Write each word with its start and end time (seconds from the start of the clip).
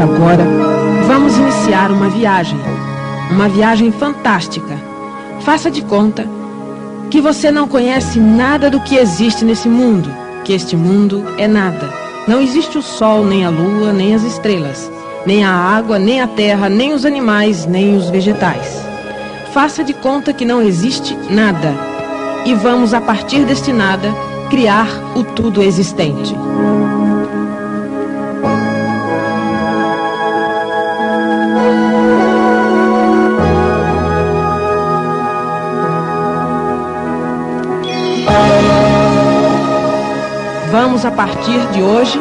agora 0.00 0.44
vamos 1.06 1.36
iniciar 1.36 1.90
uma 1.90 2.08
viagem. 2.08 2.58
Uma 3.30 3.48
viagem 3.48 3.92
fantástica. 3.92 4.78
Faça 5.40 5.70
de 5.70 5.82
conta 5.82 6.26
que 7.10 7.20
você 7.20 7.50
não 7.50 7.68
conhece 7.68 8.18
nada 8.18 8.70
do 8.70 8.80
que 8.80 8.96
existe 8.96 9.44
nesse 9.44 9.68
mundo, 9.68 10.10
que 10.44 10.52
este 10.52 10.76
mundo 10.76 11.24
é 11.36 11.46
nada. 11.46 11.92
Não 12.26 12.40
existe 12.40 12.78
o 12.78 12.82
sol, 12.82 13.24
nem 13.24 13.44
a 13.44 13.50
lua, 13.50 13.92
nem 13.92 14.14
as 14.14 14.22
estrelas, 14.22 14.90
nem 15.26 15.44
a 15.44 15.52
água, 15.52 15.98
nem 15.98 16.20
a 16.20 16.26
terra, 16.26 16.68
nem 16.68 16.92
os 16.92 17.04
animais, 17.04 17.66
nem 17.66 17.96
os 17.96 18.08
vegetais. 18.08 18.84
Faça 19.52 19.82
de 19.82 19.92
conta 19.92 20.32
que 20.32 20.44
não 20.44 20.62
existe 20.62 21.16
nada. 21.28 21.74
E 22.46 22.54
vamos, 22.54 22.94
a 22.94 23.00
partir 23.00 23.44
deste 23.44 23.72
nada, 23.72 24.14
criar 24.48 24.88
o 25.14 25.24
tudo 25.24 25.62
existente. 25.62 26.34
Vamos, 40.70 41.04
a 41.04 41.10
partir 41.10 41.58
de 41.72 41.82
hoje, 41.82 42.20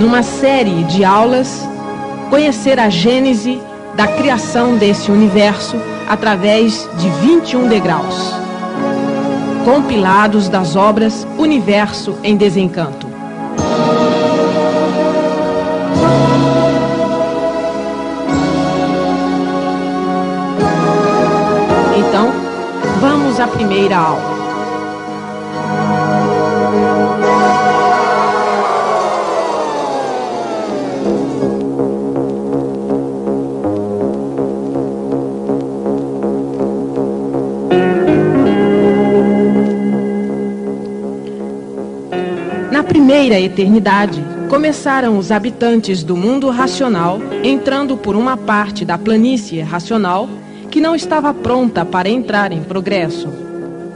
numa 0.00 0.22
série 0.22 0.84
de 0.84 1.04
aulas, 1.04 1.68
conhecer 2.30 2.80
a 2.80 2.88
gênese 2.88 3.60
da 3.94 4.06
criação 4.06 4.74
desse 4.76 5.10
universo 5.10 5.76
através 6.08 6.88
de 6.96 7.10
21 7.26 7.68
degraus, 7.68 8.32
compilados 9.66 10.48
das 10.48 10.76
obras 10.76 11.26
Universo 11.36 12.18
em 12.24 12.36
Desencanto. 12.36 13.06
Então, 21.98 22.32
vamos 22.98 23.38
à 23.38 23.46
primeira 23.46 23.98
aula. 23.98 24.27
Primeira 43.28 43.44
eternidade, 43.44 44.24
começaram 44.48 45.18
os 45.18 45.30
habitantes 45.30 46.02
do 46.02 46.16
mundo 46.16 46.48
racional 46.48 47.20
entrando 47.44 47.94
por 47.94 48.16
uma 48.16 48.38
parte 48.38 48.86
da 48.86 48.96
planície 48.96 49.60
racional 49.60 50.26
que 50.70 50.80
não 50.80 50.96
estava 50.96 51.34
pronta 51.34 51.84
para 51.84 52.08
entrar 52.08 52.52
em 52.52 52.62
progresso. 52.62 53.28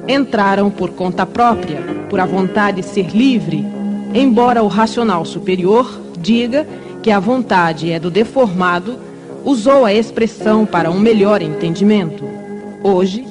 Entraram 0.06 0.70
por 0.70 0.90
conta 0.90 1.24
própria, 1.24 1.80
por 2.10 2.20
a 2.20 2.26
vontade 2.26 2.82
de 2.82 2.86
ser 2.86 3.08
livre, 3.16 3.64
embora 4.12 4.62
o 4.62 4.68
racional 4.68 5.24
superior 5.24 5.98
diga 6.20 6.68
que 7.02 7.10
a 7.10 7.18
vontade 7.18 7.90
é 7.90 7.98
do 7.98 8.10
deformado, 8.10 8.98
usou 9.46 9.86
a 9.86 9.94
expressão 9.94 10.66
para 10.66 10.90
um 10.90 11.00
melhor 11.00 11.40
entendimento. 11.40 12.22
Hoje, 12.82 13.26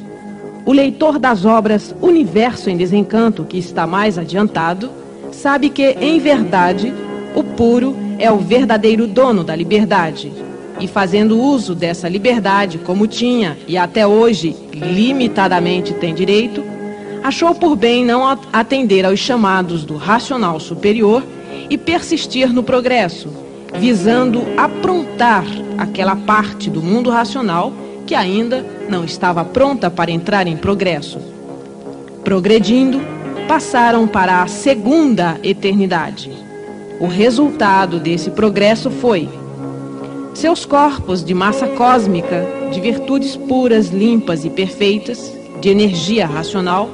o 0.65 0.73
leitor 0.73 1.19
das 1.19 1.45
obras 1.45 1.93
Universo 2.02 2.71
em 2.71 2.77
Desencanto, 2.77 3.43
que 3.43 3.59
está 3.59 3.86
mais 3.86 4.17
adiantado, 4.17 5.01
sabe 5.31 5.69
que, 5.69 5.83
em 5.99 6.19
verdade, 6.19 6.93
o 7.36 7.43
puro 7.43 7.95
é 8.19 8.31
o 8.31 8.37
verdadeiro 8.37 9.08
dono 9.08 9.43
da 9.43 9.55
liberdade. 9.55 10.31
E 10.80 10.87
fazendo 10.87 11.39
uso 11.39 11.75
dessa 11.75 12.09
liberdade, 12.09 12.77
como 12.80 13.08
tinha 13.08 13.58
e 13.67 13.77
até 13.77 14.05
hoje 14.05 14.55
limitadamente 14.73 15.93
tem 15.93 16.14
direito, 16.14 16.64
achou 17.23 17.53
por 17.53 17.75
bem 17.75 18.03
não 18.03 18.25
atender 18.52 19.05
aos 19.05 19.20
chamados 19.20 19.86
do 19.86 19.95
racional 19.95 20.59
superior 20.59 21.23
e 21.70 21.77
persistir 21.77 22.52
no 22.52 22.64
progresso, 22.64 23.30
visando 23.77 24.43
aprontar 24.58 25.45
aquela 25.77 26.15
parte 26.15 26.70
do 26.70 26.81
mundo 26.81 27.09
racional 27.09 27.71
que 28.05 28.15
ainda 28.15 28.65
não 28.89 29.05
estava 29.05 29.45
pronta 29.45 29.89
para 29.89 30.11
entrar 30.11 30.47
em 30.47 30.58
progresso. 30.58 31.20
Progredindo, 32.23 32.99
passaram 33.52 34.08
para 34.08 34.44
a 34.44 34.48
segunda 34.48 35.38
eternidade. 35.44 36.32
O 37.02 37.06
resultado 37.06 38.00
desse 38.00 38.32
progresso 38.32 38.89
foi 38.89 39.28
seus 40.34 40.64
corpos 40.64 41.22
de 41.22 41.34
massa 41.34 41.67
cósmica, 41.67 42.48
de 42.72 42.80
virtudes 42.80 43.36
puras, 43.36 43.89
limpas 43.89 44.45
e 44.45 44.50
perfeitas, 44.50 45.34
de 45.60 45.67
energia 45.67 46.26
racional, 46.26 46.89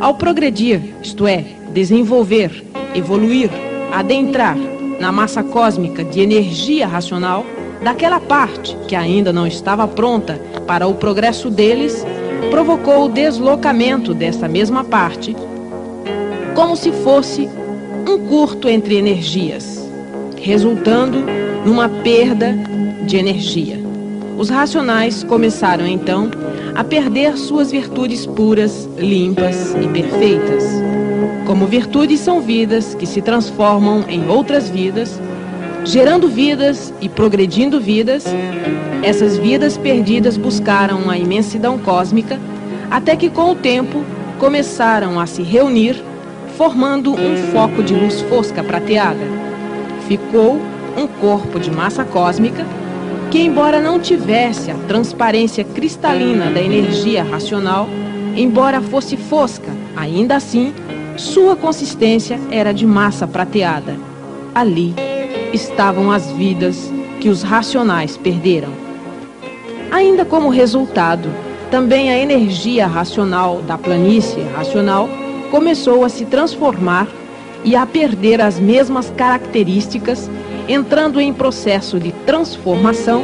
ao 0.00 0.14
progredir, 0.14 0.80
isto 1.02 1.26
é, 1.26 1.44
desenvolver, 1.74 2.64
evoluir, 2.94 3.50
adentrar 3.92 4.56
na 4.98 5.12
massa 5.12 5.42
cósmica 5.42 6.02
de 6.02 6.22
energia 6.22 6.86
racional, 6.86 7.44
daquela 7.84 8.18
parte 8.18 8.74
que 8.88 8.96
ainda 8.96 9.30
não 9.30 9.46
estava 9.46 9.86
pronta 9.86 10.40
para 10.66 10.86
o 10.86 10.94
progresso 10.94 11.50
deles, 11.50 12.02
provocou 12.50 13.04
o 13.04 13.08
deslocamento 13.10 14.14
dessa 14.14 14.48
mesma 14.48 14.82
parte 14.82 15.36
como 16.62 16.76
se 16.76 16.92
fosse 16.92 17.50
um 18.08 18.18
curto 18.28 18.68
entre 18.68 18.94
energias, 18.94 19.84
resultando 20.40 21.18
numa 21.66 21.88
perda 21.88 22.56
de 23.04 23.16
energia. 23.16 23.80
Os 24.38 24.48
racionais 24.48 25.24
começaram 25.24 25.84
então 25.88 26.30
a 26.76 26.84
perder 26.84 27.36
suas 27.36 27.72
virtudes 27.72 28.26
puras, 28.26 28.88
limpas 28.96 29.74
e 29.74 29.88
perfeitas. 29.88 30.64
Como 31.48 31.66
virtudes 31.66 32.20
são 32.20 32.40
vidas 32.40 32.94
que 32.94 33.06
se 33.06 33.20
transformam 33.20 34.04
em 34.08 34.28
outras 34.28 34.70
vidas, 34.70 35.20
gerando 35.84 36.28
vidas 36.28 36.94
e 37.00 37.08
progredindo 37.08 37.80
vidas, 37.80 38.24
essas 39.02 39.36
vidas 39.36 39.76
perdidas 39.76 40.36
buscaram 40.36 41.10
a 41.10 41.18
imensidão 41.18 41.76
cósmica, 41.76 42.38
até 42.88 43.16
que 43.16 43.28
com 43.28 43.50
o 43.50 43.56
tempo 43.56 44.04
começaram 44.38 45.18
a 45.18 45.26
se 45.26 45.42
reunir 45.42 46.11
formando 46.56 47.12
um 47.12 47.36
foco 47.52 47.82
de 47.82 47.94
luz 47.94 48.20
fosca 48.22 48.62
prateada. 48.62 49.24
Ficou 50.06 50.60
um 50.96 51.06
corpo 51.06 51.58
de 51.58 51.70
massa 51.70 52.04
cósmica 52.04 52.66
que, 53.30 53.40
embora 53.40 53.80
não 53.80 53.98
tivesse 53.98 54.70
a 54.70 54.74
transparência 54.86 55.64
cristalina 55.64 56.50
da 56.50 56.60
energia 56.60 57.22
racional, 57.22 57.88
embora 58.36 58.80
fosse 58.80 59.16
fosca, 59.16 59.70
ainda 59.96 60.36
assim, 60.36 60.74
sua 61.16 61.56
consistência 61.56 62.38
era 62.50 62.72
de 62.72 62.86
massa 62.86 63.26
prateada. 63.26 63.96
Ali 64.54 64.94
estavam 65.52 66.10
as 66.10 66.30
vidas 66.32 66.92
que 67.20 67.28
os 67.28 67.42
racionais 67.42 68.16
perderam. 68.16 68.70
Ainda 69.90 70.24
como 70.24 70.48
resultado, 70.48 71.28
também 71.70 72.10
a 72.10 72.18
energia 72.18 72.86
racional 72.86 73.62
da 73.62 73.78
planície 73.78 74.42
racional 74.54 75.08
começou 75.52 76.02
a 76.02 76.08
se 76.08 76.24
transformar 76.24 77.06
e 77.62 77.76
a 77.76 77.84
perder 77.84 78.40
as 78.40 78.58
mesmas 78.58 79.12
características, 79.14 80.30
entrando 80.66 81.20
em 81.20 81.30
processo 81.30 82.00
de 82.00 82.10
transformação 82.24 83.22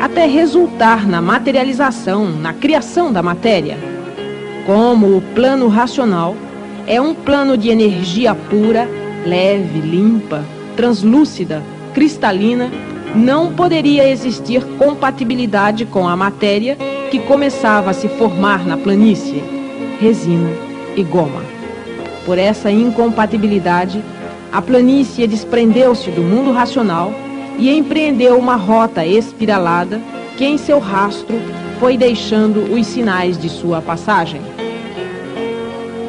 até 0.00 0.26
resultar 0.26 1.06
na 1.06 1.22
materialização, 1.22 2.28
na 2.28 2.52
criação 2.52 3.12
da 3.12 3.22
matéria. 3.22 3.78
Como 4.66 5.16
o 5.16 5.22
plano 5.36 5.68
racional 5.68 6.36
é 6.84 7.00
um 7.00 7.14
plano 7.14 7.56
de 7.56 7.68
energia 7.68 8.34
pura, 8.34 8.88
leve, 9.24 9.80
limpa, 9.80 10.44
translúcida, 10.76 11.62
cristalina, 11.94 12.72
não 13.14 13.52
poderia 13.52 14.10
existir 14.10 14.64
compatibilidade 14.78 15.86
com 15.86 16.08
a 16.08 16.16
matéria 16.16 16.76
que 17.08 17.20
começava 17.20 17.90
a 17.90 17.94
se 17.94 18.08
formar 18.08 18.66
na 18.66 18.76
planície, 18.76 19.44
resina 20.00 20.50
e 20.96 21.04
goma. 21.04 21.57
Por 22.28 22.36
essa 22.36 22.70
incompatibilidade, 22.70 24.04
a 24.52 24.60
planície 24.60 25.26
desprendeu-se 25.26 26.10
do 26.10 26.20
mundo 26.20 26.52
racional 26.52 27.10
e 27.58 27.70
empreendeu 27.70 28.38
uma 28.38 28.54
rota 28.54 29.06
espiralada 29.06 29.98
que 30.36 30.44
em 30.44 30.58
seu 30.58 30.78
rastro 30.78 31.40
foi 31.80 31.96
deixando 31.96 32.70
os 32.74 32.86
sinais 32.86 33.38
de 33.38 33.48
sua 33.48 33.80
passagem. 33.80 34.42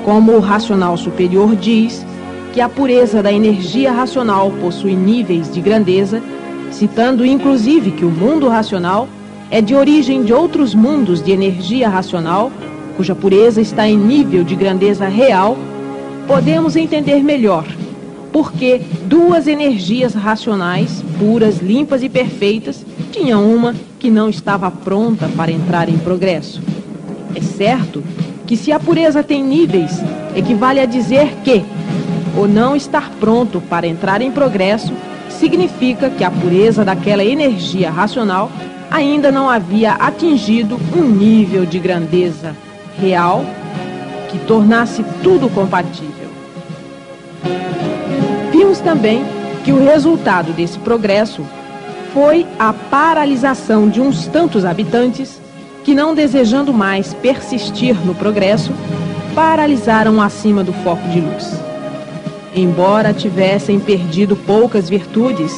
Como 0.03 0.33
o 0.33 0.41
racional 0.41 0.97
superior 0.97 1.55
diz 1.55 2.05
que 2.51 2.59
a 2.59 2.67
pureza 2.67 3.23
da 3.23 3.31
energia 3.31 3.89
racional 3.89 4.51
possui 4.59 4.95
níveis 4.95 5.49
de 5.49 5.61
grandeza, 5.61 6.21
citando 6.69 7.25
inclusive 7.25 7.91
que 7.91 8.03
o 8.03 8.11
mundo 8.11 8.49
racional 8.49 9.07
é 9.49 9.61
de 9.61 9.73
origem 9.73 10.25
de 10.25 10.33
outros 10.33 10.75
mundos 10.75 11.23
de 11.23 11.31
energia 11.31 11.87
racional, 11.87 12.51
cuja 12.97 13.15
pureza 13.15 13.61
está 13.61 13.87
em 13.87 13.95
nível 13.95 14.43
de 14.43 14.57
grandeza 14.57 15.07
real 15.07 15.57
podemos 16.29 16.75
entender 16.75 17.23
melhor 17.23 17.65
porque 18.31 18.79
duas 19.05 19.47
energias 19.47 20.13
racionais, 20.13 21.03
puras, 21.17 21.57
limpas 21.57 22.03
e 22.03 22.07
perfeitas, 22.07 22.85
tinha 23.11 23.39
uma 23.39 23.73
que 23.97 24.11
não 24.11 24.29
estava 24.29 24.69
pronta 24.69 25.27
para 25.35 25.51
entrar 25.51 25.89
em 25.89 25.97
progresso. 25.97 26.61
É 27.35 27.41
certo 27.41 28.03
que 28.45 28.55
se 28.55 28.71
a 28.71 28.79
pureza 28.79 29.23
tem 29.23 29.43
níveis, 29.43 30.03
equivale 30.35 30.79
a 30.79 30.85
dizer 30.85 31.33
que 31.43 31.65
o 32.37 32.47
não 32.47 32.75
estar 32.75 33.09
pronto 33.19 33.59
para 33.59 33.87
entrar 33.87 34.21
em 34.21 34.31
progresso 34.31 34.93
significa 35.29 36.11
que 36.11 36.23
a 36.23 36.29
pureza 36.29 36.85
daquela 36.85 37.25
energia 37.25 37.89
racional 37.89 38.51
ainda 38.91 39.31
não 39.31 39.49
havia 39.49 39.93
atingido 39.93 40.79
um 40.95 41.09
nível 41.09 41.65
de 41.65 41.79
grandeza 41.79 42.55
real 42.99 43.43
que 44.29 44.37
tornasse 44.37 45.03
tudo 45.23 45.49
compatível. 45.49 46.18
Vimos 48.59 48.81
também 48.81 49.23
que 49.63 49.71
o 49.71 49.85
resultado 49.85 50.51
desse 50.51 50.77
progresso 50.79 51.45
foi 52.13 52.45
a 52.59 52.73
paralisação 52.73 53.87
de 53.87 54.01
uns 54.01 54.27
tantos 54.27 54.65
habitantes 54.65 55.39
que, 55.85 55.95
não 55.95 56.13
desejando 56.13 56.73
mais 56.73 57.13
persistir 57.13 57.95
no 58.05 58.13
progresso, 58.13 58.73
paralisaram 59.33 60.21
acima 60.21 60.61
do 60.61 60.73
foco 60.73 61.07
de 61.07 61.21
luz. 61.21 61.57
Embora 62.53 63.13
tivessem 63.13 63.79
perdido 63.79 64.35
poucas 64.35 64.89
virtudes, 64.89 65.55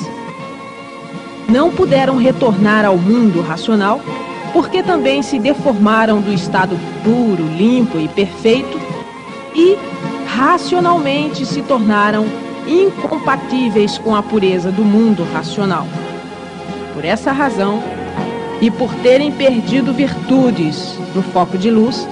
não 1.49 1.71
puderam 1.71 2.17
retornar 2.17 2.85
ao 2.85 2.97
mundo 2.99 3.41
racional 3.41 3.99
porque 4.53 4.83
também 4.83 5.23
se 5.23 5.39
deformaram 5.39 6.21
do 6.21 6.31
estado 6.31 6.77
puro, 7.03 7.47
limpo 7.57 7.97
e 7.97 8.07
perfeito 8.07 8.79
e 9.55 9.75
racionalmente 10.27 11.47
se 11.47 11.63
tornaram 11.63 12.50
incompatíveis 12.67 13.97
com 13.97 14.15
a 14.15 14.23
pureza 14.23 14.71
do 14.71 14.83
mundo 14.83 15.27
racional. 15.33 15.87
Por 16.93 17.05
essa 17.05 17.31
razão, 17.31 17.81
e 18.61 18.69
por 18.69 18.93
terem 18.95 19.31
perdido 19.31 19.91
virtudes 19.91 20.95
no 21.15 21.23
foco 21.23 21.57
de 21.57 21.71
luz, 21.71 22.07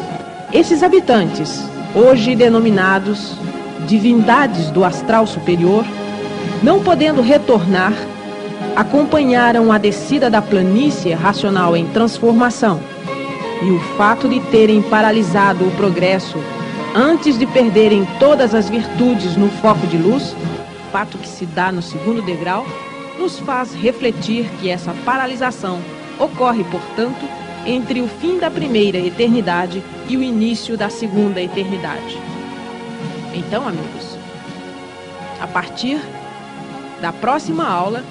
esses 0.51 0.81
habitantes, 0.81 1.63
hoje 1.93 2.35
denominados 2.35 3.35
divindades 3.87 4.71
do 4.71 4.83
astral 4.83 5.27
superior, 5.27 5.85
não 6.63 6.81
podendo 6.81 7.21
retornar, 7.21 7.93
acompanharam 8.75 9.71
a 9.71 9.77
descida 9.77 10.29
da 10.29 10.41
planície 10.41 11.13
racional 11.13 11.77
em 11.77 11.85
transformação. 11.87 12.79
E 13.61 13.69
o 13.69 13.79
fato 13.97 14.27
de 14.27 14.39
terem 14.39 14.81
paralisado 14.81 15.67
o 15.67 15.71
progresso 15.71 16.37
antes 16.95 17.38
de 17.38 17.45
perderem 17.45 18.07
todas 18.19 18.56
as 18.56 18.69
virtudes 18.69 19.36
no 19.36 19.50
foco 19.50 19.86
de 19.88 19.97
luz, 19.97 20.36
fato 20.91 21.18
que 21.18 21.27
se 21.27 21.45
dá 21.45 21.71
no 21.71 21.81
segundo 21.81 22.21
degrau, 22.21 22.65
nos 23.18 23.39
faz 23.39 23.74
refletir 23.74 24.50
que 24.59 24.69
essa 24.69 24.94
paralisação 25.06 25.81
ocorre, 26.18 26.63
portanto, 26.65 27.27
entre 27.65 28.01
o 28.01 28.07
fim 28.07 28.39
da 28.39 28.50
primeira 28.50 28.97
eternidade 28.97 29.83
e 30.07 30.18
o 30.18 30.24
início 30.24 30.77
da 30.77 30.89
segunda 30.89 31.41
eternidade. 31.41 32.18
Então, 33.33 33.68
amigos, 33.68 34.18
a 35.39 35.47
partir 35.47 36.01
da 37.01 37.13
próxima 37.13 37.68
aula, 37.68 38.03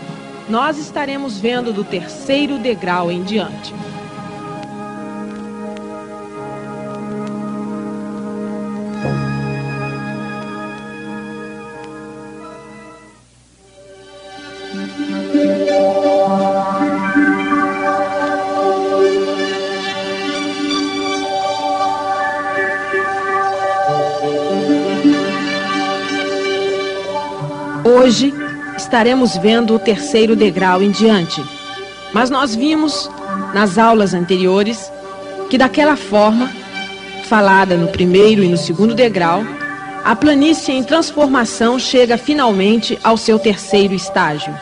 nós 0.49 0.79
estaremos 0.79 1.39
vendo 1.39 1.73
do 1.73 1.85
terceiro 1.85 2.59
degrau 2.59 3.11
em 3.11 3.23
diante. 3.23 3.75
Estaremos 28.89 29.37
vendo 29.37 29.75
o 29.75 29.79
terceiro 29.79 30.35
degrau 30.35 30.83
em 30.83 30.91
diante. 30.91 31.45
Mas 32.11 32.31
nós 32.31 32.55
vimos 32.55 33.11
nas 33.53 33.77
aulas 33.77 34.15
anteriores 34.15 34.91
que 35.51 35.59
daquela 35.59 35.95
forma, 35.95 36.51
falada 37.25 37.77
no 37.77 37.89
primeiro 37.89 38.43
e 38.43 38.49
no 38.49 38.57
segundo 38.57 38.95
degrau, 38.95 39.45
a 40.03 40.17
planície 40.17 40.73
em 40.73 40.83
transformação 40.83 41.79
chega 41.79 42.17
finalmente 42.17 42.99
ao 43.05 43.19
seu 43.19 43.39
terceiro 43.39 43.93
estágio. 43.93 44.55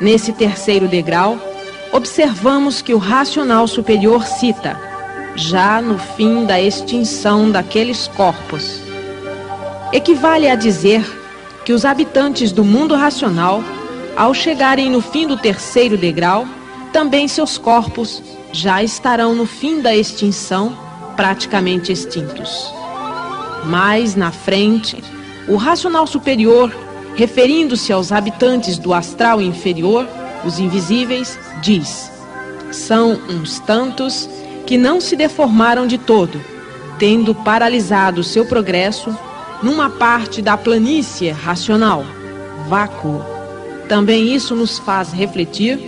Nesse 0.00 0.32
terceiro 0.32 0.88
degrau, 0.88 1.38
observamos 1.92 2.82
que 2.82 2.92
o 2.92 2.98
racional 2.98 3.68
superior 3.68 4.26
cita, 4.26 4.76
já 5.36 5.80
no 5.80 5.98
fim 6.00 6.44
da 6.46 6.60
extinção 6.60 7.48
daqueles 7.48 8.08
corpos, 8.08 8.80
equivale 9.92 10.48
a 10.48 10.56
dizer 10.56 11.21
que 11.64 11.72
os 11.72 11.84
habitantes 11.84 12.52
do 12.52 12.64
mundo 12.64 12.94
racional, 12.94 13.62
ao 14.16 14.34
chegarem 14.34 14.90
no 14.90 15.00
fim 15.00 15.26
do 15.26 15.36
terceiro 15.36 15.96
degrau, 15.96 16.46
também 16.92 17.26
seus 17.28 17.56
corpos 17.56 18.22
já 18.52 18.82
estarão 18.82 19.34
no 19.34 19.46
fim 19.46 19.80
da 19.80 19.94
extinção, 19.94 20.76
praticamente 21.16 21.92
extintos. 21.92 22.72
Mais 23.64 24.14
na 24.14 24.30
frente, 24.30 25.02
o 25.48 25.56
racional 25.56 26.06
superior, 26.06 26.74
referindo-se 27.14 27.92
aos 27.92 28.12
habitantes 28.12 28.78
do 28.78 28.92
astral 28.92 29.40
inferior, 29.40 30.06
os 30.44 30.58
invisíveis, 30.58 31.38
diz: 31.62 32.10
são 32.72 33.18
uns 33.28 33.58
tantos 33.60 34.28
que 34.66 34.76
não 34.76 35.00
se 35.00 35.16
deformaram 35.16 35.86
de 35.86 35.98
todo, 35.98 36.40
tendo 36.98 37.34
paralisado 37.34 38.22
seu 38.22 38.44
progresso 38.44 39.16
numa 39.62 39.88
parte 39.88 40.42
da 40.42 40.56
planície 40.56 41.30
racional, 41.30 42.04
vácuo. 42.68 43.22
Também 43.88 44.34
isso 44.34 44.54
nos 44.54 44.78
faz 44.78 45.12
refletir 45.12 45.78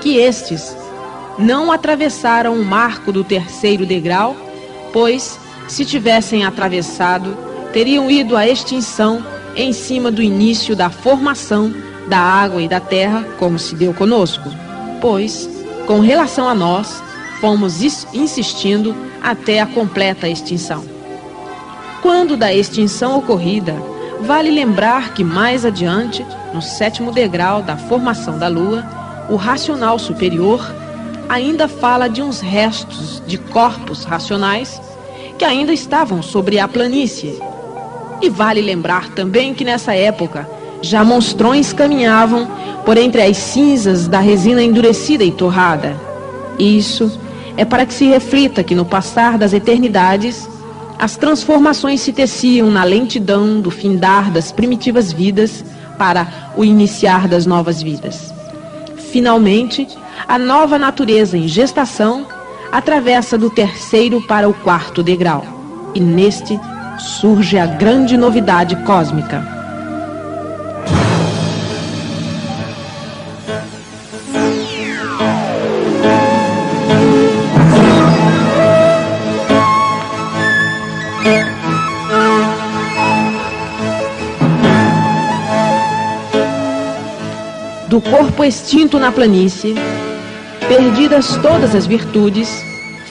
que 0.00 0.16
estes 0.16 0.76
não 1.38 1.70
atravessaram 1.70 2.54
o 2.54 2.64
marco 2.64 3.12
do 3.12 3.22
terceiro 3.22 3.84
degrau, 3.84 4.36
pois, 4.92 5.38
se 5.68 5.84
tivessem 5.84 6.44
atravessado, 6.44 7.36
teriam 7.72 8.10
ido 8.10 8.36
à 8.36 8.46
extinção 8.46 9.24
em 9.54 9.72
cima 9.72 10.10
do 10.10 10.22
início 10.22 10.74
da 10.74 10.90
formação 10.90 11.72
da 12.08 12.18
água 12.18 12.62
e 12.62 12.68
da 12.68 12.80
terra, 12.80 13.24
como 13.38 13.58
se 13.58 13.74
deu 13.74 13.92
conosco. 13.92 14.48
Pois, 15.00 15.48
com 15.86 16.00
relação 16.00 16.48
a 16.48 16.54
nós, 16.54 17.02
fomos 17.40 17.82
insistindo 18.14 18.94
até 19.22 19.60
a 19.60 19.66
completa 19.66 20.28
extinção. 20.28 20.95
Quando 22.06 22.36
da 22.36 22.54
extinção 22.54 23.18
ocorrida, 23.18 23.74
vale 24.20 24.48
lembrar 24.48 25.12
que 25.12 25.24
mais 25.24 25.64
adiante, 25.64 26.24
no 26.54 26.62
sétimo 26.62 27.10
degrau 27.10 27.62
da 27.62 27.76
formação 27.76 28.38
da 28.38 28.46
Lua, 28.46 28.84
o 29.28 29.34
racional 29.34 29.98
superior 29.98 30.64
ainda 31.28 31.66
fala 31.66 32.08
de 32.08 32.22
uns 32.22 32.38
restos 32.38 33.20
de 33.26 33.36
corpos 33.36 34.04
racionais 34.04 34.80
que 35.36 35.44
ainda 35.44 35.72
estavam 35.72 36.22
sobre 36.22 36.60
a 36.60 36.68
planície. 36.68 37.42
E 38.22 38.30
vale 38.30 38.60
lembrar 38.60 39.08
também 39.08 39.52
que 39.52 39.64
nessa 39.64 39.92
época 39.92 40.48
já 40.80 41.02
monstrões 41.02 41.72
caminhavam 41.72 42.48
por 42.84 42.96
entre 42.96 43.20
as 43.20 43.36
cinzas 43.36 44.06
da 44.06 44.20
resina 44.20 44.62
endurecida 44.62 45.24
e 45.24 45.32
torrada. 45.32 45.96
Isso 46.56 47.18
é 47.56 47.64
para 47.64 47.84
que 47.84 47.92
se 47.92 48.06
reflita 48.06 48.62
que 48.62 48.76
no 48.76 48.84
passar 48.84 49.36
das 49.36 49.52
eternidades 49.52 50.48
as 50.98 51.16
transformações 51.16 52.00
se 52.00 52.12
teciam 52.12 52.70
na 52.70 52.84
lentidão 52.84 53.60
do 53.60 53.70
findar 53.70 54.30
das 54.30 54.50
primitivas 54.50 55.12
vidas 55.12 55.64
para 55.98 56.52
o 56.56 56.64
iniciar 56.64 57.28
das 57.28 57.46
novas 57.46 57.82
vidas. 57.82 58.32
Finalmente, 59.10 59.86
a 60.26 60.38
nova 60.38 60.78
natureza 60.78 61.36
em 61.36 61.46
gestação 61.48 62.26
atravessa 62.72 63.38
do 63.38 63.48
terceiro 63.48 64.20
para 64.26 64.48
o 64.48 64.54
quarto 64.54 65.02
degrau. 65.02 65.44
E 65.94 66.00
neste 66.00 66.58
surge 66.98 67.58
a 67.58 67.66
grande 67.66 68.16
novidade 68.16 68.76
cósmica. 68.84 69.55
Do 87.96 88.00
corpo 88.02 88.44
extinto 88.44 88.98
na 88.98 89.10
planície, 89.10 89.74
perdidas 90.68 91.34
todas 91.38 91.74
as 91.74 91.86
virtudes, 91.86 92.62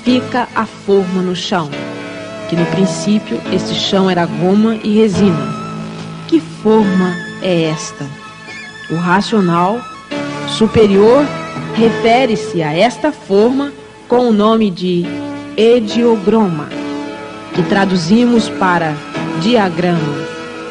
fica 0.04 0.48
a 0.54 0.64
forma 0.64 1.24
no 1.24 1.36
chão, 1.36 1.72
que 2.48 2.56
no 2.56 2.68
princípio 2.68 3.42
esse 3.52 3.74
chão 3.74 4.08
era 4.12 4.28
goma 4.28 4.76
e 4.84 5.00
resina. 5.00 5.44
Que 6.28 6.40
forma 6.40 7.16
é 7.42 7.64
esta? 7.64 8.06
O 8.92 8.96
racional 8.98 9.82
superior 10.48 11.26
refere-se 11.74 12.62
a 12.62 12.72
esta 12.72 13.12
forma 13.12 13.74
com 14.08 14.30
o 14.30 14.32
nome 14.32 14.70
de 14.70 15.04
ediograma, 15.58 16.70
que 17.56 17.64
traduzimos 17.64 18.50
para 18.50 18.94
diagrama, 19.42 20.14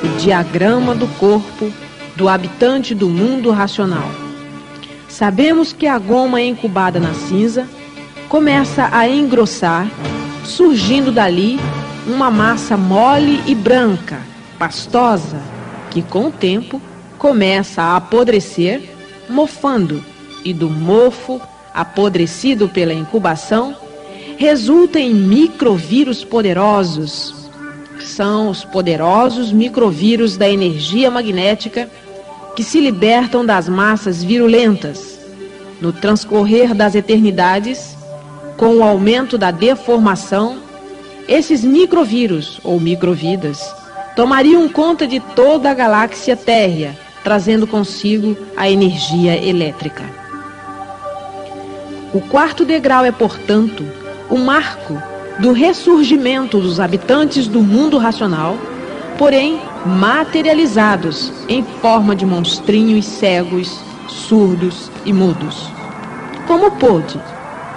o 0.04 0.08
diagrama 0.20 0.94
do 0.94 1.08
corpo 1.18 1.72
do 2.16 2.28
habitante 2.28 2.94
do 2.94 3.08
mundo 3.08 3.50
racional. 3.50 4.08
Sabemos 5.08 5.72
que 5.72 5.86
a 5.86 5.98
goma 5.98 6.40
incubada 6.40 6.98
na 6.98 7.14
cinza 7.14 7.68
começa 8.28 8.88
a 8.92 9.08
engrossar, 9.08 9.88
surgindo 10.44 11.12
dali 11.12 11.58
uma 12.06 12.30
massa 12.30 12.76
mole 12.76 13.42
e 13.46 13.54
branca, 13.54 14.20
pastosa, 14.58 15.40
que 15.90 16.02
com 16.02 16.26
o 16.26 16.32
tempo 16.32 16.80
começa 17.18 17.82
a 17.82 17.96
apodrecer, 17.96 18.82
mofando, 19.28 20.04
e 20.44 20.52
do 20.52 20.68
mofo, 20.68 21.40
apodrecido 21.72 22.68
pela 22.68 22.92
incubação, 22.92 23.74
resulta 24.36 25.00
em 25.00 25.14
microvírus 25.14 26.22
poderosos. 26.22 27.34
São 28.00 28.50
os 28.50 28.64
poderosos 28.64 29.52
microvírus 29.52 30.36
da 30.36 30.48
energia 30.48 31.10
magnética 31.10 31.88
que 32.54 32.62
se 32.62 32.80
libertam 32.80 33.44
das 33.44 33.68
massas 33.68 34.22
virulentas. 34.22 35.18
No 35.80 35.92
transcorrer 35.92 36.74
das 36.74 36.94
eternidades, 36.94 37.96
com 38.56 38.76
o 38.76 38.82
aumento 38.82 39.36
da 39.36 39.50
deformação, 39.50 40.58
esses 41.26 41.64
microvírus 41.64 42.60
ou 42.62 42.78
microvidas 42.78 43.60
tomariam 44.14 44.68
conta 44.68 45.06
de 45.06 45.18
toda 45.20 45.70
a 45.70 45.74
galáxia 45.74 46.36
térrea, 46.36 46.96
trazendo 47.22 47.66
consigo 47.66 48.36
a 48.56 48.70
energia 48.70 49.36
elétrica. 49.36 50.04
O 52.12 52.20
quarto 52.20 52.64
degrau 52.64 53.04
é, 53.04 53.10
portanto, 53.10 53.84
o 54.30 54.38
marco 54.38 55.02
do 55.40 55.52
ressurgimento 55.52 56.60
dos 56.60 56.78
habitantes 56.78 57.48
do 57.48 57.60
mundo 57.60 57.98
racional, 57.98 58.56
porém 59.18 59.60
materializados 59.86 61.32
em 61.48 61.62
forma 61.80 62.16
de 62.16 62.26
monstrinhos 62.26 63.04
cegos, 63.04 63.80
surdos 64.08 64.90
e 65.04 65.12
mudos. 65.12 65.70
Como 66.46 66.70
pôde 66.72 67.20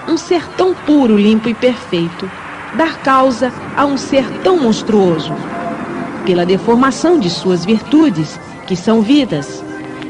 um 0.07 0.17
ser 0.17 0.47
tão 0.55 0.73
puro, 0.73 1.17
limpo 1.17 1.49
e 1.49 1.53
perfeito 1.53 2.29
dar 2.75 2.99
causa 2.99 3.51
a 3.75 3.85
um 3.85 3.97
ser 3.97 4.25
tão 4.43 4.57
monstruoso? 4.57 5.33
Pela 6.25 6.45
deformação 6.45 7.19
de 7.19 7.29
suas 7.29 7.65
virtudes, 7.65 8.39
que 8.65 8.75
são 8.75 9.01
vidas, 9.01 9.63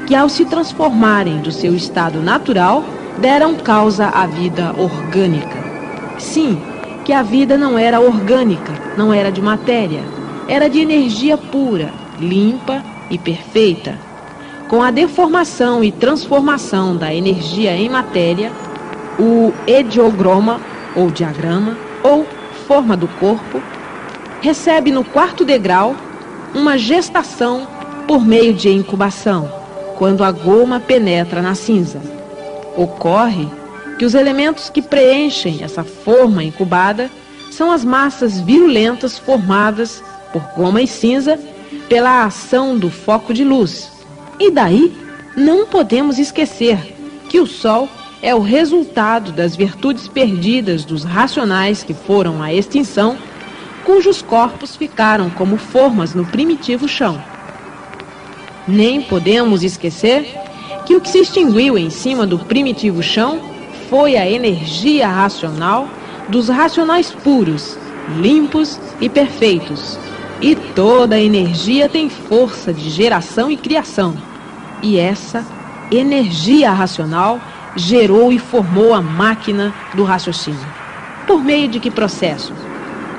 que 0.07 0.15
ao 0.15 0.29
se 0.29 0.45
transformarem 0.45 1.39
do 1.39 1.51
seu 1.51 1.75
estado 1.75 2.21
natural, 2.21 2.83
deram 3.19 3.55
causa 3.55 4.07
à 4.07 4.25
vida 4.25 4.73
orgânica. 4.77 5.57
Sim, 6.17 6.59
que 7.05 7.13
a 7.13 7.21
vida 7.21 7.57
não 7.57 7.77
era 7.77 7.99
orgânica, 7.99 8.73
não 8.97 9.13
era 9.13 9.31
de 9.31 9.41
matéria, 9.41 10.01
era 10.47 10.69
de 10.69 10.79
energia 10.79 11.37
pura, 11.37 11.91
limpa 12.19 12.83
e 13.09 13.17
perfeita. 13.17 13.97
Com 14.69 14.81
a 14.81 14.91
deformação 14.91 15.83
e 15.83 15.91
transformação 15.91 16.95
da 16.95 17.13
energia 17.13 17.75
em 17.75 17.89
matéria, 17.89 18.51
o 19.19 19.53
ediograma, 19.65 20.59
ou 20.95 21.09
diagrama, 21.11 21.77
ou 22.03 22.25
forma 22.67 22.95
do 22.95 23.07
corpo, 23.07 23.61
recebe 24.41 24.91
no 24.91 25.03
quarto 25.03 25.43
degrau 25.43 25.95
uma 26.53 26.77
gestação 26.77 27.67
por 28.07 28.25
meio 28.25 28.53
de 28.53 28.69
incubação, 28.69 29.51
quando 29.97 30.23
a 30.23 30.31
goma 30.31 30.79
penetra 30.79 31.41
na 31.41 31.55
cinza. 31.55 32.01
Ocorre 32.75 33.47
que 33.97 34.05
os 34.05 34.13
elementos 34.13 34.69
que 34.69 34.81
preenchem 34.81 35.63
essa 35.63 35.83
forma 35.83 36.43
incubada 36.43 37.09
são 37.51 37.71
as 37.71 37.83
massas 37.83 38.39
virulentas 38.39 39.17
formadas 39.17 40.03
por 40.31 40.41
goma 40.55 40.81
e 40.81 40.87
cinza 40.87 41.39
pela 41.87 42.25
ação 42.25 42.77
do 42.77 42.89
foco 42.89 43.33
de 43.33 43.43
luz. 43.43 43.91
E 44.39 44.51
daí 44.51 44.95
não 45.35 45.65
podemos 45.65 46.19
esquecer 46.19 46.77
que 47.29 47.39
o 47.39 47.45
Sol 47.45 47.89
é 48.21 48.33
o 48.33 48.39
resultado 48.39 49.31
das 49.31 49.55
virtudes 49.55 50.07
perdidas 50.07 50.83
dos 50.83 51.03
racionais 51.03 51.83
que 51.83 51.93
foram 51.93 52.41
à 52.41 52.53
extinção, 52.53 53.17
cujos 53.85 54.21
corpos 54.21 54.75
ficaram 54.75 55.29
como 55.29 55.57
formas 55.57 56.13
no 56.13 56.25
primitivo 56.25 56.87
chão. 56.87 57.21
Nem 58.67 59.01
podemos 59.01 59.63
esquecer 59.63 60.35
que 60.85 60.95
o 60.95 61.01
que 61.01 61.09
se 61.09 61.19
extinguiu 61.19 61.77
em 61.77 61.89
cima 61.89 62.25
do 62.25 62.39
primitivo 62.39 63.01
chão 63.01 63.39
foi 63.89 64.17
a 64.17 64.29
energia 64.29 65.07
racional 65.07 65.87
dos 66.27 66.49
racionais 66.49 67.11
puros, 67.11 67.77
limpos 68.19 68.79
e 68.99 69.07
perfeitos. 69.07 69.97
E 70.41 70.55
toda 70.55 71.19
energia 71.19 71.89
tem 71.89 72.09
força 72.09 72.73
de 72.73 72.89
geração 72.89 73.49
e 73.49 73.57
criação. 73.57 74.15
E 74.83 74.99
essa 74.99 75.45
energia 75.91 76.71
racional 76.71 77.39
gerou 77.75 78.31
e 78.31 78.39
formou 78.39 78.93
a 78.93 79.01
máquina 79.01 79.73
do 79.93 80.03
raciocínio. 80.03 80.67
Por 81.25 81.43
meio 81.43 81.67
de 81.67 81.79
que 81.79 81.89
processo? 81.89 82.53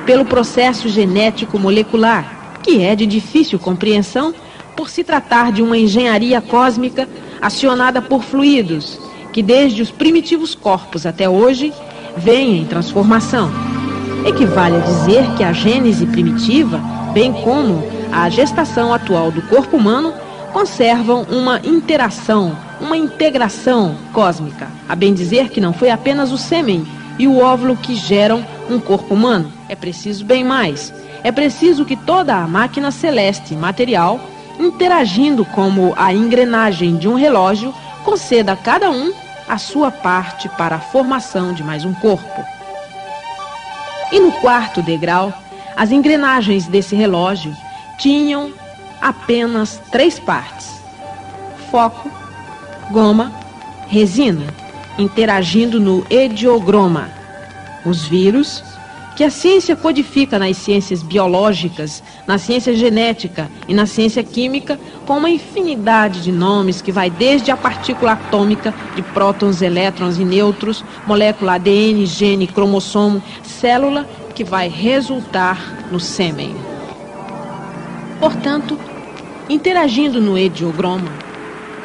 Pelo 0.07 0.25
processo 0.25 0.89
genético 0.89 1.59
molecular, 1.59 2.59
que 2.63 2.83
é 2.83 2.95
de 2.95 3.07
difícil 3.07 3.59
compreensão 3.59 4.35
por 4.77 4.89
se 4.89 5.03
tratar 5.03 5.53
de 5.53 5.63
uma 5.63 5.77
engenharia 5.77 6.41
cósmica 6.41 7.09
acionada 7.41 8.01
por 8.01 8.23
fluidos, 8.23 8.99
que 9.33 9.43
desde 9.43 9.83
os 9.83 9.91
primitivos 9.91 10.55
corpos 10.55 11.05
até 11.05 11.29
hoje 11.29 11.73
vem 12.17 12.59
em 12.59 12.65
transformação. 12.65 13.51
Equivale 14.27 14.77
a 14.77 14.81
dizer 14.81 15.25
que 15.37 15.45
a 15.45 15.53
gênese 15.53 16.07
primitiva, 16.07 16.81
bem 17.13 17.33
como 17.33 17.83
a 18.13 18.29
gestação 18.29 18.93
atual 18.93 19.31
do 19.31 19.43
corpo 19.43 19.77
humano, 19.77 20.13
conservam 20.53 21.23
uma 21.31 21.61
interação 21.65 22.57
uma 22.81 22.97
integração 22.97 23.97
cósmica. 24.13 24.69
A 24.89 24.95
bem 24.95 25.15
dizer 25.15 25.51
que 25.51 25.61
não 25.61 25.73
foi 25.73 25.91
apenas 25.91 26.33
o 26.33 26.39
sêmen 26.39 26.87
e 27.19 27.27
o 27.27 27.39
óvulo 27.39 27.77
que 27.77 27.95
geram 27.95 28.45
um 28.71 28.79
corpo 28.79 29.15
humano. 29.15 29.53
É 29.69 29.75
preciso 29.75 30.25
bem 30.25 30.45
mais. 30.45 30.93
É 31.23 31.33
preciso 31.33 31.85
que 31.85 31.97
toda 31.97 32.37
a 32.37 32.47
máquina 32.47 32.91
celeste 32.91 33.55
material, 33.55 34.21
interagindo 34.59 35.45
como 35.45 35.93
a 35.97 36.13
engrenagem 36.15 36.97
de 36.97 37.09
um 37.09 37.15
relógio, 37.15 37.75
conceda 38.05 38.53
a 38.53 38.57
cada 38.57 38.91
um 38.91 39.13
a 39.49 39.59
sua 39.59 39.91
parte 39.91 40.49
para 40.51 40.77
a 40.77 40.81
formação 40.81 41.53
de 41.53 41.65
mais 41.65 41.85
um 41.85 41.95
corpo. 41.95 42.45
E 44.13 44.21
no 44.21 44.33
quarto 44.33 44.81
degrau, 44.81 45.33
as 45.79 45.93
engrenagens 45.93 46.67
desse 46.67 46.97
relógio 46.97 47.57
tinham 48.01 48.51
apenas 49.01 49.81
três 49.93 50.19
partes: 50.19 50.69
foco, 51.71 52.11
goma, 52.91 53.33
resina, 53.87 54.47
interagindo 54.99 55.79
no 55.79 56.05
ediogroma. 56.11 57.09
Os 57.87 58.09
vírus, 58.09 58.65
que 59.15 59.23
a 59.23 59.31
ciência 59.31 59.77
codifica 59.77 60.37
nas 60.37 60.57
ciências 60.57 61.01
biológicas, 61.01 62.03
na 62.27 62.39
ciência 62.39 62.75
genética 62.75 63.49
e 63.69 63.73
na 63.73 63.87
ciência 63.87 64.25
química, 64.25 64.81
com 65.07 65.17
uma 65.17 65.31
infinidade 65.31 66.23
de 66.23 66.33
nomes 66.33 66.83
que 66.83 66.91
vai 66.91 67.09
desde 67.09 67.53
a 67.53 67.57
partícula 67.57 68.13
atômica 68.13 68.75
de 68.97 69.03
prótons, 69.03 69.63
elétrons 69.63 70.19
e 70.19 70.25
nêutrons, 70.25 70.85
molécula 71.07 71.55
ADN, 71.55 72.05
gene, 72.05 72.49
cromossomo, 72.49 73.23
célula, 73.45 74.05
que 74.39 74.45
vai 74.45 74.69
resultar 74.69 75.59
no 75.91 75.99
sêmen. 75.99 76.55
Portanto, 78.21 78.79
interagindo 79.49 80.21
no 80.21 80.39
ediogroma, 80.39 81.11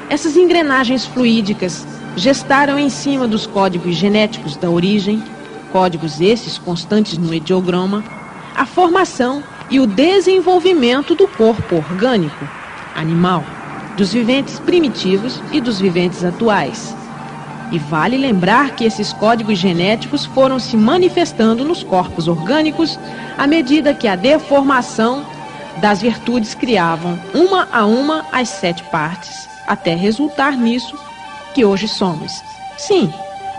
essas 0.07 0.37
engrenagens 0.37 1.03
fluídicas 1.03 1.83
gestaram 2.15 2.77
em 2.77 2.91
cima 2.91 3.27
dos 3.27 3.47
códigos 3.47 3.95
genéticos 3.95 4.55
da 4.55 4.69
origem, 4.69 5.23
códigos 5.71 6.21
esses 6.21 6.59
constantes 6.59 7.17
no 7.17 7.33
ideograma, 7.33 8.03
a 8.55 8.67
formação 8.67 9.43
e 9.67 9.79
o 9.79 9.87
desenvolvimento 9.87 11.15
do 11.15 11.27
corpo 11.27 11.77
orgânico, 11.77 12.47
animal, 12.95 13.43
dos 13.97 14.13
viventes 14.13 14.59
primitivos 14.59 15.41
e 15.51 15.59
dos 15.59 15.79
viventes 15.79 16.23
atuais. 16.23 16.95
E 17.73 17.79
vale 17.79 18.17
lembrar 18.17 18.75
que 18.75 18.85
esses 18.85 19.11
códigos 19.11 19.57
genéticos 19.57 20.25
foram 20.25 20.59
se 20.59 20.77
manifestando 20.77 21.65
nos 21.65 21.81
corpos 21.81 22.27
orgânicos 22.27 22.99
à 23.35 23.47
medida 23.47 23.95
que 23.95 24.07
a 24.07 24.15
deformação 24.15 25.25
das 25.77 25.99
virtudes 25.99 26.53
criavam 26.53 27.19
uma 27.33 27.67
a 27.71 27.83
uma 27.87 28.27
as 28.31 28.49
sete 28.49 28.83
partes 28.83 29.49
até 29.65 29.95
resultar 29.95 30.55
nisso 30.55 30.95
que 31.55 31.65
hoje 31.65 31.87
somos. 31.87 32.43
Sim, 32.77 33.11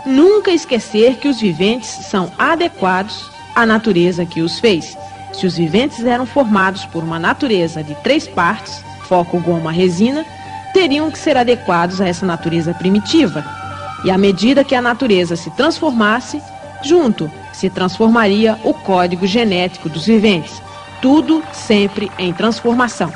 nunca 0.05 0.49
esquecer 0.51 1.17
que 1.17 1.27
os 1.27 1.41
viventes 1.41 1.89
são 1.89 2.31
adequados 2.37 3.29
à 3.53 3.65
natureza 3.65 4.25
que 4.25 4.41
os 4.41 4.59
fez. 4.59 4.97
Se 5.33 5.45
os 5.45 5.57
viventes 5.57 6.05
eram 6.05 6.25
formados 6.25 6.85
por 6.85 7.03
uma 7.03 7.19
natureza 7.19 7.83
de 7.83 7.93
três 7.95 8.29
partes, 8.29 8.81
foco 9.09 9.41
goma 9.41 9.73
resina, 9.73 10.25
teriam 10.73 11.11
que 11.11 11.19
ser 11.19 11.35
adequados 11.35 11.99
a 11.99 12.07
essa 12.07 12.25
natureza 12.25 12.73
primitiva. 12.73 13.64
E 14.05 14.11
à 14.11 14.19
medida 14.19 14.63
que 14.63 14.75
a 14.75 14.81
natureza 14.83 15.35
se 15.35 15.49
transformasse, 15.49 16.39
junto 16.83 17.29
se 17.51 17.71
transformaria 17.71 18.59
o 18.63 18.71
código 18.71 19.25
genético 19.25 19.89
dos 19.89 20.05
viventes. 20.05 20.61
Tudo 21.01 21.43
sempre 21.51 22.11
em 22.19 22.31
transformação. 22.31 23.11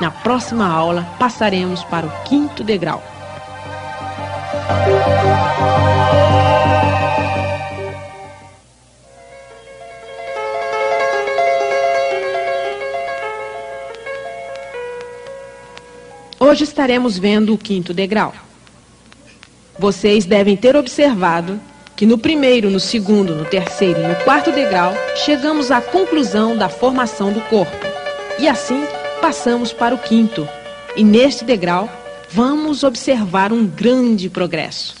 Na 0.00 0.12
próxima 0.12 0.68
aula, 0.68 1.02
passaremos 1.18 1.82
para 1.82 2.06
o 2.06 2.22
quinto 2.22 2.62
degrau. 2.62 3.02
Hoje 16.38 16.62
estaremos 16.62 17.18
vendo 17.18 17.52
o 17.52 17.58
quinto 17.58 17.92
degrau. 17.92 18.32
Vocês 19.80 20.26
devem 20.26 20.58
ter 20.58 20.76
observado 20.76 21.58
que 21.96 22.04
no 22.04 22.18
primeiro, 22.18 22.68
no 22.68 22.78
segundo, 22.78 23.34
no 23.34 23.46
terceiro 23.46 23.98
e 23.98 24.06
no 24.06 24.14
quarto 24.16 24.52
degrau 24.52 24.92
chegamos 25.24 25.70
à 25.70 25.80
conclusão 25.80 26.54
da 26.54 26.68
formação 26.68 27.32
do 27.32 27.40
corpo. 27.40 27.74
E 28.38 28.46
assim 28.46 28.84
passamos 29.22 29.72
para 29.72 29.94
o 29.94 29.98
quinto. 29.98 30.46
E 30.94 31.02
neste 31.02 31.46
degrau 31.46 31.88
vamos 32.28 32.84
observar 32.84 33.54
um 33.54 33.66
grande 33.66 34.28
progresso. 34.28 34.96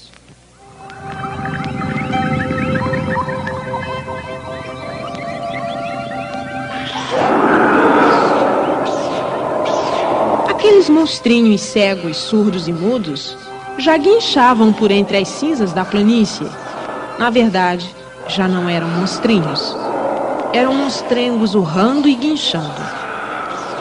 Aqueles 10.48 10.88
monstrinhos 10.88 11.60
cegos, 11.60 12.16
surdos 12.16 12.66
e 12.66 12.72
mudos 12.72 13.36
já 13.78 13.96
guinchavam 13.96 14.72
por 14.72 14.90
entre 14.90 15.16
as 15.18 15.28
cinzas 15.28 15.72
da 15.72 15.84
planície. 15.84 16.46
Na 17.18 17.30
verdade, 17.30 17.88
já 18.28 18.46
não 18.46 18.68
eram 18.68 18.88
monstrinhos. 18.88 19.76
Eram 20.52 20.74
monstrengos 20.74 21.54
urrando 21.54 22.08
e 22.08 22.14
guinchando. 22.14 22.80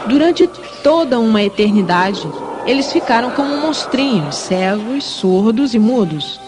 Durante 0.08 0.48
toda 0.84 1.20
uma 1.20 1.42
eternidade, 1.42 2.28
eles 2.66 2.92
ficaram 2.92 3.32
como 3.32 3.58
monstrinhos, 3.58 4.36
cegos, 4.36 5.04
surdos 5.04 5.74
e 5.74 5.80
mudos. 5.80 6.40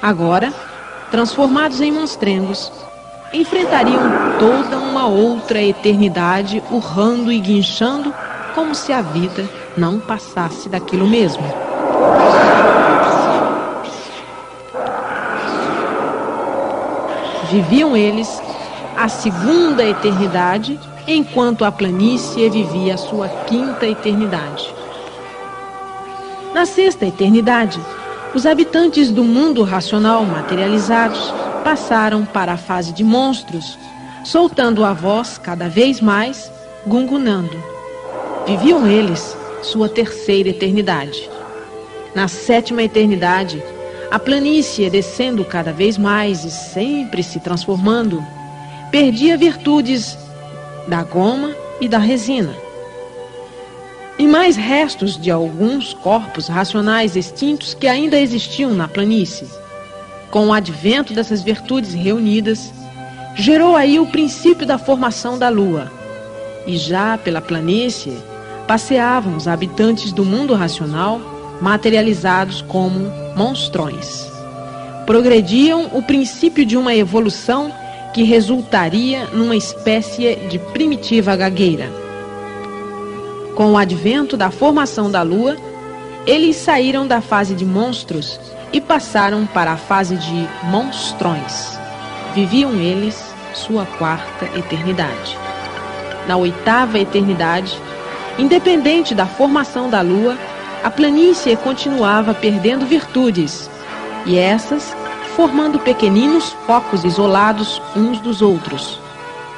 Agora, 0.00 0.52
transformados 1.10 1.80
em 1.80 1.90
monstrengos, 1.92 2.70
enfrentariam 3.32 4.02
toda 4.38 4.78
uma 4.78 5.06
outra 5.06 5.62
eternidade, 5.62 6.62
urrando 6.70 7.32
e 7.32 7.40
guinchando 7.40 8.14
como 8.54 8.74
se 8.74 8.92
a 8.92 9.02
vida 9.02 9.48
não 9.76 9.98
passasse 9.98 10.68
daquilo 10.68 11.06
mesmo. 11.06 11.44
Viviam 17.50 17.96
eles 17.96 18.42
a 18.96 19.08
segunda 19.08 19.84
eternidade, 19.84 20.78
enquanto 21.06 21.64
a 21.64 21.72
planície 21.72 22.48
vivia 22.48 22.94
a 22.94 22.98
sua 22.98 23.28
quinta 23.28 23.86
eternidade. 23.86 24.72
Na 26.54 26.64
sexta 26.64 27.04
eternidade, 27.04 27.80
os 28.34 28.46
habitantes 28.46 29.10
do 29.10 29.24
mundo 29.24 29.62
racional 29.62 30.24
materializados 30.24 31.32
passaram 31.62 32.24
para 32.24 32.52
a 32.52 32.56
fase 32.56 32.92
de 32.92 33.02
monstros, 33.02 33.78
soltando 34.24 34.84
a 34.84 34.92
voz 34.92 35.36
cada 35.36 35.68
vez 35.68 36.00
mais, 36.00 36.50
gungunando. 36.86 37.56
Viviam 38.46 38.86
eles 38.86 39.36
sua 39.62 39.88
terceira 39.88 40.50
eternidade. 40.50 41.28
Na 42.14 42.28
sétima 42.28 42.82
eternidade, 42.82 43.62
a 44.14 44.18
planície 44.20 44.88
descendo 44.88 45.44
cada 45.44 45.72
vez 45.72 45.98
mais 45.98 46.44
e 46.44 46.50
sempre 46.52 47.20
se 47.20 47.40
transformando, 47.40 48.24
perdia 48.88 49.36
virtudes 49.36 50.16
da 50.86 51.02
goma 51.02 51.50
e 51.80 51.88
da 51.88 51.98
resina 51.98 52.54
e 54.16 54.24
mais 54.28 54.54
restos 54.54 55.20
de 55.20 55.32
alguns 55.32 55.94
corpos 55.94 56.46
racionais 56.46 57.16
extintos 57.16 57.74
que 57.74 57.88
ainda 57.88 58.16
existiam 58.16 58.72
na 58.72 58.86
planície. 58.86 59.48
Com 60.30 60.46
o 60.46 60.52
advento 60.52 61.12
dessas 61.12 61.42
virtudes 61.42 61.92
reunidas, 61.92 62.72
gerou 63.34 63.74
aí 63.74 63.98
o 63.98 64.06
princípio 64.06 64.64
da 64.64 64.78
formação 64.78 65.36
da 65.36 65.48
lua. 65.48 65.90
E 66.68 66.76
já 66.76 67.18
pela 67.18 67.40
planície 67.40 68.16
passeavam 68.64 69.36
os 69.36 69.48
habitantes 69.48 70.12
do 70.12 70.24
mundo 70.24 70.54
racional, 70.54 71.20
materializados 71.64 72.62
como 72.62 73.10
monstrões. 73.34 74.30
Progrediam 75.06 75.90
o 75.92 76.02
princípio 76.02 76.64
de 76.64 76.76
uma 76.76 76.94
evolução 76.94 77.72
que 78.12 78.22
resultaria 78.22 79.26
numa 79.32 79.56
espécie 79.56 80.36
de 80.48 80.58
primitiva 80.58 81.34
gagueira 81.34 82.04
com 83.54 83.72
o 83.72 83.76
advento 83.76 84.36
da 84.36 84.50
formação 84.50 85.08
da 85.10 85.22
Lua, 85.22 85.56
eles 86.26 86.56
saíram 86.56 87.06
da 87.06 87.20
fase 87.20 87.54
de 87.54 87.64
monstros 87.64 88.40
e 88.72 88.80
passaram 88.80 89.46
para 89.46 89.72
a 89.72 89.76
fase 89.76 90.16
de 90.16 90.48
monstrões. 90.64 91.78
Viviam 92.34 92.72
eles 92.74 93.22
sua 93.54 93.86
quarta 93.86 94.46
eternidade. 94.58 95.38
Na 96.26 96.36
oitava 96.36 96.98
eternidade, 96.98 97.78
independente 98.38 99.14
da 99.14 99.26
formação 99.26 99.88
da 99.88 100.00
Lua, 100.00 100.36
a 100.84 100.90
planície 100.90 101.56
continuava 101.56 102.34
perdendo 102.34 102.84
virtudes, 102.84 103.70
e 104.26 104.38
essas 104.38 104.94
formando 105.34 105.78
pequeninos 105.78 106.54
focos 106.66 107.04
isolados 107.04 107.80
uns 107.96 108.20
dos 108.20 108.42
outros. 108.42 109.00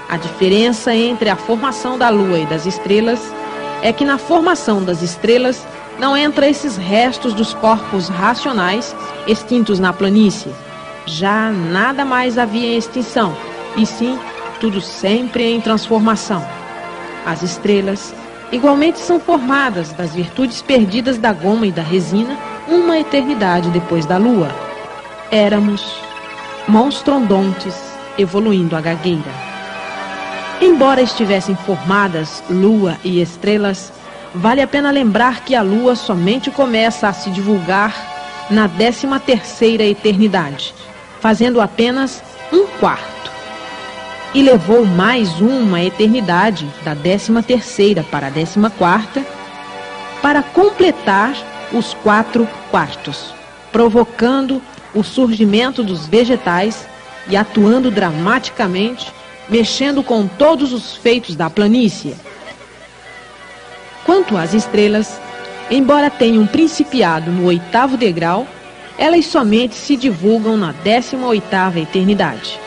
A 0.08 0.16
diferença 0.16 0.94
entre 0.94 1.28
a 1.28 1.34
formação 1.34 1.98
da 1.98 2.08
Lua 2.10 2.38
e 2.38 2.46
das 2.46 2.64
estrelas 2.64 3.20
é 3.82 3.92
que 3.92 4.04
na 4.04 4.18
formação 4.18 4.84
das 4.84 5.02
estrelas 5.02 5.66
não 5.98 6.16
entra 6.16 6.48
esses 6.48 6.76
restos 6.76 7.34
dos 7.34 7.52
corpos 7.54 8.08
racionais 8.08 8.94
extintos 9.26 9.80
na 9.80 9.92
planície. 9.92 10.54
Já 11.06 11.50
nada 11.50 12.04
mais 12.04 12.38
havia 12.38 12.68
em 12.68 12.78
extinção, 12.78 13.36
e 13.76 13.84
sim 13.84 14.16
tudo 14.60 14.80
sempre 14.80 15.42
em 15.52 15.60
transformação. 15.60 16.46
As 17.26 17.42
estrelas 17.42 18.14
igualmente 18.52 18.98
são 18.98 19.18
formadas 19.18 19.92
das 19.92 20.14
virtudes 20.14 20.62
perdidas 20.62 21.18
da 21.18 21.32
goma 21.32 21.66
e 21.66 21.72
da 21.72 21.82
resina 21.82 22.36
uma 22.68 22.98
eternidade 22.98 23.70
depois 23.70 24.06
da 24.06 24.16
lua. 24.16 24.48
Éramos 25.30 26.00
monstrondontes 26.68 27.74
evoluindo 28.18 28.76
a 28.76 28.80
gagueira. 28.80 29.30
Embora 30.60 31.02
estivessem 31.02 31.54
formadas 31.54 32.42
lua 32.48 32.96
e 33.04 33.20
estrelas, 33.20 33.92
vale 34.34 34.62
a 34.62 34.66
pena 34.66 34.90
lembrar 34.90 35.44
que 35.44 35.54
a 35.54 35.62
lua 35.62 35.94
somente 35.94 36.50
começa 36.50 37.08
a 37.08 37.12
se 37.12 37.30
divulgar 37.30 37.94
na 38.50 38.68
13 38.68 39.06
terceira 39.24 39.84
eternidade, 39.84 40.74
fazendo 41.20 41.60
apenas 41.60 42.22
um 42.52 42.66
quarto. 42.78 43.15
E 44.36 44.42
levou 44.42 44.84
mais 44.84 45.40
uma 45.40 45.82
eternidade, 45.82 46.70
da 46.84 46.94
13 46.94 47.42
terceira 47.42 48.02
para 48.02 48.26
a 48.26 48.30
14 48.30 48.60
quarta, 48.76 49.24
para 50.20 50.42
completar 50.42 51.34
os 51.72 51.94
quatro 51.94 52.46
quartos, 52.70 53.32
provocando 53.72 54.60
o 54.94 55.02
surgimento 55.02 55.82
dos 55.82 56.06
vegetais 56.06 56.86
e 57.30 57.34
atuando 57.34 57.90
dramaticamente 57.90 59.10
mexendo 59.48 60.02
com 60.02 60.26
todos 60.26 60.70
os 60.70 60.94
feitos 60.94 61.34
da 61.34 61.48
planície. 61.48 62.14
Quanto 64.04 64.36
às 64.36 64.52
estrelas, 64.52 65.18
embora 65.70 66.10
tenham 66.10 66.46
principiado 66.46 67.30
no 67.30 67.46
oitavo 67.46 67.96
degrau, 67.96 68.46
elas 68.98 69.24
somente 69.24 69.76
se 69.76 69.96
divulgam 69.96 70.58
na 70.58 70.72
décima 70.72 71.26
oitava 71.26 71.80
eternidade. 71.80 72.65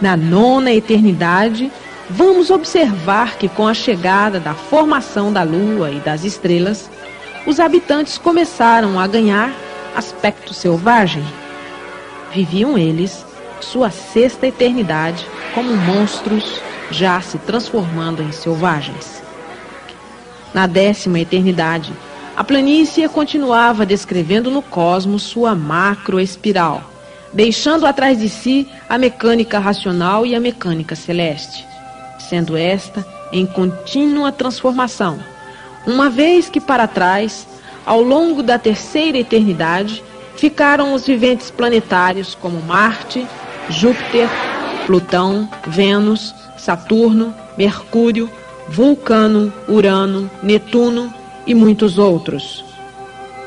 Na 0.00 0.16
nona 0.16 0.72
eternidade, 0.72 1.72
vamos 2.10 2.50
observar 2.50 3.36
que 3.38 3.48
com 3.48 3.66
a 3.66 3.72
chegada 3.72 4.38
da 4.38 4.54
formação 4.54 5.32
da 5.32 5.42
Lua 5.42 5.90
e 5.90 6.00
das 6.00 6.22
estrelas, 6.22 6.90
os 7.46 7.58
habitantes 7.58 8.18
começaram 8.18 9.00
a 9.00 9.06
ganhar 9.06 9.52
aspecto 9.94 10.52
selvagem. 10.52 11.24
Viviam 12.32 12.76
eles 12.76 13.24
sua 13.60 13.90
sexta 13.90 14.46
eternidade 14.46 15.26
como 15.54 15.74
monstros 15.74 16.60
já 16.90 17.20
se 17.20 17.38
transformando 17.38 18.22
em 18.22 18.30
selvagens. 18.32 19.22
Na 20.52 20.66
décima 20.66 21.20
eternidade, 21.20 21.92
a 22.36 22.44
planície 22.44 23.08
continuava 23.08 23.86
descrevendo 23.86 24.50
no 24.50 24.60
cosmos 24.60 25.22
sua 25.22 25.54
macroespiral, 25.54 26.82
deixando 27.32 27.86
atrás 27.86 28.18
de 28.18 28.28
si 28.28 28.68
a 28.88 28.96
mecânica 28.98 29.58
racional 29.58 30.24
e 30.24 30.34
a 30.34 30.40
mecânica 30.40 30.94
celeste, 30.94 31.66
sendo 32.18 32.56
esta 32.56 33.06
em 33.32 33.44
contínua 33.46 34.32
transformação, 34.32 35.18
Uma 35.86 36.10
vez 36.10 36.48
que 36.48 36.60
para 36.60 36.88
trás, 36.88 37.46
ao 37.84 38.02
longo 38.02 38.42
da 38.42 38.58
terceira 38.58 39.18
eternidade, 39.18 40.02
ficaram 40.36 40.92
os 40.92 41.06
viventes 41.06 41.48
planetários 41.48 42.34
como 42.34 42.60
Marte, 42.60 43.24
Júpiter, 43.70 44.28
Plutão, 44.84 45.48
Vênus, 45.68 46.34
Saturno, 46.58 47.32
Mercúrio, 47.56 48.28
Vulcano, 48.68 49.52
Urano, 49.68 50.28
Netuno 50.42 51.14
e 51.46 51.54
muitos 51.54 51.98
outros. 51.98 52.64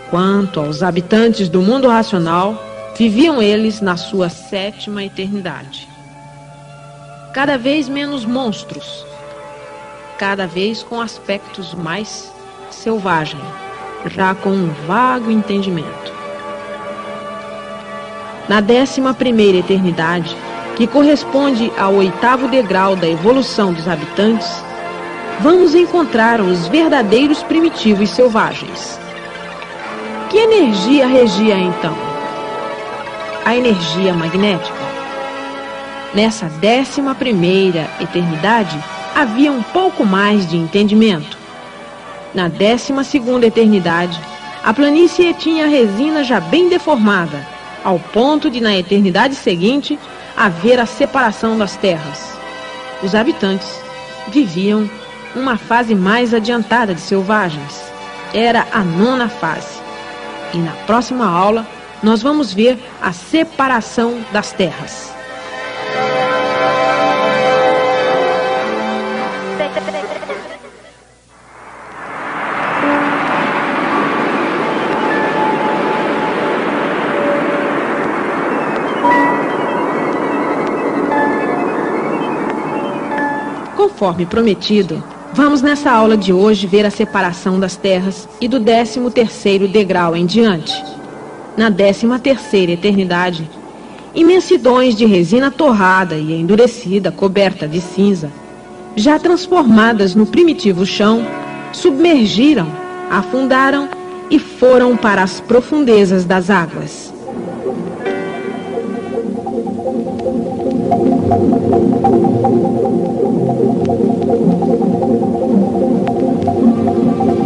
Quanto 0.09 0.61
aos 0.61 0.81
habitantes 0.81 1.49
do 1.49 1.61
mundo 1.61 1.89
racional, 1.89 2.68
viviam 2.99 3.41
eles 3.41 3.79
na 3.79 3.95
sua 3.95 4.27
sétima 4.27 5.01
eternidade. 5.01 5.87
Cada 7.33 7.57
vez 7.57 7.87
menos 7.87 8.25
monstros, 8.25 9.05
cada 10.17 10.45
vez 10.45 10.83
com 10.83 10.99
aspectos 10.99 11.73
mais 11.73 12.29
selvagem, 12.69 13.39
já 14.07 14.35
com 14.35 14.49
um 14.49 14.67
vago 14.85 15.31
entendimento. 15.31 16.11
Na 18.49 18.59
décima 18.59 19.13
primeira 19.13 19.59
eternidade, 19.59 20.35
que 20.75 20.85
corresponde 20.85 21.71
ao 21.77 21.93
oitavo 21.93 22.49
degrau 22.49 22.97
da 22.97 23.07
evolução 23.07 23.71
dos 23.71 23.87
habitantes, 23.87 24.61
vamos 25.39 25.73
encontrar 25.73 26.41
os 26.41 26.67
verdadeiros 26.67 27.41
primitivos 27.43 28.09
selvagens. 28.09 28.99
Que 30.29 30.37
energia 30.37 31.07
regia 31.07 31.57
então? 31.57 32.08
A 33.49 33.55
energia 33.55 34.13
magnética. 34.13 34.77
Nessa 36.13 36.45
décima 36.45 37.15
primeira 37.15 37.89
eternidade, 37.99 38.77
havia 39.15 39.51
um 39.51 39.63
pouco 39.63 40.05
mais 40.05 40.47
de 40.47 40.55
entendimento. 40.55 41.35
Na 42.31 42.47
décima 42.47 43.03
segunda 43.03 43.47
eternidade, 43.47 44.21
a 44.63 44.71
planície 44.71 45.33
tinha 45.33 45.65
a 45.65 45.67
resina 45.67 46.23
já 46.23 46.39
bem 46.39 46.69
deformada 46.69 47.43
ao 47.83 47.97
ponto 47.97 48.51
de, 48.51 48.61
na 48.61 48.77
eternidade 48.77 49.33
seguinte, 49.33 49.97
haver 50.37 50.79
a 50.79 50.85
separação 50.85 51.57
das 51.57 51.75
terras. 51.75 52.37
Os 53.01 53.15
habitantes 53.15 53.81
viviam 54.27 54.87
uma 55.35 55.57
fase 55.57 55.95
mais 55.95 56.35
adiantada 56.35 56.93
de 56.93 57.01
selvagens. 57.01 57.81
Era 58.31 58.67
a 58.71 58.83
nona 58.83 59.27
fase. 59.27 59.81
E 60.53 60.59
na 60.59 60.73
próxima 60.85 61.27
aula, 61.27 61.65
nós 62.01 62.21
vamos 62.21 62.53
ver 62.53 62.79
a 63.01 63.11
separação 63.11 64.19
das 64.31 64.51
terras. 64.51 65.13
Conforme 83.75 84.25
prometido, 84.25 85.03
vamos 85.33 85.61
nessa 85.61 85.91
aula 85.91 86.15
de 86.15 86.31
hoje 86.31 86.65
ver 86.65 86.85
a 86.85 86.89
separação 86.89 87.59
das 87.59 87.75
terras 87.75 88.29
e 88.39 88.47
do 88.47 88.57
13 88.57 89.11
terceiro 89.11 89.67
degrau 89.67 90.15
em 90.15 90.25
diante. 90.25 90.98
Na 91.57 91.69
13 91.69 92.07
terceira 92.19 92.71
eternidade, 92.71 93.49
imensidões 94.15 94.95
de 94.95 95.05
resina 95.05 95.51
torrada 95.51 96.15
e 96.15 96.33
endurecida, 96.33 97.11
coberta 97.11 97.67
de 97.67 97.81
cinza, 97.81 98.31
já 98.95 99.19
transformadas 99.19 100.15
no 100.15 100.25
primitivo 100.25 100.85
chão, 100.85 101.25
submergiram, 101.71 102.67
afundaram 103.09 103.89
e 104.29 104.39
foram 104.39 104.95
para 104.95 105.23
as 105.23 105.39
profundezas 105.39 106.25
das 106.25 106.49
águas. 106.49 107.13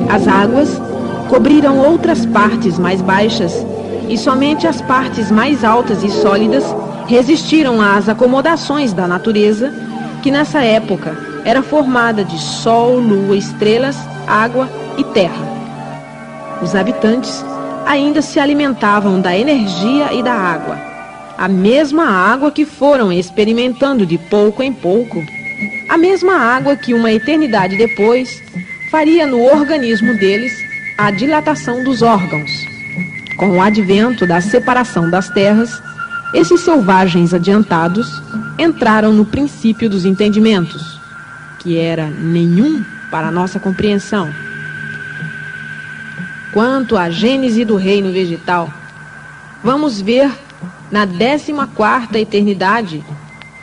As 0.09 0.27
águas 0.27 0.81
cobriram 1.29 1.79
outras 1.79 2.25
partes 2.25 2.77
mais 2.77 3.01
baixas 3.01 3.65
e 4.13 4.17
somente 4.17 4.67
as 4.67 4.79
partes 4.79 5.31
mais 5.31 5.63
altas 5.63 6.03
e 6.03 6.11
sólidas 6.11 6.63
resistiram 7.07 7.81
às 7.81 8.07
acomodações 8.07 8.93
da 8.93 9.07
natureza, 9.07 9.73
que 10.21 10.29
nessa 10.29 10.63
época 10.63 11.17
era 11.43 11.63
formada 11.63 12.23
de 12.23 12.37
sol, 12.37 12.99
lua, 12.99 13.35
estrelas, 13.35 13.97
água 14.27 14.69
e 14.99 15.03
terra. 15.03 15.51
Os 16.61 16.75
habitantes 16.75 17.43
ainda 17.87 18.21
se 18.21 18.39
alimentavam 18.39 19.19
da 19.19 19.35
energia 19.35 20.13
e 20.13 20.21
da 20.21 20.33
água, 20.35 20.77
a 21.35 21.47
mesma 21.47 22.05
água 22.05 22.51
que 22.51 22.65
foram 22.65 23.11
experimentando 23.11 24.05
de 24.05 24.19
pouco 24.19 24.61
em 24.61 24.71
pouco, 24.71 25.23
a 25.89 25.97
mesma 25.97 26.35
água 26.37 26.75
que 26.75 26.93
uma 26.93 27.11
eternidade 27.11 27.75
depois 27.79 28.43
faria 28.91 29.25
no 29.25 29.43
organismo 29.43 30.15
deles 30.15 30.53
a 30.99 31.09
dilatação 31.09 31.83
dos 31.83 32.03
órgãos. 32.03 32.72
Com 33.37 33.57
o 33.57 33.61
advento 33.61 34.27
da 34.27 34.39
separação 34.41 35.09
das 35.09 35.29
terras, 35.29 35.81
esses 36.33 36.61
selvagens 36.61 37.33
adiantados 37.33 38.21
entraram 38.57 39.11
no 39.13 39.25
princípio 39.25 39.89
dos 39.89 40.05
entendimentos, 40.05 40.99
que 41.59 41.77
era 41.77 42.07
nenhum 42.07 42.83
para 43.11 43.31
nossa 43.31 43.59
compreensão. 43.59 44.33
Quanto 46.51 46.97
à 46.97 47.09
gênese 47.09 47.65
do 47.65 47.75
reino 47.75 48.11
vegetal, 48.11 48.71
vamos 49.63 49.99
ver 49.99 50.31
na 50.91 51.07
14 51.07 51.53
quarta 51.75 52.19
eternidade 52.19 53.03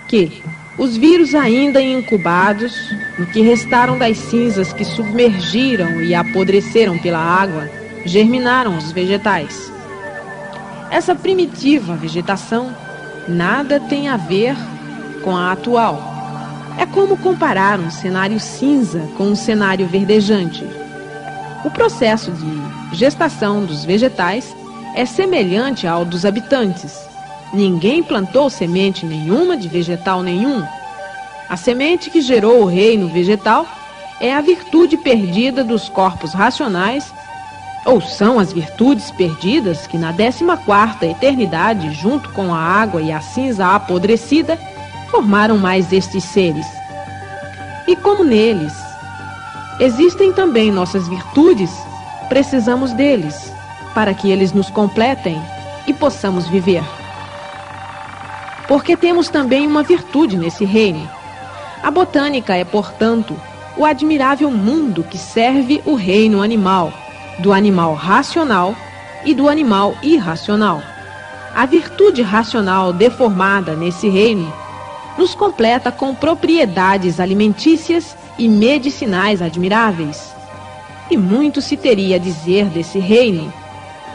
que 0.09 0.43
os 0.77 0.97
vírus 0.97 1.35
ainda 1.35 1.83
incubados, 1.83 2.75
no 3.19 3.27
que 3.27 3.43
restaram 3.43 3.99
das 3.99 4.17
cinzas 4.17 4.73
que 4.73 4.85
submergiram 4.85 6.01
e 6.03 6.15
apodreceram 6.15 6.99
pela 6.99 7.19
água, 7.19 7.69
germinaram 8.05 8.77
os 8.77 8.93
vegetais. 8.93 9.73
Essa 10.91 11.15
primitiva 11.15 11.95
vegetação 11.95 12.75
nada 13.29 13.79
tem 13.79 14.09
a 14.09 14.17
ver 14.17 14.57
com 15.23 15.37
a 15.37 15.53
atual. 15.53 16.03
É 16.79 16.87
como 16.87 17.17
comparar 17.17 17.79
um 17.79 17.91
cenário 17.91 18.41
cinza 18.41 19.01
com 19.17 19.25
um 19.25 19.37
cenário 19.37 19.87
verdejante. 19.87 20.65
O 21.65 21.71
processo 21.71 22.31
de 22.31 22.97
gestação 22.97 23.65
dos 23.65 23.85
vegetais 23.85 24.55
é 24.95 25.05
semelhante 25.05 25.87
ao 25.87 26.05
dos 26.05 26.25
habitantes 26.25 27.11
Ninguém 27.53 28.01
plantou 28.01 28.49
semente 28.49 29.05
nenhuma 29.05 29.57
de 29.57 29.67
vegetal 29.67 30.23
nenhum. 30.23 30.65
A 31.49 31.57
semente 31.57 32.09
que 32.09 32.21
gerou 32.21 32.63
o 32.63 32.67
reino 32.67 33.09
vegetal 33.09 33.67
é 34.21 34.33
a 34.33 34.41
virtude 34.41 34.97
perdida 34.97 35.65
dos 35.65 35.89
corpos 35.89 36.33
racionais, 36.33 37.13
ou 37.85 38.01
são 38.01 38.39
as 38.39 38.53
virtudes 38.53 39.11
perdidas 39.11 39.87
que 39.87 39.97
na 39.97 40.13
14ª 40.13 41.03
eternidade, 41.03 41.93
junto 41.93 42.29
com 42.31 42.55
a 42.55 42.59
água 42.59 43.01
e 43.01 43.11
a 43.11 43.21
cinza 43.21 43.67
apodrecida, 43.75 44.59
formaram 45.11 45.59
mais 45.59 45.93
estes 45.93 46.25
seres. 46.25 46.67
E 47.87 47.97
como 47.97 48.25
neles 48.25 48.75
existem 49.79 50.33
também 50.33 50.71
nossas 50.71 51.09
virtudes, 51.09 51.71
precisamos 52.29 52.93
deles 52.93 53.53
para 53.95 54.15
que 54.15 54.31
eles 54.31 54.53
nos 54.53 54.71
completem 54.71 55.41
e 55.87 55.93
possamos 55.93 56.47
viver 56.47 56.85
porque 58.71 58.97
temos 58.97 59.29
também 59.29 59.67
uma 59.67 59.83
virtude 59.83 60.37
nesse 60.39 60.65
reino. 60.65 61.11
A 61.83 61.91
botânica 61.91 62.55
é, 62.55 62.65
portanto, 62.65 63.37
o 63.77 63.85
admirável 63.85 64.49
mundo 64.49 65.03
que 65.03 65.19
serve 65.19 65.83
o 65.85 65.97
reino 65.97 66.41
animal, 66.41 66.93
do 67.41 67.53
animal 67.53 67.95
racional 67.95 68.75
e 69.25 69.35
do 69.35 69.49
animal 69.49 69.97
irracional. 70.03 70.83
A 71.55 71.67
virtude 71.67 72.23
racional 72.23 72.93
deformada 72.93 73.75
nesse 73.75 74.09
reino 74.09 74.53
nos 75.19 75.35
completa 75.35 75.91
com 75.91 76.15
propriedades 76.15 77.19
alimentícias 77.19 78.17
e 78.39 78.49
medicinais 78.49 79.43
admiráveis. 79.43 80.33
E 81.11 81.17
muito 81.17 81.61
se 81.61 81.77
teria 81.77 82.17
a 82.17 82.19
dizer 82.19 82.67
desse 82.67 82.99
reino, 82.99 83.53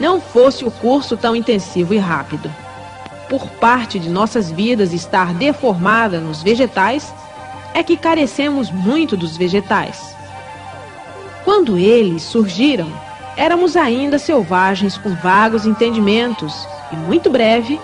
não 0.00 0.20
fosse 0.20 0.64
o 0.64 0.70
curso 0.70 1.16
tão 1.16 1.36
intensivo 1.36 1.92
e 1.92 1.98
rápido 1.98 2.50
por 3.28 3.46
parte 3.48 3.98
de 3.98 4.08
nossas 4.08 4.50
vidas 4.50 4.92
estar 4.92 5.34
deformada 5.34 6.20
nos 6.20 6.42
vegetais, 6.42 7.12
é 7.74 7.82
que 7.82 7.96
carecemos 7.96 8.70
muito 8.70 9.16
dos 9.16 9.36
vegetais. 9.36 10.16
Quando 11.44 11.76
eles 11.76 12.22
surgiram, 12.22 12.90
éramos 13.36 13.76
ainda 13.76 14.18
selvagens 14.18 14.96
com 14.96 15.14
vagos 15.14 15.66
entendimentos 15.66 16.66
e 16.90 16.96
muito 16.96 17.28
breve, 17.30 17.78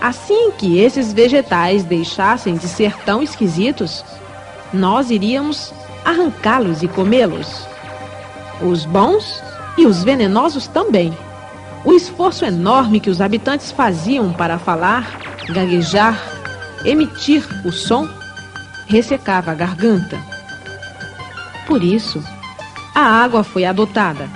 assim 0.00 0.50
que 0.52 0.78
esses 0.78 1.12
vegetais 1.12 1.84
deixassem 1.84 2.56
de 2.56 2.68
ser 2.68 2.96
tão 3.04 3.22
esquisitos, 3.22 4.04
nós 4.72 5.10
iríamos 5.10 5.72
arrancá-los 6.04 6.82
e 6.82 6.88
comê-los. 6.88 7.66
os 8.60 8.84
bons 8.84 9.42
e 9.76 9.86
os 9.86 10.04
venenosos 10.04 10.66
também. 10.66 11.16
O 11.84 11.92
esforço 11.92 12.44
enorme 12.44 13.00
que 13.00 13.10
os 13.10 13.20
habitantes 13.20 13.72
faziam 13.72 14.32
para 14.32 14.58
falar, 14.58 15.18
gaguejar, 15.48 16.18
emitir 16.84 17.46
o 17.64 17.72
som, 17.72 18.08
ressecava 18.86 19.50
a 19.50 19.54
garganta. 19.54 20.18
Por 21.66 21.82
isso, 21.82 22.22
a 22.94 23.00
água 23.00 23.42
foi 23.42 23.64
adotada, 23.64 24.28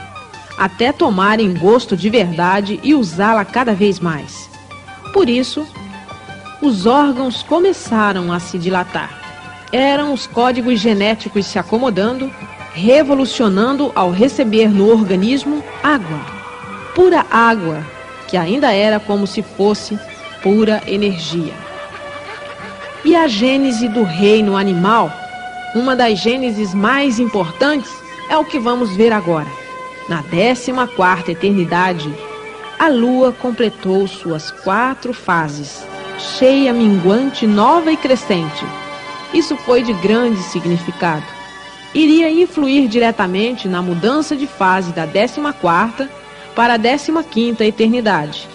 até 0.59 0.93
tomarem 0.93 1.55
gosto 1.55 1.97
de 1.97 2.11
verdade 2.11 2.81
e 2.83 2.95
usá-la 2.95 3.45
cada 3.45 3.73
vez 3.75 4.01
mais. 4.01 4.51
Por 5.13 5.29
isso, 5.29 5.67
os 6.61 6.85
órgãos 6.85 7.43
começaram 7.45 8.33
a 8.33 8.41
se 8.41 8.59
dilatar. 8.59 9.17
Eram 9.73 10.13
os 10.13 10.27
códigos 10.27 10.81
genéticos 10.81 11.47
se 11.47 11.59
acomodando, 11.59 12.31
revolucionando 12.75 13.93
ao 13.95 14.11
receber 14.11 14.69
no 14.69 14.91
organismo 14.91 15.63
água, 15.83 16.21
pura 16.95 17.25
água, 17.31 17.85
que 18.27 18.37
ainda 18.37 18.73
era 18.73 18.99
como 18.99 19.27
se 19.27 19.43
fosse 19.43 19.99
pura 20.43 20.83
energia. 20.87 21.55
E 23.05 23.15
a 23.15 23.29
gênese 23.29 23.89
do 23.89 24.03
reino 24.03 24.57
animal, 24.57 25.13
uma 25.75 25.95
das 25.95 26.19
gêneses 26.19 26.75
mais 26.75 27.21
importantes, 27.21 27.91
é 28.29 28.37
o 28.37 28.45
que 28.45 28.59
vamos 28.59 28.95
ver 28.97 29.13
agora. 29.13 29.68
Na 30.09 30.23
14 30.23 30.73
quarta 30.97 31.33
eternidade, 31.33 32.13
a 32.79 32.89
lua 32.89 33.31
completou 33.31 34.07
suas 34.09 34.51
quatro 34.51 35.13
fases, 35.13 35.85
cheia, 36.19 36.73
minguante, 36.73 37.47
nova 37.47 37.93
e 37.93 37.97
crescente. 37.97 38.65
Isso 39.35 39.55
foi 39.59 39.83
de 39.83 39.93
grande 39.93 40.39
significado. 40.45 41.27
Iria 41.95 42.31
influir 42.31 42.89
diretamente 42.89 43.69
na 43.69 43.83
mudança 43.83 44.35
de 44.35 44.47
fase 44.47 44.93
da 44.93 45.07
14 45.07 45.41
quarta 45.61 46.09
para 46.55 46.75
a 46.75 46.79
15 46.79 47.13
quinta 47.31 47.65
eternidade. 47.65 48.49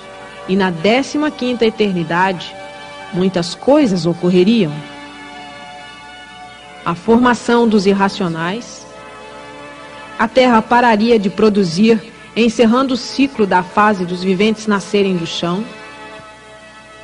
E 0.48 0.56
na 0.56 0.72
15 0.72 1.32
quinta 1.38 1.66
eternidade, 1.66 2.54
muitas 3.14 3.54
coisas 3.54 4.06
ocorreriam. 4.08 4.74
A 6.84 6.96
formação 6.96 7.68
dos 7.68 7.86
irracionais, 7.86 8.83
a 10.24 10.28
Terra 10.30 10.62
pararia 10.62 11.20
de 11.20 11.30
produzir, 11.30 12.02
encerrando 12.34 12.94
o 12.94 12.98
ciclo 12.98 13.46
da 13.46 13.62
fase 13.62 14.06
dos 14.06 14.24
viventes 14.24 14.68
nascerem 14.68 15.18
do 15.18 15.28
chão. 15.28 15.66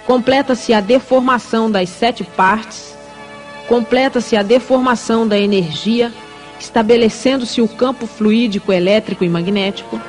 Completa-se 0.08 0.71
a 0.73 0.79
deformação 0.79 1.69
das 1.69 1.89
sete 1.89 2.23
partes, 2.23 2.95
completa-se 3.67 4.38
a 4.38 4.41
deformação 4.41 5.27
da 5.27 5.38
energia, 5.38 6.13
estabelecendo-se 6.62 7.62
o 7.62 7.67
campo 7.67 8.08
fluídico 8.08 8.71
elétrico 8.71 9.25
e 9.25 9.27
magnético. 9.27 9.99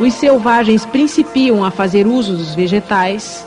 Os 0.00 0.14
selvagens 0.14 0.86
principiam 0.86 1.62
a 1.62 1.70
fazer 1.70 2.06
uso 2.06 2.34
dos 2.34 2.54
vegetais. 2.54 3.46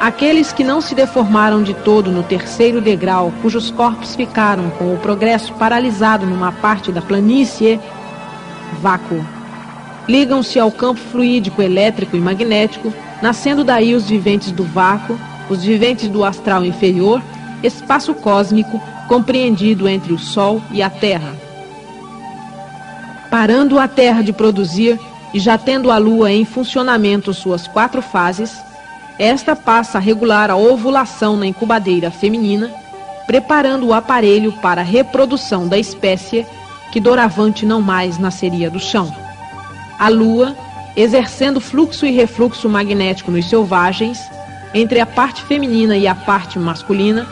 Aqueles 0.00 0.50
que 0.50 0.64
não 0.64 0.80
se 0.80 0.94
deformaram 0.94 1.62
de 1.62 1.74
todo 1.74 2.10
no 2.10 2.22
terceiro 2.22 2.80
degrau, 2.80 3.30
cujos 3.42 3.70
corpos 3.70 4.16
ficaram 4.16 4.70
com 4.70 4.94
o 4.94 4.96
progresso 4.96 5.52
paralisado 5.52 6.24
numa 6.24 6.50
parte 6.50 6.90
da 6.90 7.02
planície, 7.02 7.78
vácuo. 8.80 9.22
Ligam-se 10.08 10.58
ao 10.58 10.72
campo 10.72 10.98
fluídico 10.98 11.60
elétrico 11.60 12.16
e 12.16 12.20
magnético, 12.20 12.90
nascendo 13.20 13.62
daí 13.62 13.94
os 13.94 14.08
viventes 14.08 14.50
do 14.52 14.64
vácuo, 14.64 15.20
os 15.50 15.62
viventes 15.62 16.08
do 16.08 16.24
astral 16.24 16.64
inferior, 16.64 17.22
espaço 17.62 18.14
cósmico 18.14 18.80
compreendido 19.06 19.86
entre 19.86 20.14
o 20.14 20.18
Sol 20.18 20.62
e 20.72 20.82
a 20.82 20.88
Terra. 20.88 21.34
Parando 23.30 23.78
a 23.78 23.86
Terra 23.86 24.22
de 24.22 24.32
produzir 24.32 24.98
e 25.34 25.38
já 25.38 25.58
tendo 25.58 25.90
a 25.90 25.98
Lua 25.98 26.32
em 26.32 26.46
funcionamento 26.46 27.34
suas 27.34 27.68
quatro 27.68 28.00
fases, 28.00 28.69
esta 29.20 29.54
passa 29.54 29.98
a 29.98 30.00
regular 30.00 30.50
a 30.50 30.56
ovulação 30.56 31.36
na 31.36 31.46
incubadeira 31.46 32.10
feminina, 32.10 32.70
preparando 33.26 33.86
o 33.86 33.92
aparelho 33.92 34.50
para 34.50 34.80
a 34.80 34.84
reprodução 34.84 35.68
da 35.68 35.76
espécie 35.76 36.46
que 36.90 36.98
doravante 36.98 37.66
não 37.66 37.82
mais 37.82 38.16
nasceria 38.16 38.70
do 38.70 38.80
chão. 38.80 39.14
A 39.98 40.08
Lua, 40.08 40.56
exercendo 40.96 41.60
fluxo 41.60 42.06
e 42.06 42.12
refluxo 42.12 42.66
magnético 42.66 43.30
nos 43.30 43.46
selvagens, 43.46 44.18
entre 44.72 45.00
a 45.00 45.04
parte 45.06 45.42
feminina 45.42 45.98
e 45.98 46.08
a 46.08 46.14
parte 46.14 46.58
masculina, 46.58 47.28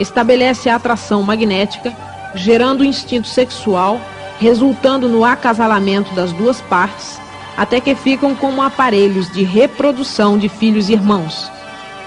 estabelece 0.00 0.68
a 0.68 0.74
atração 0.74 1.22
magnética, 1.22 1.96
gerando 2.34 2.80
o 2.80 2.84
instinto 2.84 3.28
sexual, 3.28 4.00
resultando 4.40 5.08
no 5.08 5.24
acasalamento 5.24 6.12
das 6.16 6.32
duas 6.32 6.60
partes 6.62 7.20
até 7.58 7.80
que 7.80 7.92
ficam 7.96 8.36
como 8.36 8.62
aparelhos 8.62 9.28
de 9.32 9.42
reprodução 9.42 10.38
de 10.38 10.48
filhos 10.48 10.88
irmãos. 10.88 11.50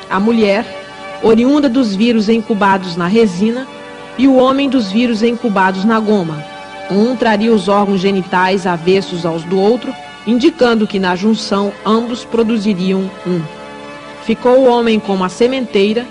A 0.10 0.18
mulher, 0.18 0.66
oriunda 1.22 1.68
dos 1.68 1.94
vírus 1.94 2.30
incubados 2.30 2.96
na 2.96 3.06
resina, 3.06 3.68
e 4.18 4.30
o 4.30 4.36
homem 4.36 4.70
dos 4.70 4.90
vírus 4.90 5.22
incubados 5.22 5.84
na 5.84 6.00
goma. 6.00 6.42
Um 6.90 7.18
traria 7.18 7.52
os 7.52 7.68
órgãos 7.68 8.00
genitais 8.00 8.66
avessos 8.66 9.26
aos 9.26 9.44
do 9.44 9.60
outro, 9.60 9.94
indicando 10.26 10.88
que 10.88 11.00
na 11.00 11.18
junção 11.18 11.74
ambos 11.86 12.24
produziriam 12.24 13.12
um. 13.28 13.42
Ficou 14.24 14.60
o 14.60 14.70
homem 14.70 15.02
como 15.02 15.22
a 15.26 15.30
sementeira, 15.30 16.08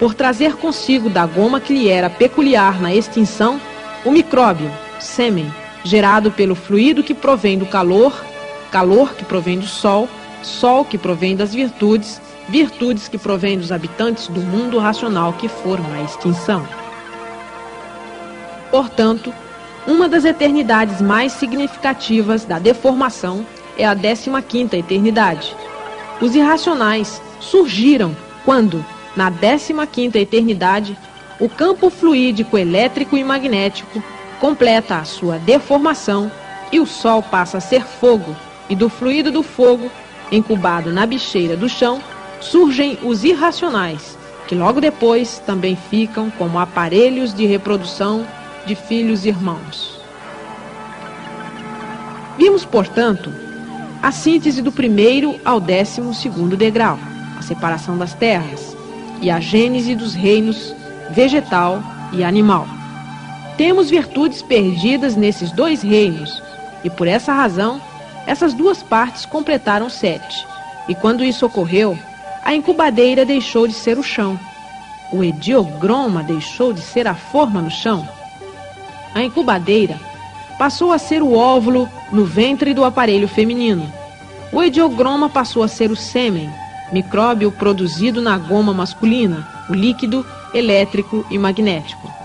por 0.00 0.14
trazer 0.14 0.56
consigo 0.56 1.08
da 1.08 1.26
goma 1.26 1.60
que 1.60 1.72
lhe 1.72 1.88
era 1.88 2.10
peculiar 2.10 2.80
na 2.80 2.92
extinção 2.92 3.60
o 4.04 4.10
micróbio, 4.10 4.68
sêmen, 4.98 5.52
gerado 5.84 6.32
pelo 6.32 6.56
fluido 6.56 7.04
que 7.04 7.14
provém 7.14 7.56
do 7.56 7.66
calor 7.66 8.29
calor 8.70 9.14
que 9.14 9.24
provém 9.24 9.58
do 9.58 9.66
sol, 9.66 10.08
sol 10.42 10.84
que 10.84 10.96
provém 10.96 11.36
das 11.36 11.54
virtudes, 11.54 12.20
virtudes 12.48 13.08
que 13.08 13.18
provém 13.18 13.58
dos 13.58 13.72
habitantes 13.72 14.28
do 14.28 14.40
mundo 14.40 14.78
racional 14.78 15.32
que 15.32 15.48
foram 15.48 15.84
à 15.92 16.02
extinção. 16.02 16.66
Portanto, 18.70 19.32
uma 19.86 20.08
das 20.08 20.24
eternidades 20.24 21.00
mais 21.00 21.32
significativas 21.32 22.44
da 22.44 22.58
deformação 22.58 23.44
é 23.76 23.84
a 23.84 23.96
15ª 23.96 24.74
eternidade. 24.74 25.56
Os 26.20 26.34
irracionais 26.34 27.20
surgiram 27.40 28.16
quando, 28.44 28.84
na 29.16 29.30
15ª 29.30 30.16
eternidade, 30.16 30.96
o 31.40 31.48
campo 31.48 31.88
fluídico 31.88 32.58
elétrico 32.58 33.16
e 33.16 33.24
magnético 33.24 34.02
completa 34.38 34.96
a 34.96 35.04
sua 35.04 35.38
deformação 35.38 36.30
e 36.70 36.78
o 36.78 36.86
Sol 36.86 37.22
passa 37.22 37.58
a 37.58 37.60
ser 37.60 37.84
fogo 37.84 38.36
e 38.70 38.76
do 38.76 38.88
fluido 38.88 39.32
do 39.32 39.42
fogo, 39.42 39.90
incubado 40.30 40.92
na 40.92 41.04
bicheira 41.04 41.56
do 41.56 41.68
chão, 41.68 42.00
surgem 42.40 42.96
os 43.02 43.24
irracionais, 43.24 44.16
que 44.46 44.54
logo 44.54 44.80
depois 44.80 45.42
também 45.44 45.76
ficam 45.76 46.30
como 46.30 46.58
aparelhos 46.58 47.34
de 47.34 47.44
reprodução 47.44 48.24
de 48.64 48.76
filhos 48.76 49.26
irmãos. 49.26 50.00
Vimos, 52.38 52.64
portanto, 52.64 53.30
a 54.00 54.12
síntese 54.12 54.62
do 54.62 54.72
primeiro 54.72 55.38
ao 55.44 55.60
décimo 55.60 56.14
segundo 56.14 56.56
degrau, 56.56 56.98
a 57.38 57.42
separação 57.42 57.98
das 57.98 58.14
terras, 58.14 58.76
e 59.20 59.30
a 59.30 59.38
gênese 59.38 59.94
dos 59.94 60.14
reinos 60.14 60.74
vegetal 61.10 61.82
e 62.12 62.24
animal. 62.24 62.66
Temos 63.58 63.90
virtudes 63.90 64.40
perdidas 64.40 65.16
nesses 65.16 65.50
dois 65.50 65.82
reinos, 65.82 66.42
e 66.82 66.88
por 66.88 67.06
essa 67.06 67.32
razão 67.32 67.80
essas 68.26 68.54
duas 68.54 68.82
partes 68.82 69.24
completaram 69.26 69.88
sete. 69.88 70.46
E 70.88 70.94
quando 70.94 71.24
isso 71.24 71.46
ocorreu, 71.46 71.98
a 72.42 72.54
incubadeira 72.54 73.24
deixou 73.24 73.66
de 73.66 73.74
ser 73.74 73.98
o 73.98 74.02
chão. 74.02 74.38
O 75.12 75.24
ediogroma 75.24 76.22
deixou 76.22 76.72
de 76.72 76.80
ser 76.80 77.06
a 77.06 77.14
forma 77.14 77.60
no 77.60 77.70
chão. 77.70 78.08
A 79.14 79.22
incubadeira 79.22 79.98
passou 80.58 80.92
a 80.92 80.98
ser 80.98 81.22
o 81.22 81.34
óvulo 81.34 81.88
no 82.12 82.24
ventre 82.24 82.74
do 82.74 82.84
aparelho 82.84 83.26
feminino. 83.26 83.90
O 84.52 84.62
ediogroma 84.62 85.28
passou 85.28 85.62
a 85.62 85.68
ser 85.68 85.90
o 85.90 85.96
sêmen, 85.96 86.50
micróbio 86.92 87.50
produzido 87.50 88.20
na 88.20 88.36
goma 88.36 88.74
masculina, 88.74 89.48
o 89.68 89.74
líquido 89.74 90.26
elétrico 90.52 91.24
e 91.30 91.38
magnético. 91.38 92.19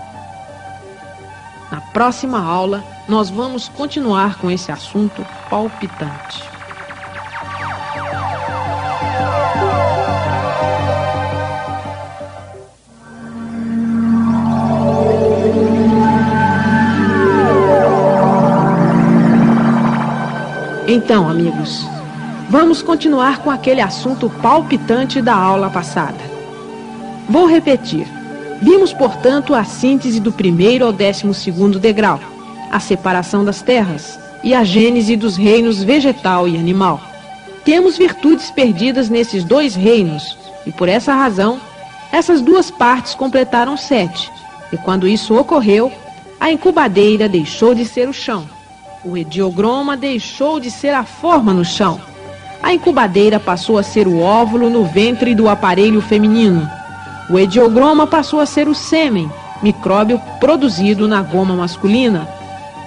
Na 1.70 1.80
próxima 1.80 2.40
aula, 2.40 2.84
nós 3.08 3.28
vamos 3.28 3.68
continuar 3.68 4.38
com 4.38 4.50
esse 4.50 4.70
assunto 4.70 5.26
palpitante. 5.50 6.56
Então, 20.88 21.28
amigos, 21.28 21.84
vamos 22.48 22.80
continuar 22.80 23.38
com 23.38 23.50
aquele 23.50 23.80
assunto 23.80 24.30
palpitante 24.40 25.20
da 25.20 25.34
aula 25.34 25.68
passada. 25.68 26.18
Vou 27.28 27.46
repetir. 27.46 28.15
Vimos, 28.60 28.92
portanto, 28.92 29.54
a 29.54 29.64
síntese 29.64 30.20
do 30.20 30.32
primeiro 30.32 30.86
ao 30.86 30.92
décimo 30.92 31.34
segundo 31.34 31.78
degrau 31.78 32.20
a 32.70 32.80
separação 32.80 33.44
das 33.44 33.62
terras 33.62 34.18
e 34.42 34.54
a 34.54 34.64
gênese 34.64 35.16
dos 35.16 35.36
reinos 35.36 35.82
vegetal 35.82 36.46
e 36.48 36.56
animal. 36.56 37.00
Temos 37.64 37.96
virtudes 37.96 38.50
perdidas 38.50 39.08
nesses 39.08 39.42
dois 39.42 39.74
reinos, 39.74 40.36
e 40.66 40.72
por 40.72 40.88
essa 40.88 41.14
razão, 41.14 41.60
essas 42.12 42.40
duas 42.40 42.70
partes 42.70 43.14
completaram 43.14 43.76
sete. 43.76 44.30
E 44.72 44.76
quando 44.76 45.08
isso 45.08 45.34
ocorreu, 45.34 45.92
a 46.38 46.50
incubadeira 46.50 47.28
deixou 47.28 47.74
de 47.74 47.84
ser 47.84 48.08
o 48.08 48.12
chão. 48.12 48.48
O 49.04 49.16
ediogroma 49.16 49.96
deixou 49.96 50.60
de 50.60 50.70
ser 50.70 50.94
a 50.94 51.04
forma 51.04 51.52
no 51.52 51.64
chão. 51.64 52.00
A 52.62 52.74
incubadeira 52.74 53.38
passou 53.38 53.78
a 53.78 53.82
ser 53.82 54.06
o 54.06 54.20
óvulo 54.20 54.68
no 54.68 54.84
ventre 54.84 55.34
do 55.34 55.48
aparelho 55.48 56.00
feminino. 56.00 56.68
O 57.28 57.38
ediogroma 57.38 58.06
passou 58.06 58.38
a 58.38 58.46
ser 58.46 58.68
o 58.68 58.74
sêmen, 58.74 59.30
micróbio 59.60 60.20
produzido 60.38 61.08
na 61.08 61.22
goma 61.22 61.56
masculina, 61.56 62.28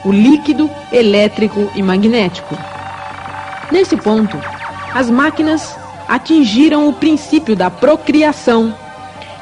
o 0.05 0.11
líquido 0.11 0.69
elétrico 0.93 1.69
e 1.75 1.83
magnético. 1.83 2.57
Nesse 3.69 3.97
ponto, 3.97 4.37
as 4.93 5.09
máquinas 5.09 5.75
atingiram 6.07 6.87
o 6.87 6.93
princípio 6.93 7.55
da 7.55 7.69
procriação 7.69 8.73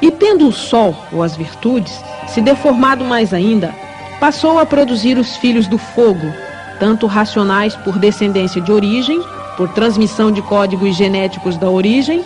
e, 0.02 0.10
tendo 0.10 0.48
o 0.48 0.52
Sol 0.52 0.96
ou 1.12 1.22
as 1.22 1.36
virtudes 1.36 1.98
se 2.26 2.40
deformado 2.40 3.04
mais 3.04 3.32
ainda, 3.32 3.72
passou 4.18 4.58
a 4.58 4.66
produzir 4.66 5.16
os 5.16 5.36
filhos 5.36 5.68
do 5.68 5.78
fogo, 5.78 6.32
tanto 6.80 7.06
racionais 7.06 7.76
por 7.76 7.98
descendência 7.98 8.60
de 8.60 8.72
origem, 8.72 9.22
por 9.56 9.68
transmissão 9.68 10.32
de 10.32 10.42
códigos 10.42 10.96
genéticos 10.96 11.56
da 11.56 11.70
origem, 11.70 12.24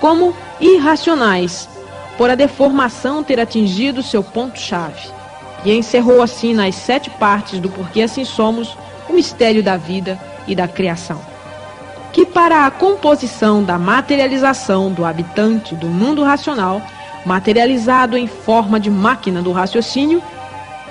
como 0.00 0.34
irracionais, 0.60 1.68
por 2.16 2.30
a 2.30 2.34
deformação 2.34 3.22
ter 3.22 3.38
atingido 3.38 4.02
seu 4.02 4.22
ponto-chave. 4.22 5.10
E 5.64 5.72
encerrou 5.72 6.22
assim 6.22 6.54
nas 6.54 6.74
sete 6.74 7.10
partes 7.10 7.58
do 7.58 7.68
porquê 7.68 8.02
assim 8.02 8.24
somos 8.24 8.76
o 9.08 9.12
mistério 9.12 9.62
da 9.62 9.76
vida 9.76 10.18
e 10.46 10.54
da 10.54 10.68
criação. 10.68 11.20
Que 12.12 12.24
para 12.24 12.66
a 12.66 12.70
composição 12.70 13.62
da 13.62 13.78
materialização 13.78 14.90
do 14.90 15.04
habitante 15.04 15.74
do 15.74 15.86
mundo 15.86 16.22
racional, 16.22 16.80
materializado 17.24 18.16
em 18.16 18.26
forma 18.26 18.78
de 18.78 18.90
máquina 18.90 19.42
do 19.42 19.52
raciocínio, 19.52 20.22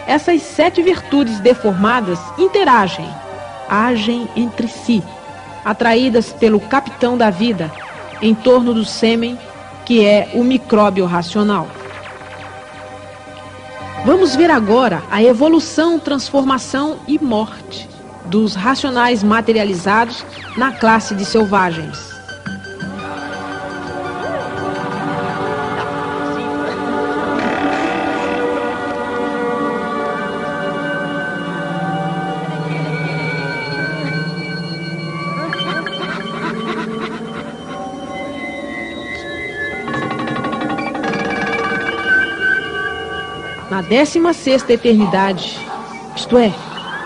essas 0.05 0.41
sete 0.41 0.81
virtudes 0.81 1.39
deformadas 1.39 2.19
interagem, 2.37 3.07
agem 3.67 4.27
entre 4.35 4.67
si, 4.67 5.01
atraídas 5.63 6.31
pelo 6.31 6.59
capitão 6.59 7.17
da 7.17 7.29
vida, 7.29 7.71
em 8.21 8.35
torno 8.35 8.73
do 8.73 8.85
sêmen, 8.85 9.37
que 9.85 10.05
é 10.05 10.31
o 10.33 10.43
micróbio 10.43 11.05
racional. 11.05 11.67
Vamos 14.05 14.35
ver 14.35 14.51
agora 14.51 15.01
a 15.09 15.23
evolução, 15.23 15.97
transformação 15.97 16.97
e 17.07 17.17
morte 17.17 17.89
dos 18.25 18.55
racionais 18.55 19.23
materializados 19.23 20.25
na 20.57 20.71
classe 20.71 21.15
de 21.15 21.25
selvagens. 21.25 22.14
Na 43.85 43.89
16 43.89 44.67
eternidade, 44.67 45.59
isto 46.15 46.37
é, 46.39 46.51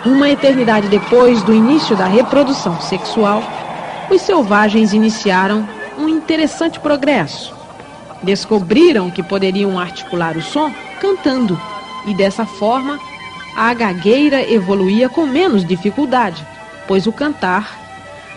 uma 0.05 0.29
eternidade 0.29 0.87
depois 0.87 1.43
do 1.43 1.53
início 1.53 1.93
da 1.95 2.05
reprodução 2.05 2.79
sexual, 2.79 3.43
os 4.09 4.21
selvagens 4.21 4.93
iniciaram 4.93 5.67
um 5.97 6.07
interessante 6.07 6.79
progresso. 6.79 7.53
Descobriram 8.23 9.11
que 9.11 9.21
poderiam 9.21 9.77
articular 9.77 10.37
o 10.37 10.41
som 10.41 10.73
cantando, 11.01 11.59
e 12.07 12.13
dessa 12.13 12.45
forma 12.45 12.97
a 13.57 13.73
gagueira 13.73 14.41
evoluía 14.49 15.09
com 15.09 15.25
menos 15.25 15.65
dificuldade, 15.65 16.45
pois 16.87 17.05
o 17.05 17.11
cantar 17.11 17.77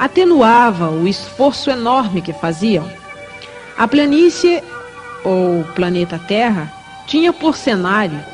atenuava 0.00 0.90
o 0.90 1.06
esforço 1.06 1.70
enorme 1.70 2.20
que 2.20 2.32
faziam. 2.32 2.90
A 3.78 3.86
planície, 3.86 4.62
ou 5.22 5.62
planeta 5.76 6.18
Terra, 6.18 6.72
tinha 7.06 7.32
por 7.32 7.56
cenário 7.56 8.31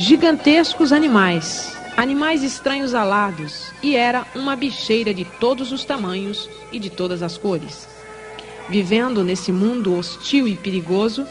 gigantescos 0.00 0.92
animais, 0.92 1.76
animais 1.96 2.44
estranhos 2.44 2.94
alados, 2.94 3.72
e 3.82 3.96
era 3.96 4.24
uma 4.32 4.54
bicheira 4.54 5.12
de 5.12 5.24
todos 5.24 5.72
os 5.72 5.84
tamanhos 5.84 6.48
e 6.70 6.78
de 6.78 6.88
todas 6.88 7.20
as 7.20 7.36
cores. 7.36 7.88
Vivendo 8.68 9.24
nesse 9.24 9.50
mundo 9.50 9.98
hostil 9.98 10.46
e 10.46 10.54
perigoso, 10.54 11.26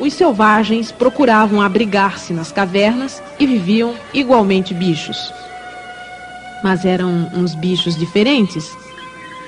os 0.00 0.14
selvagens 0.14 0.90
procuravam 0.90 1.60
abrigar-se 1.60 2.32
nas 2.32 2.50
cavernas 2.50 3.22
e 3.38 3.46
viviam 3.46 3.94
igualmente 4.14 4.72
bichos. 4.72 5.30
Mas 6.64 6.86
eram 6.86 7.30
uns 7.34 7.54
bichos 7.54 7.94
diferentes. 7.96 8.74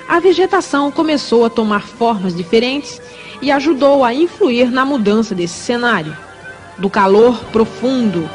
A 0.06 0.20
vegetação 0.20 0.90
começou 0.90 1.46
a 1.46 1.50
tomar 1.50 1.86
formas 1.86 2.36
diferentes 2.36 3.00
e 3.40 3.50
ajudou 3.50 4.04
a 4.04 4.12
influir 4.12 4.70
na 4.70 4.84
mudança 4.84 5.34
desse 5.34 5.58
cenário 5.58 6.14
do 6.76 6.90
calor 6.90 7.42
profundo 7.46 8.28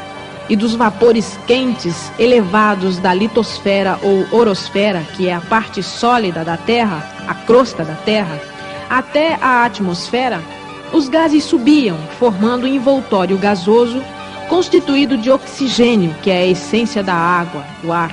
e 0.48 0.56
dos 0.56 0.74
vapores 0.74 1.38
quentes 1.46 2.10
elevados 2.18 2.98
da 2.98 3.14
litosfera 3.14 3.98
ou 4.02 4.26
orosfera, 4.30 5.02
que 5.16 5.28
é 5.28 5.34
a 5.34 5.40
parte 5.40 5.82
sólida 5.82 6.44
da 6.44 6.56
Terra, 6.56 7.08
a 7.26 7.34
crosta 7.34 7.84
da 7.84 7.94
Terra, 7.94 8.40
até 8.90 9.38
a 9.40 9.64
atmosfera, 9.64 10.42
os 10.92 11.08
gases 11.08 11.44
subiam, 11.44 11.96
formando 12.18 12.64
um 12.64 12.68
envoltório 12.68 13.36
gasoso 13.38 14.02
constituído 14.48 15.16
de 15.16 15.30
oxigênio, 15.30 16.14
que 16.22 16.30
é 16.30 16.42
a 16.42 16.46
essência 16.46 17.02
da 17.02 17.14
água, 17.14 17.64
o 17.82 17.90
ar, 17.90 18.12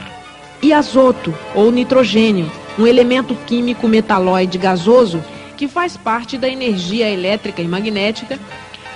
e 0.61 0.71
azoto 0.71 1.33
ou 1.53 1.71
nitrogênio, 1.71 2.49
um 2.79 2.87
elemento 2.87 3.35
químico 3.45 3.87
metalóide 3.87 4.57
gasoso 4.57 5.21
que 5.57 5.67
faz 5.67 5.97
parte 5.97 6.37
da 6.37 6.47
energia 6.47 7.09
elétrica 7.09 7.61
e 7.61 7.67
magnética 7.67 8.39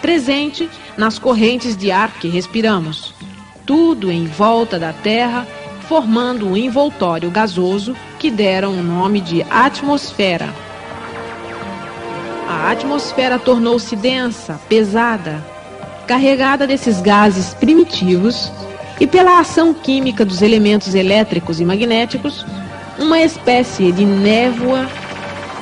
presente 0.02 0.70
nas 0.98 1.18
correntes 1.18 1.76
de 1.76 1.92
ar 1.92 2.12
que 2.20 2.28
respiramos. 2.28 3.15
Tudo 3.66 4.12
em 4.12 4.26
volta 4.26 4.78
da 4.78 4.94
Terra, 4.94 5.48
formando 5.88 6.48
um 6.48 6.56
envoltório 6.56 7.32
gasoso 7.32 7.96
que 8.20 8.30
deram 8.30 8.74
o 8.74 8.84
nome 8.84 9.20
de 9.20 9.42
atmosfera. 9.50 10.54
A 12.48 12.70
atmosfera 12.70 13.40
tornou-se 13.40 13.96
densa, 13.96 14.60
pesada, 14.70 15.44
carregada 16.06 16.68
desses 16.68 17.02
gases 17.02 17.56
primitivos 17.56 18.52
e 19.00 19.08
pela 19.08 19.40
ação 19.40 19.74
química 19.74 20.24
dos 20.24 20.42
elementos 20.42 20.94
elétricos 20.94 21.60
e 21.60 21.66
magnéticos, 21.66 22.46
uma 23.00 23.20
espécie 23.20 23.92
de 23.92 24.06
névoa 24.06 24.88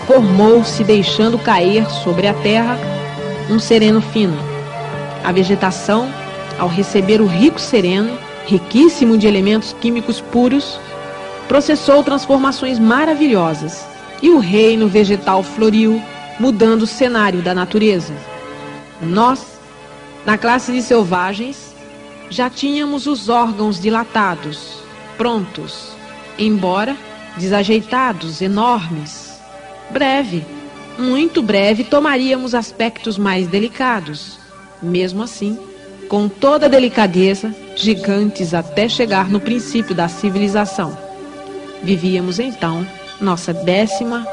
formou-se 0.05 0.83
deixando 0.83 1.39
cair 1.39 1.89
sobre 1.89 2.27
a 2.27 2.33
Terra 2.33 2.77
um 3.49 3.59
sereno 3.59 4.01
fino. 4.01 4.37
A 5.23 5.31
vegetação, 5.31 6.09
ao 6.57 6.67
receber 6.67 7.21
o 7.21 7.25
rico 7.25 7.59
sereno, 7.59 8.17
riquíssimo 8.45 9.17
de 9.17 9.27
elementos 9.27 9.75
químicos 9.79 10.21
puros, 10.21 10.79
processou 11.47 12.03
transformações 12.03 12.79
maravilhosas 12.79 13.85
e 14.21 14.29
o 14.29 14.39
reino 14.39 14.87
vegetal 14.87 15.43
floriu, 15.43 16.01
mudando 16.39 16.83
o 16.83 16.87
cenário 16.87 17.41
da 17.41 17.53
natureza. 17.53 18.13
Nós, 19.01 19.59
na 20.25 20.37
classe 20.37 20.71
de 20.71 20.81
selvagens, 20.81 21.75
já 22.29 22.49
tínhamos 22.49 23.05
os 23.05 23.29
órgãos 23.29 23.79
dilatados, 23.79 24.79
prontos, 25.17 25.89
embora 26.37 26.95
desajeitados, 27.37 28.41
enormes. 28.41 29.39
Breve, 29.89 30.45
muito 30.97 31.41
breve 31.41 31.83
tomaríamos 31.83 32.55
aspectos 32.55 33.17
mais 33.17 33.47
delicados. 33.47 34.39
Mesmo 34.81 35.23
assim, 35.23 35.57
com 36.13 36.29
toda 36.29 36.69
delicadeza, 36.69 37.55
gigantes 37.75 38.53
até 38.53 38.87
chegar 38.87 39.31
no 39.31 39.39
princípio 39.39 39.95
da 39.95 40.07
civilização. 40.07 40.95
Vivíamos 41.81 42.37
então 42.37 42.85
nossa 43.19 43.51
décima 43.51 44.23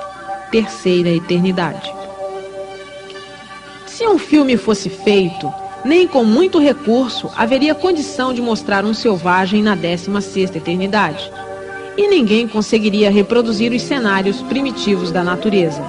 terceira 0.51 1.09
eternidade. 1.09 1.91
Se 3.87 4.07
um 4.07 4.19
filme 4.19 4.59
fosse 4.59 4.91
feito, 4.91 5.51
nem 5.83 6.07
com 6.07 6.23
muito 6.23 6.59
recurso 6.59 7.31
haveria 7.35 7.75
condição 7.75 8.35
de 8.35 8.43
mostrar 8.43 8.85
um 8.85 8.93
selvagem 8.93 9.63
na 9.63 9.75
décima 9.75 10.21
sexta 10.21 10.59
eternidade. 10.59 11.33
E 11.97 12.07
ninguém 12.09 12.47
conseguiria 12.47 13.11
reproduzir 13.11 13.73
os 13.73 13.81
cenários 13.81 14.43
primitivos 14.43 15.11
da 15.11 15.25
natureza. 15.25 15.83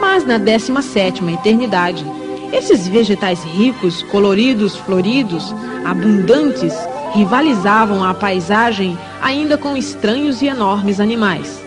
Mas 0.00 0.26
na 0.26 0.36
17 0.36 1.24
eternidade, 1.26 2.04
esses 2.52 2.88
vegetais 2.88 3.42
ricos, 3.44 4.02
coloridos, 4.04 4.76
floridos, 4.76 5.54
abundantes, 5.84 6.74
rivalizavam 7.14 8.04
a 8.04 8.14
paisagem 8.14 8.98
ainda 9.22 9.56
com 9.56 9.76
estranhos 9.76 10.42
e 10.42 10.46
enormes 10.46 11.00
animais. 11.00 11.62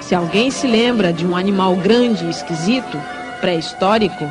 Se 0.00 0.14
alguém 0.14 0.50
se 0.50 0.66
lembra 0.66 1.12
de 1.12 1.26
um 1.26 1.36
animal 1.36 1.74
grande 1.76 2.24
e 2.24 2.30
esquisito, 2.30 3.00
pré-histórico, 3.40 4.24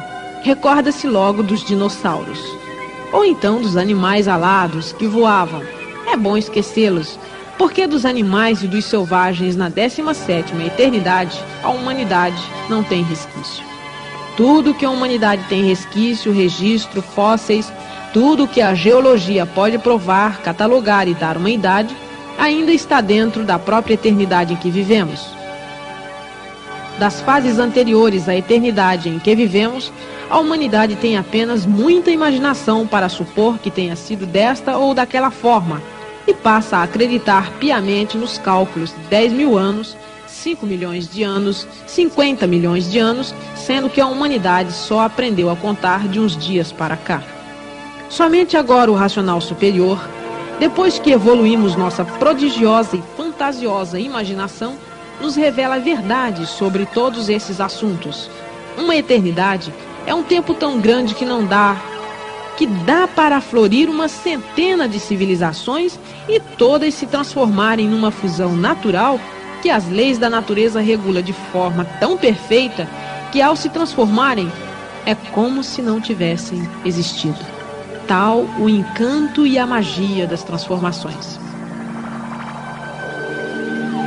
recorda-se 0.44 1.08
logo 1.08 1.42
dos 1.42 1.64
dinossauros. 1.64 2.40
Ou 3.12 3.26
então 3.26 3.62
dos 3.62 3.78
animais 3.78 4.28
alados 4.28 4.92
que 4.94 5.08
voavam. 5.08 5.62
É 6.12 6.18
bom 6.18 6.36
esquecê-los, 6.36 7.18
porque 7.58 7.88
dos 7.88 8.06
animais 8.06 8.62
e 8.62 8.68
dos 8.68 8.86
selvagens 8.86 9.56
na 9.56 9.70
17ª 9.70 10.66
eternidade, 10.66 11.44
a 11.64 11.70
humanidade 11.70 12.42
não 12.70 12.84
tem 12.84 13.04
resquício. 13.04 13.73
Tudo 14.36 14.74
que 14.74 14.86
a 14.86 14.90
humanidade 14.90 15.44
tem 15.48 15.64
resquício, 15.64 16.32
registro, 16.32 17.02
fósseis, 17.02 17.72
tudo 18.14 18.48
que 18.48 18.62
a 18.62 18.74
geologia 18.74 19.46
pode 19.46 19.78
provar, 19.78 20.42
catalogar 20.42 21.08
e 21.08 21.14
dar 21.14 21.38
uma 21.38 21.50
idade, 21.50 21.96
ainda 22.38 22.72
está 22.72 23.02
dentro 23.02 23.44
da 23.44 23.60
própria 23.60 23.94
eternidade 23.94 24.54
em 24.54 24.58
que 24.58 24.72
vivemos. 24.72 25.26
Das 27.00 27.22
fases 27.22 27.58
anteriores 27.58 28.30
à 28.30 28.36
eternidade 28.36 29.10
em 29.10 29.20
que 29.20 29.36
vivemos, 29.36 29.92
a 30.30 30.40
humanidade 30.40 30.96
tem 30.96 31.18
apenas 31.18 31.66
muita 31.66 32.12
imaginação 32.12 32.88
para 32.88 33.10
supor 33.10 33.58
que 33.58 33.72
tenha 33.72 33.96
sido 33.96 34.26
desta 34.26 34.78
ou 34.78 34.94
daquela 34.94 35.32
forma 35.32 35.82
e 36.28 36.34
passa 36.34 36.78
a 36.78 36.84
acreditar 36.84 37.52
piamente 37.60 38.18
nos 38.18 38.38
cálculos 38.38 38.92
de 38.92 39.02
10 39.10 39.34
mil 39.34 39.58
anos, 39.58 39.98
5 40.44 40.66
milhões 40.66 41.08
de 41.08 41.24
anos, 41.24 41.66
50 41.88 42.46
milhões 42.48 42.92
de 42.92 43.00
anos, 43.00 43.34
sendo 43.56 43.90
que 43.90 44.02
a 44.02 44.08
humanidade 44.08 44.74
só 44.74 45.00
aprendeu 45.00 45.50
a 45.50 45.56
contar 45.56 46.06
de 46.06 46.20
uns 46.20 46.36
dias 46.36 46.70
para 46.70 46.98
cá. 46.98 47.24
Somente 48.10 48.58
agora 48.58 48.92
o 48.92 48.94
racional 48.94 49.40
superior, 49.40 49.98
depois 50.60 51.00
que 51.00 51.12
evoluímos 51.12 51.78
nossa 51.78 52.04
prodigiosa 52.04 52.98
e 52.98 53.04
fantasiosa 53.16 53.98
imaginação, 53.98 54.76
nos 55.22 55.38
revela 55.38 55.80
verdades 55.80 56.50
sobre 56.50 56.86
todos 56.88 57.30
esses 57.30 57.62
assuntos. 57.62 58.30
Uma 58.78 58.98
eternidade 58.98 59.74
é 60.06 60.14
um 60.14 60.24
tempo 60.24 60.54
tão 60.54 60.78
grande 60.78 61.16
que 61.16 61.24
não 61.24 61.46
dá 61.46 61.78
que 62.58 62.68
dá 62.68 63.08
para 63.08 63.42
florir 63.42 63.90
uma 63.90 64.08
centena 64.08 64.88
de 64.88 65.00
civilizações 65.00 65.98
e 66.30 66.40
todas 66.40 66.94
se 66.94 67.08
transformarem 67.08 67.88
numa 67.88 68.12
fusão 68.12 68.56
natural 68.56 69.20
que 69.64 69.70
as 69.70 69.88
leis 69.88 70.18
da 70.18 70.30
natureza 70.30 70.82
regula 70.82 71.24
de 71.24 71.32
forma 71.32 71.86
tão 71.98 72.18
perfeita 72.18 72.86
que 73.32 73.42
ao 73.42 73.56
se 73.56 73.70
transformarem 73.70 74.52
é 75.06 75.16
como 75.16 75.64
se 75.64 75.82
não 75.82 76.02
tivessem 76.02 76.70
existido. 76.84 77.40
Tal 78.06 78.42
o 78.60 78.68
encanto 78.70 79.48
e 79.48 79.58
a 79.58 79.66
magia 79.66 80.28
das 80.28 80.44
transformações. 80.44 81.40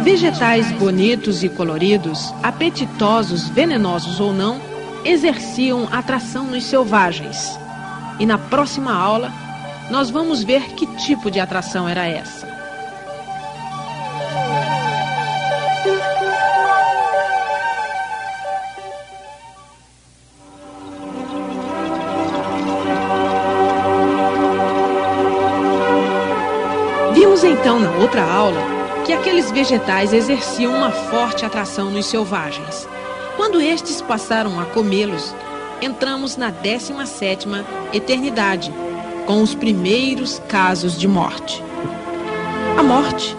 Vegetais 0.02 0.70
bonitos 0.72 1.42
e 1.42 1.48
coloridos, 1.48 2.34
apetitosos, 2.42 3.48
venenosos 3.48 4.20
ou 4.20 4.34
não, 4.34 4.60
exerciam 5.06 5.88
atração 5.90 6.44
nos 6.44 6.64
selvagens. 6.64 7.58
E 8.20 8.26
na 8.26 8.36
próxima 8.36 8.92
aula, 8.94 9.32
nós 9.90 10.10
vamos 10.10 10.44
ver 10.44 10.74
que 10.74 10.86
tipo 10.98 11.30
de 11.30 11.40
atração 11.40 11.88
era 11.88 12.06
essa. 12.06 12.55
Na 28.50 28.60
outra 28.60 28.60
aula 28.60 28.86
que 29.04 29.12
aqueles 29.12 29.52
vegetais 29.52 30.12
exerciam 30.12 30.74
uma 30.74 30.90
forte 30.90 31.44
atração 31.44 31.90
nos 31.90 32.06
selvagens. 32.06 32.88
Quando 33.36 33.60
estes 33.60 34.02
passaram 34.02 34.58
a 34.58 34.64
comê-los, 34.64 35.32
entramos 35.80 36.36
na 36.36 36.50
17ª 36.50 37.64
eternidade, 37.92 38.74
com 39.24 39.42
os 39.42 39.54
primeiros 39.54 40.40
casos 40.48 40.98
de 40.98 41.06
morte. 41.06 41.62
A 42.76 42.82
morte 42.82 43.36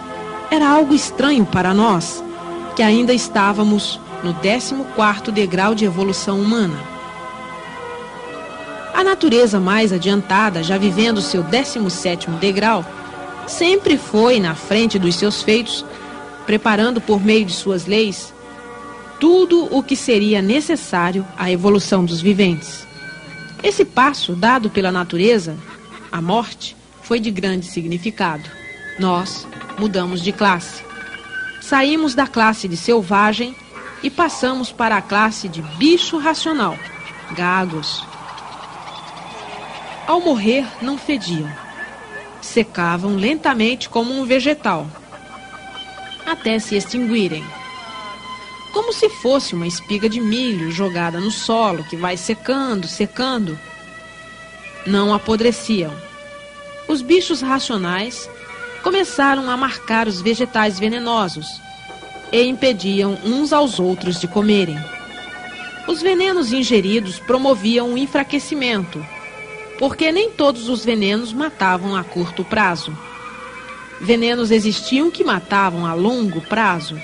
era 0.49 0.69
algo 0.69 0.93
estranho 0.93 1.45
para 1.45 1.73
nós, 1.73 2.23
que 2.77 2.81
ainda 2.81 3.13
estávamos 3.13 3.99
no 4.23 4.33
14º 4.35 5.31
degrau 5.31 5.75
de 5.75 5.83
evolução 5.83 6.39
humana. 6.39 6.79
A 8.93 9.03
natureza 9.03 9.59
mais 9.59 9.91
adiantada, 9.91 10.63
já 10.63 10.77
vivendo 10.77 11.21
seu 11.21 11.43
17º 11.43 12.39
degrau, 12.39 12.85
sempre 13.47 13.97
foi 13.97 14.39
na 14.39 14.53
frente 14.53 14.99
dos 14.99 15.15
seus 15.15 15.41
feitos, 15.41 15.85
preparando 16.45 17.01
por 17.01 17.23
meio 17.23 17.45
de 17.45 17.53
suas 17.53 17.85
leis 17.85 18.33
tudo 19.19 19.67
o 19.75 19.81
que 19.81 19.95
seria 19.95 20.43
necessário 20.43 21.25
à 21.35 21.49
evolução 21.49 22.05
dos 22.05 22.21
viventes. 22.21 22.85
Esse 23.63 23.83
passo 23.83 24.35
dado 24.35 24.69
pela 24.69 24.91
natureza, 24.91 25.57
a 26.11 26.21
morte, 26.21 26.75
foi 27.01 27.19
de 27.19 27.31
grande 27.31 27.65
significado. 27.65 28.47
Nós 28.99 29.47
mudamos 29.79 30.21
de 30.21 30.31
classe. 30.31 30.83
Saímos 31.61 32.13
da 32.13 32.27
classe 32.27 32.67
de 32.67 32.77
selvagem 32.77 33.55
e 34.03 34.09
passamos 34.09 34.71
para 34.71 34.97
a 34.97 35.01
classe 35.01 35.47
de 35.47 35.63
bicho 35.63 36.17
racional, 36.19 36.77
gagos. 37.35 38.05
Ao 40.05 40.21
morrer, 40.21 40.67
não 40.79 40.97
fediam 40.97 41.66
secavam 42.41 43.15
lentamente 43.15 43.89
como 43.89 44.13
um 44.13 44.25
vegetal, 44.25 44.87
até 46.25 46.59
se 46.59 46.75
extinguirem. 46.75 47.43
Como 48.73 48.93
se 48.93 49.09
fosse 49.09 49.55
uma 49.55 49.65
espiga 49.65 50.07
de 50.07 50.19
milho 50.19 50.71
jogada 50.71 51.19
no 51.19 51.31
solo 51.31 51.83
que 51.83 51.95
vai 51.95 52.15
secando, 52.15 52.87
secando. 52.87 53.57
Não 54.85 55.13
apodreciam. 55.13 55.93
Os 56.87 57.01
bichos 57.01 57.41
racionais 57.41 58.29
começaram 58.83 59.49
a 59.49 59.57
marcar 59.57 60.07
os 60.07 60.21
vegetais 60.21 60.79
venenosos 60.79 61.61
e 62.31 62.41
impediam 62.43 63.17
uns 63.23 63.51
aos 63.51 63.79
outros 63.79 64.19
de 64.19 64.27
comerem. 64.27 64.77
Os 65.87 66.01
venenos 66.01 66.51
ingeridos 66.51 67.19
promoviam 67.19 67.93
o 67.93 67.97
enfraquecimento 67.97 69.03
porque 69.79 70.11
nem 70.11 70.31
todos 70.31 70.69
os 70.69 70.83
venenos 70.83 71.33
matavam 71.33 71.95
a 71.95 72.03
curto 72.03 72.43
prazo. 72.43 72.97
Venenos 73.99 74.51
existiam 74.51 75.09
que 75.09 75.23
matavam 75.23 75.85
a 75.85 75.93
longo 75.93 76.41
prazo, 76.41 76.99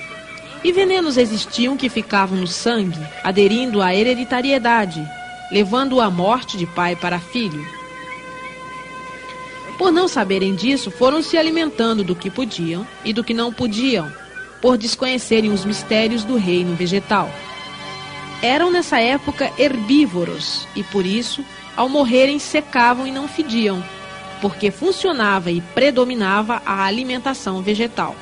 e 0.62 0.72
venenos 0.72 1.16
existiam 1.16 1.76
que 1.76 1.88
ficavam 1.88 2.38
no 2.38 2.46
sangue, 2.46 3.00
aderindo 3.22 3.82
à 3.82 3.94
hereditariedade, 3.94 5.06
levando 5.50 6.00
à 6.00 6.10
morte 6.10 6.56
de 6.56 6.66
pai 6.66 6.96
para 6.96 7.20
filho. 7.20 7.64
Por 9.76 9.92
não 9.92 10.08
saberem 10.08 10.54
disso, 10.54 10.90
foram 10.90 11.22
se 11.22 11.36
alimentando 11.36 12.02
do 12.02 12.14
que 12.14 12.30
podiam 12.30 12.86
e 13.04 13.12
do 13.12 13.24
que 13.24 13.34
não 13.34 13.52
podiam, 13.52 14.10
por 14.62 14.78
desconhecerem 14.78 15.52
os 15.52 15.64
mistérios 15.64 16.24
do 16.24 16.36
reino 16.36 16.74
vegetal. 16.74 17.30
Eram 18.40 18.70
nessa 18.70 19.00
época 19.00 19.52
herbívoros 19.58 20.66
e 20.74 20.82
por 20.84 21.04
isso 21.04 21.44
ao 21.76 21.88
morrerem 21.88 22.38
secavam 22.38 23.06
e 23.06 23.10
não 23.10 23.26
fediam, 23.26 23.82
porque 24.40 24.70
funcionava 24.70 25.50
e 25.50 25.60
predominava 25.60 26.62
a 26.64 26.84
alimentação 26.84 27.62
vegetal. 27.62 28.14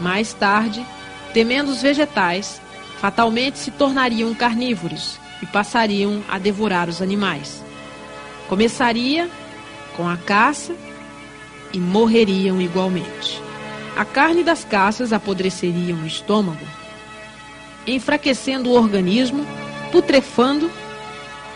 Mais 0.00 0.32
tarde, 0.32 0.84
temendo 1.32 1.70
os 1.70 1.82
vegetais, 1.82 2.60
fatalmente 2.98 3.58
se 3.58 3.70
tornariam 3.70 4.34
carnívoros 4.34 5.18
e 5.42 5.46
passariam 5.46 6.22
a 6.28 6.38
devorar 6.38 6.88
os 6.88 7.02
animais. 7.02 7.62
Começaria 8.48 9.28
com 9.96 10.08
a 10.08 10.16
caça 10.16 10.74
e 11.72 11.78
morreriam 11.78 12.60
igualmente. 12.60 13.42
A 13.96 14.04
carne 14.04 14.42
das 14.42 14.64
caças 14.64 15.12
apodreceria 15.12 15.94
o 15.94 16.06
estômago, 16.06 16.66
enfraquecendo 17.86 18.70
o 18.70 18.74
organismo, 18.74 19.46
putrefando 19.90 20.70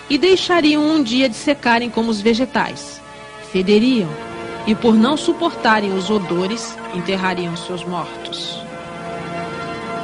e 0.09 0.16
deixariam 0.16 0.82
um 0.82 1.02
dia 1.02 1.28
de 1.28 1.36
secarem 1.36 1.90
como 1.90 2.11
os 2.11 2.20
vegetais. 2.20 3.00
Federiam 3.50 4.09
e, 4.66 4.74
por 4.74 4.94
não 4.94 5.16
suportarem 5.16 5.92
os 5.92 6.11
odores, 6.11 6.76
enterrariam 6.94 7.57
seus 7.57 7.84
mortos. 7.84 8.61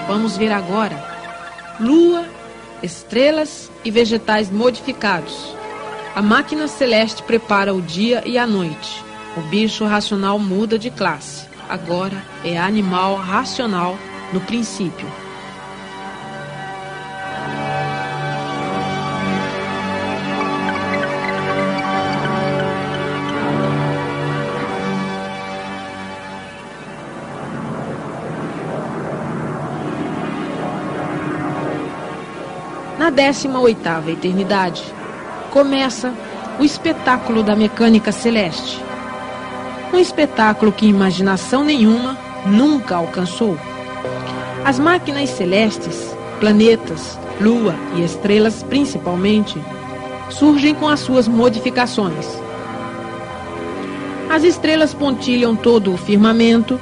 Vamos 0.07 0.37
ver 0.37 0.53
agora 0.53 1.13
lua, 1.81 2.27
estrelas 2.83 3.71
e 3.85 3.91
vegetais 3.91 4.51
modificados. 4.51 5.55
A 6.15 6.23
máquina 6.23 6.69
celeste 6.69 7.23
prepara 7.23 7.75
o 7.75 7.81
dia 7.81 8.23
e 8.27 8.37
a 8.37 8.47
noite. 8.47 9.03
O 9.37 9.41
bicho 9.43 9.85
racional 9.85 10.39
muda 10.39 10.79
de 10.79 10.91
classe. 10.91 11.47
Agora 11.69 12.23
é 12.45 12.59
animal 12.59 13.17
racional 13.17 13.97
no 14.33 14.41
princípio. 14.41 15.22
Na 33.03 33.11
18ª 33.11 34.11
eternidade, 34.11 34.81
começa 35.51 36.15
o 36.61 36.65
espetáculo 36.65 37.43
da 37.43 37.57
mecânica 37.57 38.13
celeste. 38.13 38.81
Um 39.93 39.99
espetáculo 39.99 40.71
que 40.71 40.87
imaginação 40.87 41.65
nenhuma 41.65 42.17
nunca 42.47 42.95
alcançou. 42.95 43.59
As 44.65 44.79
máquinas 44.79 45.31
celestes, 45.31 46.17
planetas, 46.39 47.19
lua 47.41 47.75
e 47.97 48.05
estrelas 48.05 48.63
principalmente, 48.63 49.61
surgem 50.31 50.73
com 50.73 50.87
as 50.87 51.01
suas 51.01 51.27
modificações. 51.27 52.41
As 54.31 54.45
estrelas 54.45 54.95
pontilham 54.95 55.57
todo 55.57 55.93
o 55.93 55.97
firmamento 55.97 56.81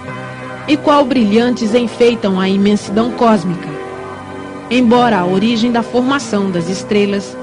e 0.69 0.77
qual 0.77 1.03
brilhantes 1.03 1.75
enfeitam 1.75 2.39
a 2.39 2.47
imensidão 2.47 3.11
cósmica. 3.13 3.80
Embora 4.71 5.19
a 5.19 5.27
origem 5.27 5.73
da 5.73 5.83
formação 5.83 6.49
das 6.49 6.69
estrelas 6.69 7.37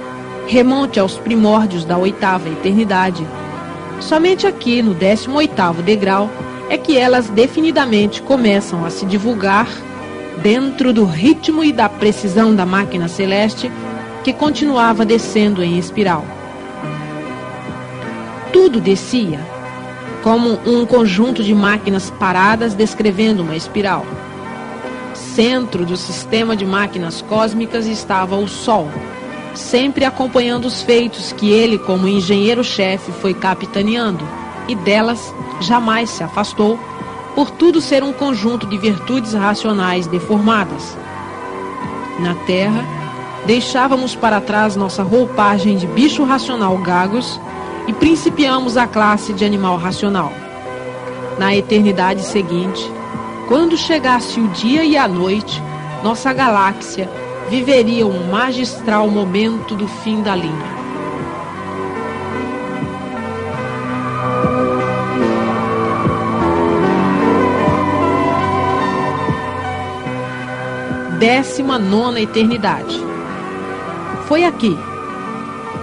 remonte 0.48 0.98
aos 0.98 1.18
primórdios 1.18 1.84
da 1.84 1.98
oitava 1.98 2.48
eternidade, 2.48 3.28
somente 4.00 4.48
aqui 4.48 4.82
no 4.82 4.96
18º 4.96 5.82
degrau 5.82 6.30
é 6.70 6.78
que 6.78 6.98
elas 6.98 7.28
definidamente 7.30 8.22
começam 8.22 8.86
a 8.86 8.90
se 8.90 9.06
divulgar 9.06 9.68
dentro 10.42 10.94
do 10.94 11.04
ritmo 11.04 11.66
e 11.66 11.74
da 11.74 11.90
precisão 11.90 12.56
da 12.56 12.66
máquina 12.66 13.10
celeste 13.10 13.70
que 14.24 14.32
continuava 14.32 15.06
descendo 15.06 15.62
em 15.62 15.78
espiral. 15.78 16.24
Tudo 18.54 18.80
descia, 18.80 19.40
como 20.24 20.60
um 20.66 20.86
conjunto 20.86 21.44
de 21.44 21.54
máquinas 21.54 22.10
paradas 22.10 22.74
descrevendo 22.74 23.44
uma 23.44 23.56
espiral. 23.56 24.06
Centro 25.38 25.86
do 25.86 25.96
sistema 25.96 26.56
de 26.56 26.66
máquinas 26.66 27.22
cósmicas 27.22 27.86
estava 27.86 28.36
o 28.36 28.48
Sol, 28.48 28.90
sempre 29.54 30.04
acompanhando 30.04 30.66
os 30.66 30.82
feitos 30.82 31.32
que 31.32 31.52
ele, 31.52 31.78
como 31.78 32.08
engenheiro-chefe, 32.08 33.12
foi 33.12 33.36
capitaneando, 33.36 34.28
e 34.68 34.74
delas 34.74 35.32
jamais 35.62 36.10
se 36.10 36.24
afastou, 36.24 36.80
por 37.36 37.52
tudo 37.52 37.80
ser 37.80 38.04
um 38.04 38.12
conjunto 38.12 38.66
de 38.66 38.80
virtudes 38.80 39.36
racionais 39.36 40.08
deformadas. 40.08 40.98
Na 42.18 42.34
Terra, 42.48 42.84
deixávamos 43.46 44.16
para 44.16 44.42
trás 44.42 44.76
nossa 44.76 45.04
roupagem 45.04 45.78
de 45.78 45.86
bicho 45.86 46.24
racional 46.24 46.76
gagos 46.80 47.40
e 47.86 47.94
principiamos 47.94 48.76
a 48.76 48.88
classe 48.88 49.34
de 49.34 49.46
animal 49.46 49.78
racional. 49.78 50.34
Na 51.38 51.56
eternidade 51.56 52.24
seguinte, 52.24 52.92
quando 53.48 53.78
chegasse 53.78 54.42
o 54.42 54.48
dia 54.50 54.84
e 54.84 54.98
a 54.98 55.08
noite, 55.08 55.62
nossa 56.04 56.34
galáxia 56.34 57.10
viveria 57.50 58.06
um 58.06 58.30
magistral 58.30 59.10
momento 59.10 59.74
do 59.74 59.88
fim 59.88 60.22
da 60.22 60.36
linha. 60.36 60.78
Décima 71.18 71.80
nona 71.80 72.20
eternidade. 72.20 73.02
Foi 74.28 74.44
aqui, 74.44 74.78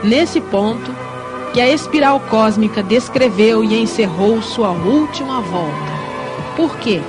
nesse 0.05 0.39
ponto, 0.39 0.95
que 1.55 1.61
a 1.62 1.69
espiral 1.69 2.21
cósmica 2.29 2.83
descreveu 2.83 3.65
e 3.65 3.81
encerrou 3.81 4.43
sua 4.43 4.71
última 4.71 5.41
volta. 5.41 5.95
Por 6.57 6.77
quê? 6.77 7.01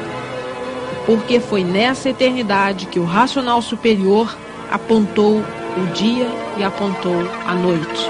Porque 1.05 1.39
foi 1.39 1.63
nessa 1.63 2.09
eternidade 2.09 2.87
que 2.87 2.99
o 2.99 3.05
racional 3.05 3.61
superior 3.61 4.35
apontou 4.71 5.43
o 5.77 5.87
dia 5.93 6.27
e 6.57 6.63
apontou 6.63 7.15
a 7.45 7.53
noite. 7.53 8.09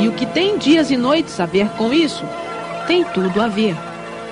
E 0.00 0.08
o 0.08 0.12
que 0.12 0.26
tem 0.26 0.58
dias 0.58 0.90
e 0.90 0.96
noites 0.96 1.40
a 1.40 1.46
ver 1.46 1.68
com 1.70 1.92
isso? 1.92 2.24
Tem 2.86 3.02
tudo 3.02 3.40
a 3.40 3.48
ver. 3.48 3.76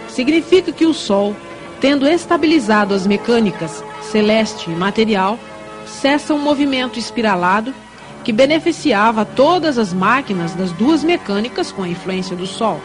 Significa 0.09 0.71
que 0.71 0.87
o 0.87 0.95
Sol, 0.95 1.35
tendo 1.81 2.07
estabilizado 2.07 2.95
as 2.95 3.07
mecânicas 3.07 3.83
celeste 4.03 4.71
e 4.71 4.75
material, 4.75 5.39
cessa 5.87 6.35
um 6.35 6.39
movimento 6.39 6.99
espiralado 6.99 7.75
que 8.23 8.33
beneficiava 8.33 9.25
todas 9.25 9.77
as 9.77 9.93
máquinas 9.93 10.55
das 10.55 10.71
duas 10.73 11.03
mecânicas 11.03 11.73
com 11.73 11.83
a 11.83 11.89
influência 11.89 12.37
do 12.37 12.47
Sol. 12.47 12.81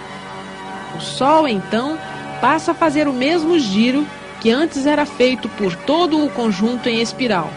O 0.98 1.02
Sol, 1.02 1.48
então, 1.48 1.98
passa 2.42 2.72
a 2.72 2.76
fazer 2.76 3.08
o 3.08 3.14
mesmo 3.14 3.60
giro 3.60 4.06
que 4.40 4.50
antes 4.50 4.86
era 4.86 5.06
feito 5.06 5.50
por 5.50 5.76
todo 5.76 6.24
o 6.24 6.30
conjunto 6.30 6.88
em 6.88 7.02
espiral, 7.02 7.52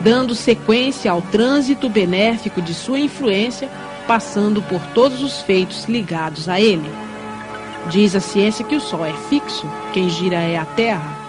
dando 0.00 0.34
sequência 0.34 1.10
ao 1.10 1.22
trânsito 1.22 1.88
benéfico 1.88 2.60
de 2.60 2.74
sua 2.74 2.98
influência, 2.98 3.68
passando 4.06 4.60
por 4.62 4.80
todos 4.88 5.22
os 5.22 5.40
feitos 5.42 5.84
ligados 5.84 6.48
a 6.48 6.60
ele. 6.60 6.90
Diz 7.90 8.14
a 8.14 8.20
ciência 8.20 8.64
que 8.64 8.76
o 8.76 8.80
Sol 8.80 9.04
é 9.04 9.12
fixo, 9.28 9.66
quem 9.92 10.08
gira 10.08 10.36
é 10.36 10.56
a 10.56 10.64
Terra. 10.64 11.24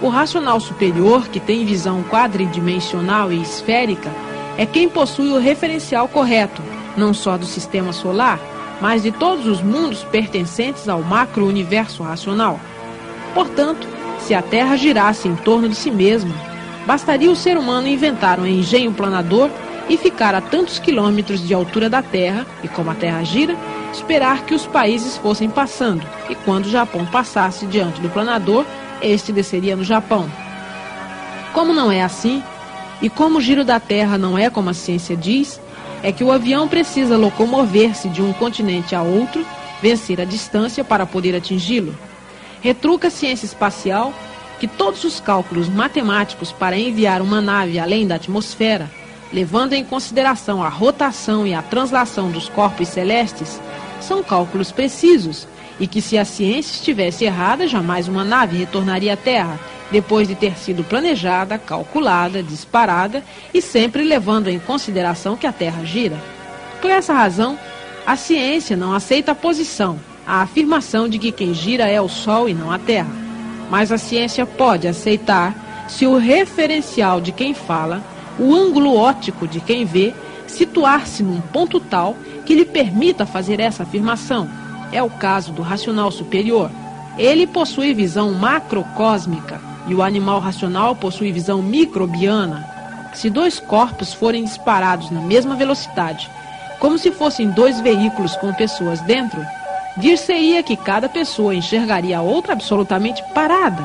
O 0.00 0.08
racional 0.08 0.60
superior, 0.60 1.28
que 1.28 1.40
tem 1.40 1.64
visão 1.64 2.02
quadridimensional 2.04 3.32
e 3.32 3.42
esférica, 3.42 4.10
é 4.56 4.64
quem 4.64 4.88
possui 4.88 5.30
o 5.32 5.38
referencial 5.38 6.08
correto, 6.08 6.62
não 6.96 7.12
só 7.14 7.36
do 7.36 7.46
sistema 7.46 7.92
solar, 7.92 8.40
mas 8.80 9.02
de 9.02 9.10
todos 9.10 9.46
os 9.46 9.60
mundos 9.60 10.04
pertencentes 10.04 10.88
ao 10.88 11.02
macro-universo 11.02 12.02
racional. 12.02 12.60
Portanto, 13.34 13.86
se 14.28 14.34
a 14.34 14.42
Terra 14.42 14.76
girasse 14.76 15.26
em 15.26 15.34
torno 15.34 15.70
de 15.70 15.74
si 15.74 15.90
mesma, 15.90 16.34
bastaria 16.86 17.30
o 17.30 17.34
ser 17.34 17.56
humano 17.56 17.88
inventar 17.88 18.38
um 18.38 18.46
engenho 18.46 18.92
planador 18.92 19.48
e 19.88 19.96
ficar 19.96 20.34
a 20.34 20.40
tantos 20.42 20.78
quilômetros 20.78 21.40
de 21.40 21.54
altura 21.54 21.88
da 21.88 22.02
Terra, 22.02 22.46
e 22.62 22.68
como 22.68 22.90
a 22.90 22.94
Terra 22.94 23.24
gira, 23.24 23.56
esperar 23.90 24.44
que 24.44 24.52
os 24.54 24.66
países 24.66 25.16
fossem 25.16 25.48
passando, 25.48 26.06
e 26.28 26.34
quando 26.34 26.66
o 26.66 26.70
Japão 26.70 27.06
passasse 27.06 27.64
diante 27.64 28.02
do 28.02 28.10
planador, 28.10 28.66
este 29.00 29.32
desceria 29.32 29.74
no 29.74 29.82
Japão. 29.82 30.30
Como 31.54 31.72
não 31.72 31.90
é 31.90 32.02
assim, 32.02 32.42
e 33.00 33.08
como 33.08 33.38
o 33.38 33.40
giro 33.40 33.64
da 33.64 33.80
Terra 33.80 34.18
não 34.18 34.36
é 34.36 34.50
como 34.50 34.68
a 34.68 34.74
ciência 34.74 35.16
diz, 35.16 35.58
é 36.02 36.12
que 36.12 36.22
o 36.22 36.30
avião 36.30 36.68
precisa 36.68 37.16
locomover-se 37.16 38.10
de 38.10 38.20
um 38.20 38.34
continente 38.34 38.94
a 38.94 39.00
outro, 39.00 39.42
vencer 39.80 40.20
a 40.20 40.26
distância 40.26 40.84
para 40.84 41.06
poder 41.06 41.34
atingi-lo. 41.34 41.94
Retruca 42.60 43.08
a 43.08 43.10
ciência 43.10 43.46
espacial 43.46 44.12
que 44.58 44.66
todos 44.66 45.04
os 45.04 45.20
cálculos 45.20 45.68
matemáticos 45.68 46.52
para 46.52 46.76
enviar 46.76 47.22
uma 47.22 47.40
nave 47.40 47.78
além 47.78 48.06
da 48.06 48.16
atmosfera, 48.16 48.90
levando 49.32 49.72
em 49.72 49.84
consideração 49.84 50.62
a 50.62 50.68
rotação 50.68 51.46
e 51.46 51.54
a 51.54 51.62
translação 51.62 52.30
dos 52.30 52.48
corpos 52.48 52.88
celestes, 52.88 53.60
são 54.00 54.22
cálculos 54.22 54.72
precisos 54.72 55.46
e 55.78 55.86
que 55.86 56.02
se 56.02 56.18
a 56.18 56.24
ciência 56.24 56.74
estivesse 56.74 57.24
errada, 57.24 57.68
jamais 57.68 58.08
uma 58.08 58.24
nave 58.24 58.56
retornaria 58.56 59.14
à 59.14 59.16
Terra 59.16 59.58
depois 59.90 60.26
de 60.28 60.34
ter 60.34 60.56
sido 60.58 60.84
planejada, 60.84 61.56
calculada, 61.56 62.42
disparada 62.42 63.22
e 63.54 63.62
sempre 63.62 64.02
levando 64.02 64.48
em 64.48 64.58
consideração 64.58 65.36
que 65.36 65.46
a 65.46 65.52
Terra 65.52 65.84
gira. 65.84 66.16
Por 66.80 66.90
essa 66.90 67.14
razão, 67.14 67.58
a 68.04 68.16
ciência 68.16 68.76
não 68.76 68.92
aceita 68.92 69.32
a 69.32 69.34
posição, 69.34 69.98
a 70.28 70.42
afirmação 70.42 71.08
de 71.08 71.18
que 71.18 71.32
quem 71.32 71.54
gira 71.54 71.88
é 71.88 71.98
o 71.98 72.06
Sol 72.06 72.50
e 72.50 72.54
não 72.54 72.70
a 72.70 72.78
Terra. 72.78 73.08
Mas 73.70 73.90
a 73.90 73.96
ciência 73.96 74.44
pode 74.44 74.86
aceitar 74.86 75.86
se 75.88 76.06
o 76.06 76.18
referencial 76.18 77.18
de 77.18 77.32
quem 77.32 77.54
fala, 77.54 78.02
o 78.38 78.54
ângulo 78.54 78.94
óptico 78.94 79.48
de 79.48 79.58
quem 79.58 79.86
vê, 79.86 80.12
situar-se 80.46 81.22
num 81.22 81.40
ponto 81.40 81.80
tal 81.80 82.14
que 82.44 82.54
lhe 82.54 82.66
permita 82.66 83.24
fazer 83.24 83.58
essa 83.58 83.84
afirmação. 83.84 84.46
É 84.92 85.02
o 85.02 85.08
caso 85.08 85.50
do 85.50 85.62
racional 85.62 86.10
superior. 86.10 86.70
Ele 87.16 87.46
possui 87.46 87.94
visão 87.94 88.32
macrocósmica, 88.32 89.58
e 89.86 89.94
o 89.94 90.02
animal 90.02 90.40
racional 90.40 90.94
possui 90.94 91.32
visão 91.32 91.62
microbiana, 91.62 92.68
se 93.14 93.30
dois 93.30 93.58
corpos 93.58 94.12
forem 94.12 94.44
disparados 94.44 95.10
na 95.10 95.22
mesma 95.22 95.56
velocidade, 95.56 96.30
como 96.78 96.98
se 96.98 97.10
fossem 97.10 97.48
dois 97.50 97.80
veículos 97.80 98.36
com 98.36 98.52
pessoas 98.52 99.00
dentro, 99.00 99.40
dir-se-ia 99.98 100.62
que 100.62 100.76
cada 100.76 101.08
pessoa 101.08 101.54
enxergaria 101.54 102.18
a 102.18 102.22
outra 102.22 102.52
absolutamente 102.52 103.22
parada. 103.34 103.84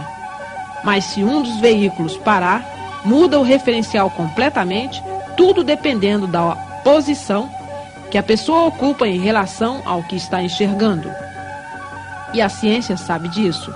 Mas 0.84 1.06
se 1.06 1.24
um 1.24 1.42
dos 1.42 1.60
veículos 1.60 2.18
parar, 2.18 2.64
muda 3.06 3.40
o 3.40 3.44
referencial 3.44 4.10
completamente, 4.10 5.04
tudo 5.36 5.64
dependendo 5.64 6.28
da 6.28 6.56
posição 6.84 7.50
que 8.12 8.18
a 8.18 8.24
pessoa 8.24 8.68
ocupa 8.68 9.08
em 9.08 9.20
relação 9.20 9.82
ao 9.86 10.04
que 10.04 10.16
está 10.16 10.42
enxergando. 10.42 11.10
E 12.34 12.42
a 12.42 12.50
ciência 12.50 12.96
sabe 12.98 13.28
disso. 13.30 13.74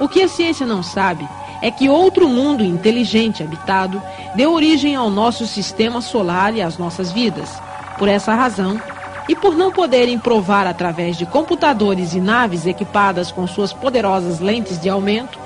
O 0.00 0.08
que 0.08 0.22
a 0.22 0.28
ciência 0.28 0.66
não 0.66 0.82
sabe 0.82 1.28
é 1.62 1.70
que 1.70 1.88
outro 1.88 2.28
mundo 2.28 2.64
inteligente 2.64 3.42
habitado 3.42 4.02
deu 4.34 4.52
origem 4.52 4.96
ao 4.96 5.10
nosso 5.10 5.46
sistema 5.46 6.00
solar 6.00 6.54
e 6.54 6.62
às 6.62 6.78
nossas 6.78 7.12
vidas. 7.12 7.50
Por 7.98 8.08
essa 8.08 8.34
razão, 8.34 8.80
e 9.28 9.34
por 9.34 9.56
não 9.56 9.70
poderem 9.70 10.18
provar 10.18 10.66
através 10.66 11.16
de 11.16 11.26
computadores 11.26 12.14
e 12.14 12.20
naves 12.20 12.66
equipadas 12.66 13.30
com 13.30 13.46
suas 13.46 13.72
poderosas 13.72 14.40
lentes 14.40 14.80
de 14.80 14.88
aumento, 14.88 15.38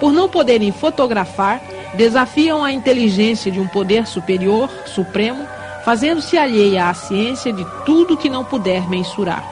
por 0.00 0.12
não 0.12 0.28
poderem 0.28 0.72
fotografar, 0.72 1.60
desafiam 1.94 2.64
a 2.64 2.72
inteligência 2.72 3.50
de 3.50 3.60
um 3.60 3.66
poder 3.66 4.06
superior, 4.06 4.70
supremo, 4.86 5.46
fazendo-se 5.84 6.36
alheia 6.36 6.88
à 6.88 6.94
ciência 6.94 7.52
de 7.52 7.66
tudo 7.84 8.16
que 8.16 8.28
não 8.28 8.44
puder 8.44 8.88
mensurar. 8.88 9.44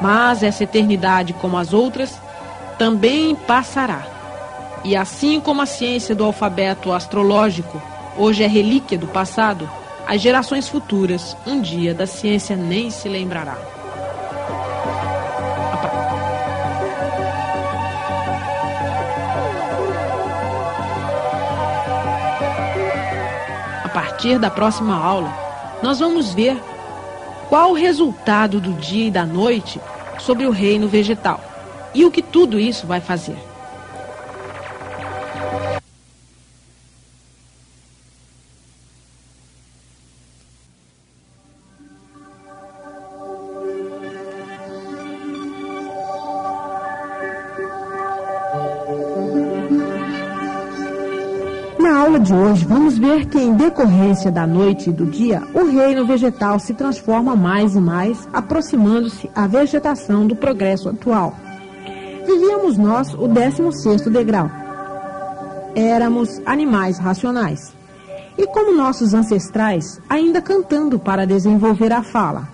Mas 0.00 0.42
essa 0.42 0.64
eternidade, 0.64 1.32
como 1.34 1.56
as 1.56 1.72
outras, 1.72 2.20
também 2.78 3.34
passará. 3.34 4.02
E 4.84 4.94
assim 4.94 5.40
como 5.40 5.62
a 5.62 5.66
ciência 5.66 6.14
do 6.14 6.24
alfabeto 6.24 6.92
astrológico 6.92 7.80
hoje 8.16 8.42
é 8.42 8.46
relíquia 8.46 8.98
do 8.98 9.06
passado, 9.06 9.68
as 10.06 10.20
gerações 10.20 10.68
futuras, 10.68 11.36
um 11.44 11.60
dia 11.60 11.92
da 11.92 12.06
ciência 12.06 12.56
nem 12.56 12.90
se 12.90 13.08
lembrará. 13.08 13.56
A 23.82 23.88
partir 23.88 24.38
da 24.38 24.48
próxima 24.48 24.96
aula, 24.96 25.32
nós 25.82 25.98
vamos 25.98 26.32
ver 26.32 26.56
qual 27.48 27.72
o 27.72 27.74
resultado 27.74 28.60
do 28.60 28.72
dia 28.74 29.08
e 29.08 29.10
da 29.10 29.26
noite 29.26 29.80
sobre 30.18 30.46
o 30.46 30.50
reino 30.50 30.86
vegetal 30.86 31.40
e 31.92 32.04
o 32.04 32.10
que 32.10 32.22
tudo 32.22 32.60
isso 32.60 32.86
vai 32.86 33.00
fazer. 33.00 33.36
De 52.26 52.34
hoje, 52.34 52.64
vamos 52.64 52.98
ver 52.98 53.26
que, 53.26 53.38
em 53.38 53.54
decorrência 53.54 54.32
da 54.32 54.46
noite 54.46 54.90
e 54.90 54.92
do 54.92 55.06
dia, 55.06 55.42
o 55.54 55.64
reino 55.64 56.04
vegetal 56.04 56.58
se 56.58 56.74
transforma 56.74 57.36
mais 57.36 57.76
e 57.76 57.80
mais, 57.80 58.28
aproximando-se 58.32 59.30
à 59.34 59.46
vegetação 59.46 60.26
do 60.26 60.34
progresso 60.34 60.88
atual. 60.88 61.34
Vivíamos 62.26 62.76
nós 62.76 63.14
o 63.14 63.28
16 63.28 64.02
degrau. 64.06 64.50
Éramos 65.76 66.40
animais 66.44 66.98
racionais. 66.98 67.72
E 68.36 68.44
como 68.48 68.76
nossos 68.76 69.14
ancestrais, 69.14 70.00
ainda 70.08 70.42
cantando 70.42 70.98
para 70.98 71.26
desenvolver 71.26 71.92
a 71.92 72.02
fala. 72.02 72.48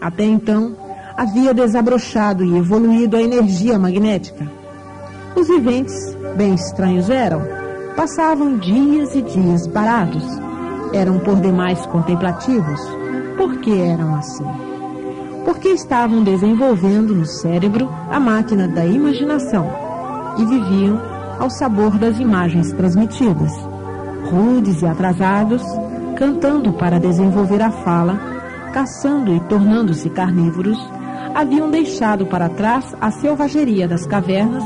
Até 0.00 0.24
então, 0.24 0.76
havia 1.16 1.54
desabrochado 1.54 2.44
e 2.44 2.56
evoluído 2.56 3.16
a 3.16 3.22
energia 3.22 3.78
magnética. 3.78 4.50
Os 5.36 5.46
viventes, 5.46 6.16
bem 6.36 6.54
estranhos 6.54 7.08
eram, 7.08 7.63
passavam 7.96 8.58
dias 8.58 9.14
e 9.14 9.22
dias 9.22 9.66
parados. 9.68 10.24
Eram 10.92 11.18
por 11.18 11.40
demais 11.40 11.84
contemplativos. 11.86 12.80
Por 13.36 13.56
que 13.58 13.80
eram 13.80 14.14
assim? 14.16 14.46
Porque 15.44 15.68
estavam 15.68 16.22
desenvolvendo 16.22 17.14
no 17.14 17.26
cérebro 17.26 17.88
a 18.10 18.18
máquina 18.18 18.66
da 18.66 18.84
imaginação 18.84 19.68
e 20.38 20.44
viviam 20.44 21.00
ao 21.38 21.50
sabor 21.50 21.98
das 21.98 22.18
imagens 22.18 22.72
transmitidas. 22.72 23.52
Rudes 24.30 24.82
e 24.82 24.86
atrasados, 24.86 25.62
cantando 26.16 26.72
para 26.72 26.98
desenvolver 26.98 27.60
a 27.60 27.70
fala, 27.70 28.18
caçando 28.72 29.34
e 29.34 29.40
tornando-se 29.40 30.08
carnívoros, 30.10 30.78
haviam 31.34 31.70
deixado 31.70 32.26
para 32.26 32.48
trás 32.48 32.94
a 33.00 33.10
selvageria 33.10 33.86
das 33.86 34.06
cavernas, 34.06 34.64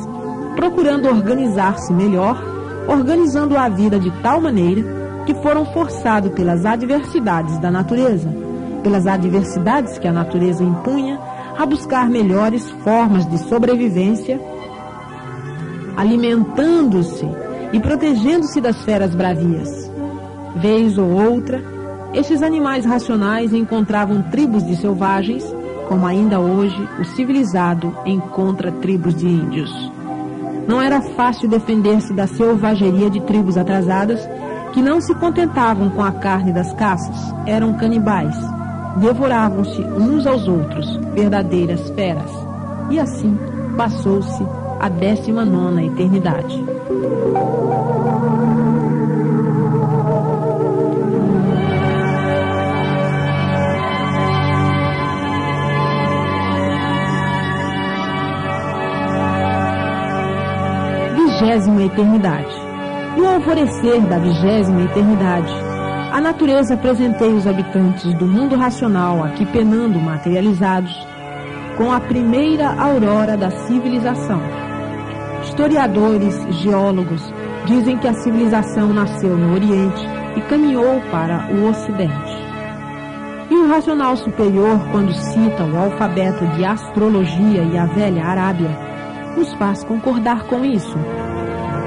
procurando 0.54 1.08
organizar-se 1.08 1.92
melhor 1.92 2.47
organizando 2.88 3.56
a 3.56 3.68
vida 3.68 4.00
de 4.00 4.10
tal 4.22 4.40
maneira 4.40 4.82
que 5.26 5.34
foram 5.34 5.66
forçados 5.66 6.32
pelas 6.32 6.64
adversidades 6.64 7.58
da 7.58 7.70
natureza, 7.70 8.34
pelas 8.82 9.06
adversidades 9.06 9.98
que 9.98 10.08
a 10.08 10.12
natureza 10.12 10.64
impunha, 10.64 11.20
a 11.56 11.66
buscar 11.66 12.08
melhores 12.08 12.70
formas 12.82 13.28
de 13.28 13.36
sobrevivência, 13.36 14.40
alimentando-se 15.96 17.28
e 17.72 17.78
protegendo-se 17.78 18.60
das 18.60 18.82
feras 18.84 19.14
bravias. 19.14 19.90
Vez 20.56 20.96
ou 20.96 21.10
outra, 21.10 21.62
estes 22.14 22.42
animais 22.42 22.86
racionais 22.86 23.52
encontravam 23.52 24.22
tribos 24.22 24.64
de 24.64 24.76
selvagens, 24.76 25.44
como 25.88 26.06
ainda 26.06 26.40
hoje 26.40 26.88
o 26.98 27.04
civilizado 27.04 27.94
encontra 28.06 28.72
tribos 28.72 29.14
de 29.14 29.26
índios. 29.26 29.97
Não 30.68 30.82
era 30.82 31.00
fácil 31.00 31.48
defender-se 31.48 32.12
da 32.12 32.26
selvageria 32.26 33.08
de 33.08 33.22
tribos 33.22 33.56
atrasadas 33.56 34.28
que 34.74 34.82
não 34.82 35.00
se 35.00 35.14
contentavam 35.14 35.88
com 35.88 36.02
a 36.02 36.12
carne 36.12 36.52
das 36.52 36.74
caças, 36.74 37.16
eram 37.46 37.72
canibais. 37.78 38.36
Devoravam-se 38.98 39.80
uns 39.80 40.26
aos 40.26 40.46
outros, 40.46 40.96
verdadeiras 41.14 41.88
feras. 41.90 42.30
E 42.90 43.00
assim 43.00 43.38
passou-se 43.78 44.44
a 44.78 44.90
décima 44.90 45.42
nona 45.42 45.82
eternidade. 45.82 46.62
Vigésima 61.38 61.84
eternidade. 61.84 62.52
No 63.16 63.28
alvorecer 63.28 64.00
da 64.02 64.18
vigésima 64.18 64.82
eternidade, 64.82 65.52
a 66.12 66.20
natureza 66.20 66.76
presenteia 66.76 67.32
os 67.34 67.46
habitantes 67.46 68.12
do 68.14 68.26
mundo 68.26 68.56
racional 68.56 69.22
aqui 69.22 69.46
penando 69.46 70.00
materializados 70.00 70.92
com 71.76 71.92
a 71.92 72.00
primeira 72.00 72.72
aurora 72.72 73.36
da 73.36 73.50
civilização. 73.50 74.40
Historiadores, 75.44 76.44
geólogos 76.62 77.22
dizem 77.66 77.96
que 77.98 78.08
a 78.08 78.14
civilização 78.14 78.92
nasceu 78.92 79.36
no 79.36 79.54
Oriente 79.54 80.04
e 80.36 80.40
caminhou 80.42 81.00
para 81.10 81.48
o 81.52 81.68
Ocidente. 81.68 82.48
E 83.48 83.54
o 83.54 83.68
racional 83.68 84.16
superior, 84.16 84.78
quando 84.90 85.14
cita 85.14 85.62
o 85.64 85.78
alfabeto 85.78 86.44
de 86.56 86.64
astrologia 86.64 87.62
e 87.62 87.78
a 87.78 87.86
velha 87.86 88.24
Arábia, 88.24 88.70
nos 89.36 89.52
faz 89.54 89.84
concordar 89.84 90.44
com 90.44 90.64
isso. 90.64 90.98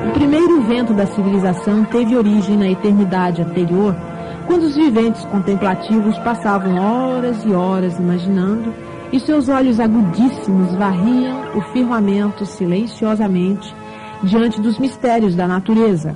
O 0.07 0.11
primeiro 0.13 0.61
vento 0.63 0.93
da 0.93 1.05
civilização 1.05 1.85
teve 1.85 2.15
origem 2.15 2.57
na 2.57 2.67
eternidade 2.67 3.41
anterior, 3.41 3.95
quando 4.47 4.63
os 4.63 4.75
viventes 4.75 5.23
contemplativos 5.25 6.17
passavam 6.19 6.75
horas 6.75 7.43
e 7.45 7.53
horas 7.53 7.97
imaginando 7.99 8.73
e 9.11 9.19
seus 9.19 9.47
olhos 9.47 9.79
agudíssimos 9.79 10.73
varriam 10.75 11.55
o 11.55 11.61
firmamento 11.73 12.45
silenciosamente 12.45 13.73
diante 14.23 14.59
dos 14.59 14.79
mistérios 14.79 15.35
da 15.35 15.47
natureza. 15.47 16.15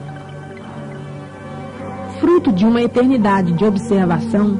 Fruto 2.20 2.52
de 2.52 2.66
uma 2.66 2.82
eternidade 2.82 3.52
de 3.54 3.66
observação, 3.66 4.58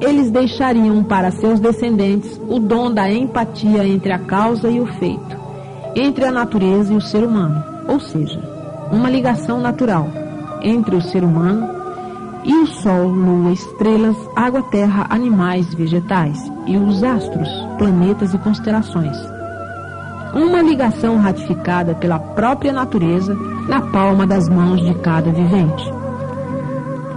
eles 0.00 0.30
deixariam 0.30 1.04
para 1.04 1.30
seus 1.30 1.60
descendentes 1.60 2.40
o 2.48 2.58
dom 2.58 2.92
da 2.92 3.10
empatia 3.10 3.86
entre 3.86 4.12
a 4.12 4.18
causa 4.18 4.68
e 4.68 4.80
o 4.80 4.86
feito, 4.86 5.36
entre 5.94 6.24
a 6.24 6.32
natureza 6.32 6.92
e 6.92 6.96
o 6.96 7.00
ser 7.00 7.22
humano, 7.22 7.62
ou 7.88 8.00
seja, 8.00 8.55
uma 8.90 9.10
ligação 9.10 9.60
natural 9.60 10.08
entre 10.62 10.96
o 10.96 11.00
ser 11.00 11.24
humano 11.24 11.68
e 12.44 12.54
o 12.54 12.66
Sol, 12.66 13.08
Lua, 13.08 13.52
estrelas, 13.52 14.16
água, 14.36 14.62
terra, 14.62 15.06
animais, 15.10 15.74
vegetais 15.74 16.38
e 16.66 16.76
os 16.76 17.02
astros, 17.02 17.48
planetas 17.76 18.32
e 18.34 18.38
constelações. 18.38 19.16
Uma 20.32 20.62
ligação 20.62 21.18
ratificada 21.18 21.94
pela 21.94 22.18
própria 22.18 22.72
natureza 22.72 23.34
na 23.68 23.80
palma 23.80 24.26
das 24.26 24.48
mãos 24.48 24.80
de 24.80 24.94
cada 24.94 25.30
vivente. 25.30 25.92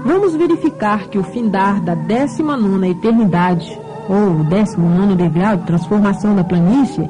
Vamos 0.04 0.36
verificar 0.36 1.08
que 1.10 1.20
o 1.20 1.24
findar 1.24 1.80
da 1.82 1.94
19 1.94 2.90
eternidade, 2.90 3.80
ou 4.08 4.40
o 4.40 4.44
19 4.44 5.16
degrau 5.16 5.58
de 5.58 5.66
transformação 5.66 6.36
da 6.36 6.44
planície, 6.44 7.08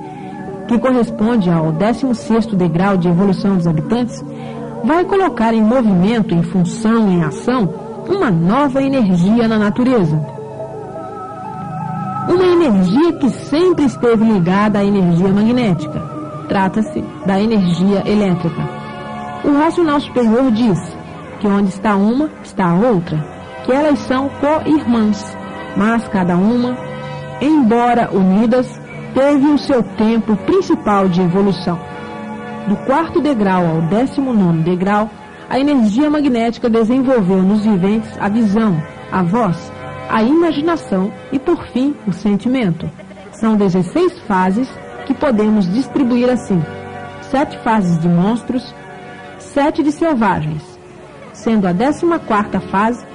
que 0.70 0.78
corresponde 0.78 1.50
ao 1.50 1.72
16 1.72 2.46
degrau 2.54 2.96
de 2.96 3.08
evolução 3.08 3.58
dos 3.58 3.66
habitantes, 3.66 4.24
vai 4.84 5.04
colocar 5.04 5.52
em 5.52 5.64
movimento, 5.64 6.36
em 6.36 6.44
função, 6.44 7.10
em 7.10 7.24
ação, 7.24 7.68
uma 8.08 8.30
nova 8.30 8.80
energia 8.80 9.48
na 9.48 9.58
natureza. 9.58 10.16
Uma 12.30 12.46
energia 12.46 13.14
que 13.14 13.30
sempre 13.32 13.86
esteve 13.86 14.24
ligada 14.24 14.78
à 14.78 14.86
energia 14.86 15.30
magnética. 15.30 16.00
Trata-se 16.48 17.04
da 17.26 17.42
energia 17.42 18.08
elétrica. 18.08 18.62
O 19.44 19.52
racional 19.54 20.00
superior 20.00 20.52
diz 20.52 20.80
que 21.40 21.48
onde 21.48 21.70
está 21.70 21.96
uma, 21.96 22.30
está 22.44 22.70
a 22.70 22.76
outra, 22.76 23.18
que 23.66 23.72
elas 23.72 23.98
são 24.00 24.30
co-irmãs, 24.40 25.36
mas 25.76 26.08
cada 26.10 26.36
uma, 26.36 26.78
embora 27.42 28.12
unidas, 28.12 28.79
teve 29.14 29.48
o 29.48 29.58
seu 29.58 29.84
tempo 29.84 30.36
principal 30.38 31.08
de 31.08 31.22
evolução. 31.22 31.80
Do 32.68 32.76
quarto 32.86 33.22
degrau 33.22 33.66
ao 33.66 33.82
décimo 33.84 34.34
nono 34.34 34.62
degrau, 34.62 35.10
a 35.50 35.60
energia 35.60 36.10
magnética 36.10 36.70
desenvolveu 36.70 37.42
nos 37.42 37.66
viventes 37.66 38.12
a 38.20 38.30
visão, 38.30 38.82
a 39.12 39.24
voz, 39.24 39.72
a 40.10 40.22
imaginação 40.22 41.12
e, 41.32 41.40
por 41.40 41.66
fim, 41.68 41.96
o 42.06 42.14
sentimento. 42.14 42.90
São 43.32 43.56
16 43.56 44.20
fases 44.28 44.70
que 45.06 45.14
podemos 45.14 45.72
distribuir 45.72 46.30
assim: 46.30 46.62
sete 47.22 47.58
fases 47.60 47.98
de 48.00 48.08
monstros, 48.08 48.76
sete 49.40 49.82
de 49.82 49.92
selvagens, 49.92 50.62
sendo 51.34 51.68
a 51.68 51.74
14 51.74 52.68
fase 52.68 53.06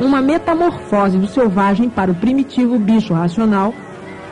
uma 0.00 0.22
metamorfose 0.22 1.18
do 1.18 1.26
selvagem 1.26 1.90
para 1.90 2.10
o 2.10 2.14
primitivo 2.14 2.78
bicho 2.78 3.12
racional 3.12 3.74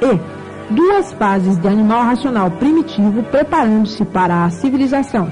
e 0.01 0.38
duas 0.71 1.13
fases 1.15 1.57
de 1.57 1.69
animal 1.69 2.03
racional 2.03 2.51
primitivo 2.51 3.23
preparando-se 3.25 4.05
para 4.05 4.45
a 4.45 4.51
civilização. 4.51 5.31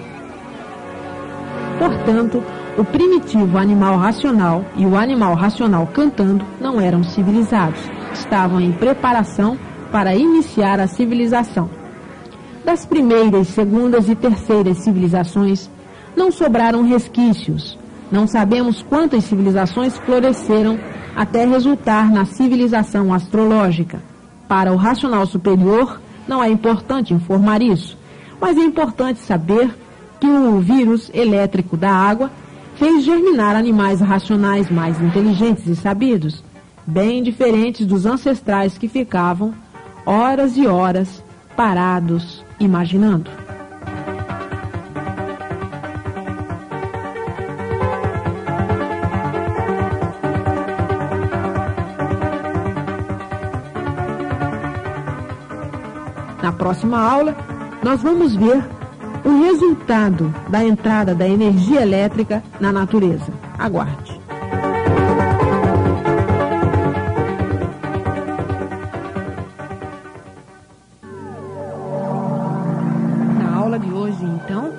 Portanto, 1.79 2.43
o 2.79 2.85
primitivo 2.85 3.59
animal 3.59 3.97
racional 3.97 4.65
e 4.77 4.87
o 4.87 4.97
animal 4.97 5.35
racional 5.35 5.87
cantando 5.87 6.45
não 6.61 6.81
eram 6.81 7.03
civilizados, 7.03 7.81
estavam 8.13 8.61
em 8.61 8.73
preparação 8.73 9.59
para 9.91 10.15
iniciar 10.15 10.81
a 10.81 10.87
civilização. 10.87 11.71
Das 12.65 12.85
primeiras, 12.85 13.49
segundas 13.49 14.09
e 14.09 14.15
terceiras 14.15 14.79
civilizações 14.79 15.71
não 16.17 16.33
sobraram 16.33 16.83
resquícios, 16.83 17.79
não 18.11 18.27
sabemos 18.27 18.83
quantas 18.83 19.25
civilizações 19.25 19.97
floresceram 19.99 20.79
até 21.15 21.45
resultar 21.45 22.11
na 22.11 22.25
civilização 22.25 23.13
astrológica. 23.13 24.16
Para 24.49 24.73
o 24.73 24.77
racional 24.77 25.27
superior, 25.27 26.01
não 26.27 26.43
é 26.43 26.49
importante 26.49 27.13
informar 27.13 27.63
isso, 27.63 27.99
mas 28.41 28.57
é 28.57 28.61
importante 28.61 29.21
saber 29.21 29.75
que 30.21 30.27
o 30.27 30.61
vírus 30.61 31.11
elétrico 31.13 31.77
da 31.77 31.91
água 31.91 32.31
fez 32.77 33.05
germinar 33.05 33.57
animais 33.57 34.01
racionais 34.01 34.71
mais 34.71 35.01
inteligentes 35.01 35.67
e 35.67 35.75
sabidos, 35.75 36.45
bem 36.87 37.23
diferentes 37.23 37.87
dos 37.87 38.07
ancestrais 38.07 38.79
que 38.79 38.89
ficavam 38.89 39.55
horas 40.05 40.57
e 40.57 40.67
horas 40.67 41.23
parados 41.57 42.45
imaginando. 42.61 43.46
Próxima 56.67 56.99
aula, 56.99 57.37
nós 57.81 58.03
vamos 58.03 58.35
ver 58.35 58.61
o 59.25 59.45
resultado 59.45 60.35
da 60.49 60.65
entrada 60.65 61.15
da 61.15 61.29
energia 61.29 61.83
elétrica 61.83 62.43
na 62.59 62.73
natureza. 62.73 63.33
Aguarde. 63.57 64.21
Na 73.39 73.57
aula 73.57 73.79
de 73.79 73.93
hoje, 73.93 74.25
então, 74.25 74.73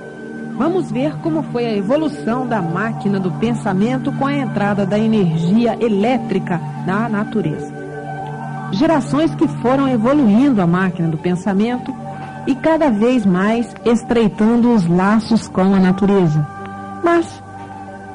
vamos 0.58 0.92
ver 0.92 1.16
como 1.20 1.42
foi 1.54 1.68
a 1.68 1.74
evolução 1.74 2.46
da 2.46 2.62
máquina 2.62 3.18
do 3.18 3.32
pensamento 3.32 4.12
com 4.12 4.26
a 4.26 4.34
entrada 4.34 4.86
da 4.86 5.00
energia 5.00 5.82
elétrica 5.82 6.60
na 6.86 7.08
natureza 7.08 7.87
gerações 8.72 9.34
que 9.36 9.48
foram 9.48 9.88
evoluindo 9.88 10.62
a 10.62 10.68
máquina 10.68 11.08
do 11.08 11.18
pensamento 11.18 11.94
e 12.46 12.56
cada 12.56 12.90
vez 12.90 13.26
mais 13.26 13.76
estreitando 13.86 14.74
os 14.74 14.88
laços 14.88 15.48
com 15.48 15.74
a 15.74 15.80
natureza. 15.80 16.48
Mas 17.04 17.44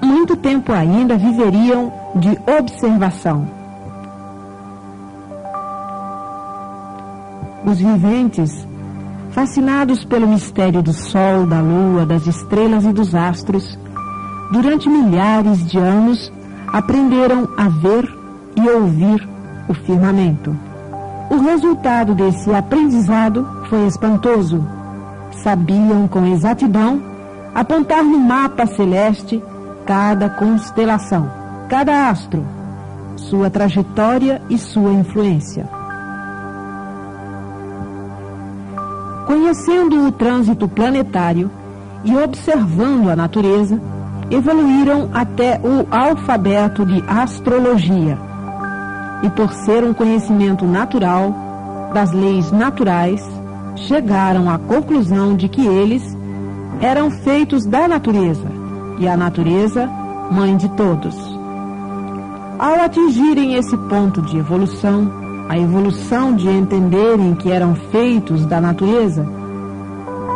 muito 0.02 0.36
tempo 0.36 0.72
ainda 0.72 1.16
viveriam 1.16 1.92
de 2.14 2.38
observação. 2.58 3.46
Os 7.64 7.78
viventes, 7.78 8.66
fascinados 9.30 10.04
pelo 10.04 10.26
mistério 10.26 10.82
do 10.82 10.92
sol, 10.92 11.46
da 11.46 11.60
lua, 11.60 12.04
das 12.04 12.26
estrelas 12.26 12.84
e 12.84 12.92
dos 12.92 13.14
astros, 13.14 13.78
durante 14.50 14.88
milhares 14.88 15.64
de 15.66 15.78
anos 15.78 16.32
aprenderam 16.72 17.48
a 17.56 17.68
ver 17.68 18.08
e 18.56 18.68
ouvir 18.68 19.31
o 19.68 19.74
firmamento. 19.74 20.56
O 21.30 21.36
resultado 21.38 22.14
desse 22.14 22.52
aprendizado 22.54 23.48
foi 23.68 23.86
espantoso. 23.86 24.62
Sabiam 25.42 26.06
com 26.06 26.26
exatidão 26.26 27.02
apontar 27.54 28.04
no 28.04 28.18
mapa 28.18 28.66
celeste 28.66 29.42
cada 29.86 30.28
constelação, 30.28 31.30
cada 31.68 32.10
astro, 32.10 32.44
sua 33.16 33.48
trajetória 33.48 34.42
e 34.50 34.58
sua 34.58 34.92
influência. 34.92 35.66
Conhecendo 39.26 40.06
o 40.06 40.12
trânsito 40.12 40.68
planetário 40.68 41.50
e 42.04 42.14
observando 42.14 43.08
a 43.08 43.16
natureza, 43.16 43.80
evoluíram 44.30 45.08
até 45.14 45.58
o 45.64 45.86
alfabeto 45.90 46.84
de 46.84 47.02
astrologia 47.08 48.31
e 49.22 49.30
por 49.30 49.52
ser 49.52 49.84
um 49.84 49.94
conhecimento 49.94 50.64
natural 50.64 51.34
das 51.94 52.12
leis 52.12 52.50
naturais, 52.50 53.22
chegaram 53.76 54.50
à 54.50 54.58
conclusão 54.58 55.36
de 55.36 55.48
que 55.48 55.66
eles 55.66 56.02
eram 56.80 57.10
feitos 57.10 57.64
da 57.64 57.86
natureza 57.86 58.48
e 58.98 59.06
a 59.06 59.16
natureza, 59.16 59.88
mãe 60.30 60.56
de 60.56 60.68
todos. 60.70 61.16
Ao 62.58 62.80
atingirem 62.80 63.54
esse 63.54 63.76
ponto 63.76 64.22
de 64.22 64.38
evolução, 64.38 65.10
a 65.48 65.58
evolução 65.58 66.34
de 66.34 66.48
entenderem 66.48 67.34
que 67.34 67.50
eram 67.50 67.74
feitos 67.74 68.46
da 68.46 68.60
natureza, 68.60 69.26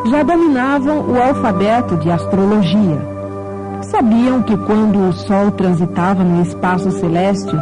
já 0.07 0.23
dominavam 0.23 1.01
o 1.09 1.21
alfabeto 1.21 1.97
de 1.97 2.11
astrologia. 2.11 3.17
Sabiam 3.83 4.43
que 4.43 4.57
quando 4.57 5.09
o 5.09 5.13
Sol 5.13 5.51
transitava 5.53 6.23
no 6.23 6.43
espaço 6.43 6.91
celeste, 6.91 7.57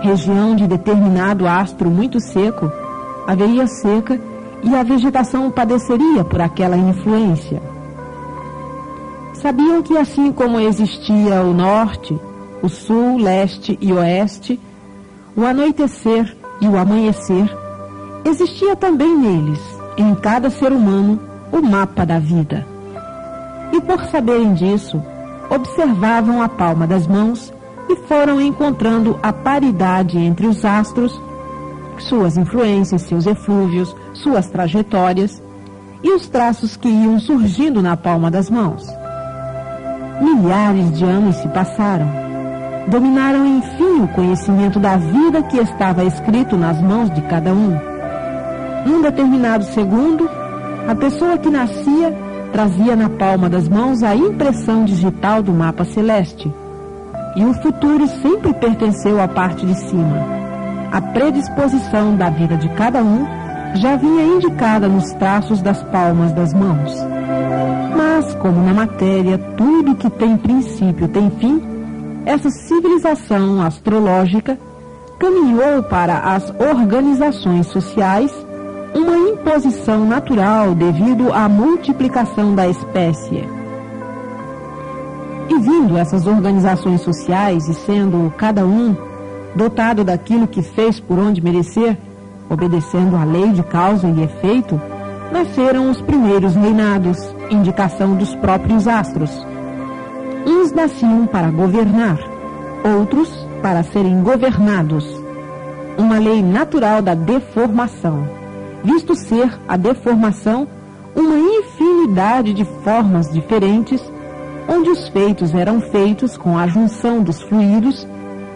região 0.00 0.54
de 0.54 0.66
determinado 0.66 1.46
astro 1.46 1.90
muito 1.90 2.20
seco, 2.20 2.70
haveria 3.26 3.66
seca 3.66 4.20
e 4.62 4.74
a 4.74 4.82
vegetação 4.82 5.50
padeceria 5.50 6.24
por 6.24 6.40
aquela 6.40 6.76
influência. 6.76 7.60
Sabiam 9.34 9.82
que 9.82 9.96
assim 9.96 10.32
como 10.32 10.58
existia 10.58 11.42
o 11.42 11.52
norte, 11.52 12.18
o 12.62 12.68
sul, 12.68 13.18
leste 13.18 13.78
e 13.80 13.92
oeste, 13.92 14.58
o 15.36 15.44
anoitecer 15.44 16.36
e 16.60 16.66
o 16.66 16.76
amanhecer, 16.76 17.48
existia 18.24 18.74
também 18.74 19.16
neles, 19.16 19.60
em 19.96 20.14
cada 20.14 20.50
ser 20.50 20.72
humano, 20.72 21.20
o 21.52 21.62
mapa 21.62 22.04
da 22.04 22.18
vida. 22.18 22.66
E 23.72 23.80
por 23.80 24.04
saberem 24.06 24.54
disso, 24.54 25.00
observavam 25.50 26.42
a 26.42 26.48
palma 26.48 26.86
das 26.86 27.06
mãos 27.06 27.52
e 27.88 27.96
foram 27.96 28.40
encontrando 28.40 29.18
a 29.22 29.32
paridade 29.32 30.18
entre 30.18 30.46
os 30.46 30.64
astros, 30.64 31.18
suas 31.98 32.36
influências, 32.36 33.02
seus 33.02 33.26
eflúvios, 33.26 33.94
suas 34.12 34.48
trajetórias 34.48 35.42
e 36.02 36.10
os 36.10 36.28
traços 36.28 36.76
que 36.76 36.88
iam 36.88 37.18
surgindo 37.18 37.82
na 37.82 37.96
palma 37.96 38.30
das 38.30 38.50
mãos. 38.50 38.86
Milhares 40.20 40.98
de 40.98 41.04
anos 41.04 41.36
se 41.36 41.48
passaram. 41.48 42.06
Dominaram 42.88 43.44
enfim 43.46 44.02
o 44.02 44.08
conhecimento 44.08 44.78
da 44.78 44.96
vida 44.96 45.42
que 45.42 45.58
estava 45.58 46.04
escrito 46.04 46.56
nas 46.56 46.80
mãos 46.80 47.10
de 47.10 47.20
cada 47.22 47.52
um. 47.52 47.78
Num 48.86 49.02
determinado 49.02 49.64
segundo, 49.64 50.28
a 50.86 50.94
pessoa 50.94 51.36
que 51.36 51.50
nascia 51.50 52.16
trazia 52.52 52.96
na 52.96 53.10
palma 53.10 53.48
das 53.48 53.68
mãos 53.68 54.02
a 54.02 54.14
impressão 54.14 54.84
digital 54.84 55.42
do 55.42 55.52
mapa 55.52 55.84
celeste 55.84 56.50
e 57.36 57.44
o 57.44 57.54
futuro 57.54 58.06
sempre 58.06 58.52
pertenceu 58.54 59.20
à 59.20 59.28
parte 59.28 59.64
de 59.64 59.74
cima. 59.74 60.26
A 60.92 61.00
predisposição 61.00 62.16
da 62.16 62.30
vida 62.30 62.56
de 62.56 62.68
cada 62.70 63.02
um 63.02 63.26
já 63.74 63.96
vinha 63.96 64.24
indicada 64.24 64.88
nos 64.88 65.12
traços 65.14 65.60
das 65.60 65.82
palmas 65.84 66.32
das 66.32 66.52
mãos. 66.54 66.94
Mas, 67.96 68.34
como 68.36 68.62
na 68.64 68.72
matéria 68.72 69.38
tudo 69.56 69.96
que 69.96 70.08
tem 70.10 70.36
princípio 70.36 71.08
tem 71.08 71.30
fim, 71.30 71.62
essa 72.24 72.50
civilização 72.50 73.62
astrológica 73.62 74.58
caminhou 75.18 75.82
para 75.82 76.18
as 76.34 76.52
organizações 76.58 77.66
sociais 77.66 78.32
uma 78.94 79.16
imposição 79.16 80.06
natural 80.06 80.74
devido 80.74 81.32
à 81.32 81.48
multiplicação 81.48 82.54
da 82.54 82.68
espécie. 82.68 83.57
E 85.48 85.58
vindo 85.58 85.96
essas 85.96 86.26
organizações 86.26 87.00
sociais 87.00 87.68
e 87.68 87.74
sendo 87.74 88.32
cada 88.36 88.66
um 88.66 88.94
dotado 89.54 90.04
daquilo 90.04 90.46
que 90.46 90.62
fez 90.62 91.00
por 91.00 91.18
onde 91.18 91.42
merecer, 91.42 91.96
obedecendo 92.50 93.16
à 93.16 93.24
lei 93.24 93.50
de 93.50 93.62
causa 93.62 94.08
e 94.08 94.22
efeito, 94.22 94.80
nasceram 95.32 95.90
os 95.90 96.00
primeiros 96.00 96.54
reinados, 96.54 97.18
indicação 97.50 98.14
dos 98.14 98.34
próprios 98.36 98.86
astros. 98.86 99.30
Uns 100.46 100.72
nasciam 100.72 101.26
para 101.26 101.50
governar, 101.50 102.18
outros 102.98 103.28
para 103.62 103.82
serem 103.82 104.22
governados. 104.22 105.04
Uma 105.98 106.18
lei 106.18 106.42
natural 106.42 107.02
da 107.02 107.14
deformação, 107.14 108.28
visto 108.84 109.14
ser 109.14 109.58
a 109.66 109.76
deformação 109.76 110.68
uma 111.14 111.36
infinidade 111.36 112.54
de 112.54 112.64
formas 112.84 113.32
diferentes, 113.32 114.00
onde 114.68 114.90
os 114.90 115.08
feitos 115.08 115.54
eram 115.54 115.80
feitos 115.80 116.36
com 116.36 116.58
a 116.58 116.66
junção 116.66 117.22
dos 117.22 117.40
fluidos 117.42 118.06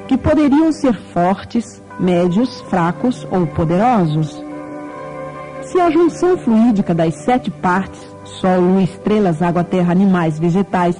que 0.07 0.19
poderiam 0.19 0.71
ser 0.71 0.95
fortes, 1.13 1.83
médios, 1.99 2.61
fracos 2.69 3.27
ou 3.31 3.47
poderosos. 3.47 4.43
Se 5.63 5.81
a 5.81 5.91
junção 5.91 6.37
fluídica 6.37 6.95
das 6.95 7.15
sete 7.25 7.51
partes, 7.51 8.13
Sol, 8.25 8.61
Lua, 8.61 8.83
estrelas, 8.83 9.41
água, 9.41 9.65
terra, 9.65 9.93
animais, 9.93 10.39
vegetais, 10.39 10.97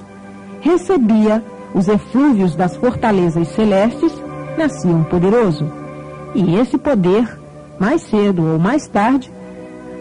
recebia 0.61 1.43
os 1.73 1.87
eflúvios 1.87 2.55
das 2.55 2.75
fortalezas 2.75 3.47
celestes, 3.49 4.11
nascia 4.57 4.91
um 4.91 5.03
poderoso. 5.03 5.71
E 6.33 6.55
esse 6.55 6.77
poder, 6.77 7.39
mais 7.79 8.01
cedo 8.03 8.53
ou 8.53 8.59
mais 8.59 8.87
tarde, 8.87 9.31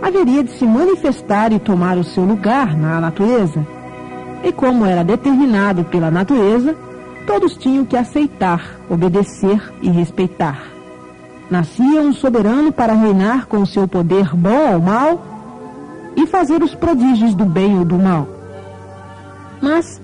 haveria 0.01 0.43
de 0.43 0.53
se 0.53 0.65
manifestar 0.65 1.53
e 1.53 1.59
tomar 1.59 1.97
o 1.99 2.05
seu 2.05 2.25
lugar 2.25 2.77
na 2.77 3.01
natureza. 3.01 3.67
E 4.43 4.53
como 4.53 4.85
era 4.85 5.05
determinado 5.05 5.85
pela 5.85 6.11
natureza, 6.11 6.77
todos 7.27 7.57
tinham 7.57 7.85
que 7.85 7.97
aceitar, 7.97 8.79
obedecer 8.91 9.73
e 9.81 9.89
respeitar. 9.89 10.65
Nascia 11.51 12.01
um 12.01 12.13
soberano 12.13 12.73
para 12.73 12.95
reinar 12.95 13.47
com 13.47 13.65
seu 13.67 13.87
poder 13.87 14.35
bom 14.35 14.73
ou 14.73 14.81
mal 14.81 15.23
e 16.17 16.27
fazer 16.27 16.63
os 16.63 16.75
prodígios 16.75 17.35
do 17.35 17.45
bem 17.45 17.79
ou 17.79 17.85
do 17.85 17.99
mal. 17.99 18.27
Mas, 19.61 20.01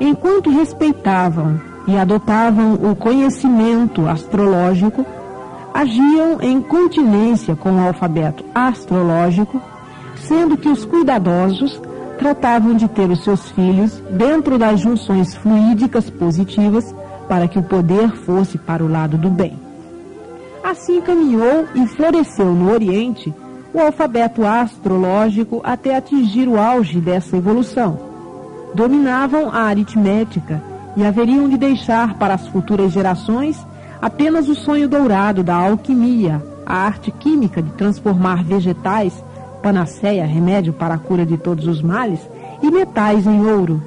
enquanto 0.00 0.50
respeitavam 0.50 1.60
e 1.86 1.96
adotavam 1.96 2.74
o 2.74 2.94
conhecimento 2.94 4.06
astrológico, 4.06 5.04
agiam 5.74 6.40
em 6.40 6.60
continência 6.60 7.56
com 7.56 7.72
o 7.72 7.86
alfabeto 7.86 8.44
astrológico, 8.54 9.60
sendo 10.14 10.56
que 10.56 10.68
os 10.68 10.84
cuidadosos 10.84 11.80
tratavam 12.22 12.76
de 12.76 12.86
ter 12.86 13.10
os 13.10 13.24
seus 13.24 13.50
filhos 13.50 14.00
dentro 14.10 14.56
das 14.56 14.78
junções 14.78 15.34
fluídicas 15.34 16.08
positivas 16.08 16.94
para 17.28 17.48
que 17.48 17.58
o 17.58 17.62
poder 17.64 18.12
fosse 18.12 18.56
para 18.56 18.84
o 18.84 18.88
lado 18.88 19.18
do 19.18 19.28
bem. 19.28 19.58
Assim 20.62 21.00
caminhou 21.00 21.66
e 21.74 21.84
floresceu 21.88 22.54
no 22.54 22.72
Oriente 22.72 23.34
o 23.74 23.80
alfabeto 23.80 24.46
astrológico 24.46 25.60
até 25.64 25.96
atingir 25.96 26.46
o 26.46 26.60
auge 26.60 27.00
dessa 27.00 27.36
evolução. 27.36 27.98
Dominavam 28.72 29.50
a 29.50 29.62
aritmética 29.62 30.62
e 30.96 31.04
haveriam 31.04 31.48
de 31.48 31.56
deixar 31.56 32.14
para 32.18 32.34
as 32.34 32.46
futuras 32.46 32.92
gerações 32.92 33.58
apenas 34.00 34.48
o 34.48 34.54
sonho 34.54 34.88
dourado 34.88 35.42
da 35.42 35.56
alquimia, 35.56 36.40
a 36.64 36.76
arte 36.76 37.10
química 37.10 37.60
de 37.60 37.70
transformar 37.72 38.44
vegetais, 38.44 39.12
panaceia, 39.62 40.26
remédio 40.26 40.72
para 40.72 40.94
a 40.94 40.98
cura 40.98 41.24
de 41.24 41.38
todos 41.38 41.66
os 41.66 41.80
males, 41.80 42.20
e 42.60 42.70
metais 42.70 43.26
em 43.26 43.46
ouro. 43.46 43.80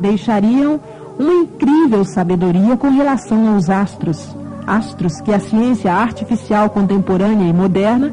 Deixariam 0.00 0.80
uma 1.18 1.32
incrível 1.32 2.04
sabedoria 2.04 2.76
com 2.76 2.90
relação 2.90 3.54
aos 3.54 3.70
astros, 3.70 4.36
astros 4.66 5.20
que 5.20 5.32
a 5.32 5.40
ciência 5.40 5.92
artificial 5.92 6.70
contemporânea 6.70 7.48
e 7.48 7.52
moderna 7.52 8.12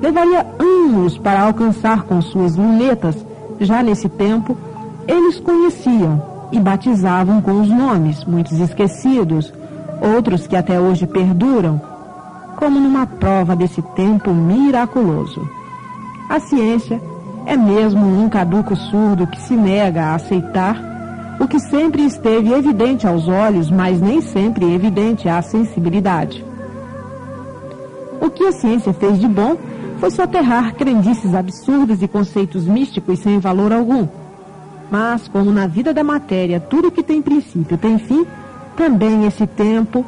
levaria 0.00 0.46
anos 0.58 1.18
para 1.18 1.42
alcançar 1.42 2.02
com 2.02 2.20
suas 2.20 2.56
lunetas. 2.56 3.16
Já 3.60 3.82
nesse 3.82 4.08
tempo, 4.08 4.56
eles 5.06 5.38
conheciam 5.38 6.22
e 6.50 6.58
batizavam 6.58 7.40
com 7.40 7.60
os 7.60 7.68
nomes, 7.68 8.24
muitos 8.24 8.58
esquecidos, 8.58 9.52
outros 10.16 10.46
que 10.46 10.56
até 10.56 10.80
hoje 10.80 11.06
perduram, 11.06 11.80
como 12.56 12.80
numa 12.80 13.06
prova 13.06 13.54
desse 13.54 13.82
tempo 13.94 14.32
miraculoso. 14.32 15.59
A 16.30 16.38
ciência 16.38 17.02
é 17.44 17.56
mesmo 17.56 18.06
um 18.06 18.28
caduco 18.28 18.76
surdo 18.76 19.26
que 19.26 19.40
se 19.40 19.56
nega 19.56 20.04
a 20.04 20.14
aceitar 20.14 20.80
o 21.40 21.48
que 21.48 21.58
sempre 21.58 22.04
esteve 22.04 22.52
evidente 22.52 23.04
aos 23.04 23.26
olhos, 23.26 23.68
mas 23.68 24.00
nem 24.00 24.20
sempre 24.20 24.72
evidente 24.72 25.28
à 25.28 25.42
sensibilidade. 25.42 26.44
O 28.20 28.30
que 28.30 28.44
a 28.44 28.52
ciência 28.52 28.92
fez 28.92 29.18
de 29.18 29.26
bom 29.26 29.56
foi 29.98 30.12
soterrar 30.12 30.76
crendices 30.76 31.34
absurdas 31.34 32.00
e 32.00 32.06
conceitos 32.06 32.64
místicos 32.64 33.18
sem 33.18 33.40
valor 33.40 33.72
algum. 33.72 34.06
Mas, 34.88 35.26
como 35.26 35.50
na 35.50 35.66
vida 35.66 35.92
da 35.92 36.04
matéria 36.04 36.60
tudo 36.60 36.92
que 36.92 37.02
tem 37.02 37.20
princípio 37.20 37.76
tem 37.76 37.98
fim, 37.98 38.24
também 38.76 39.26
esse 39.26 39.48
tempo 39.48 40.06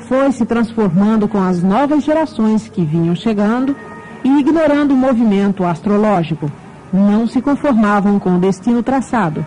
foi 0.00 0.30
se 0.30 0.44
transformando 0.44 1.26
com 1.26 1.42
as 1.42 1.62
novas 1.62 2.04
gerações 2.04 2.68
que 2.68 2.84
vinham 2.84 3.16
chegando 3.16 3.74
e 4.24 4.40
ignorando 4.40 4.94
o 4.94 4.96
movimento 4.96 5.64
astrológico. 5.64 6.50
Não 6.92 7.26
se 7.26 7.40
conformavam 7.42 8.18
com 8.18 8.36
o 8.36 8.40
destino 8.40 8.82
traçado. 8.82 9.46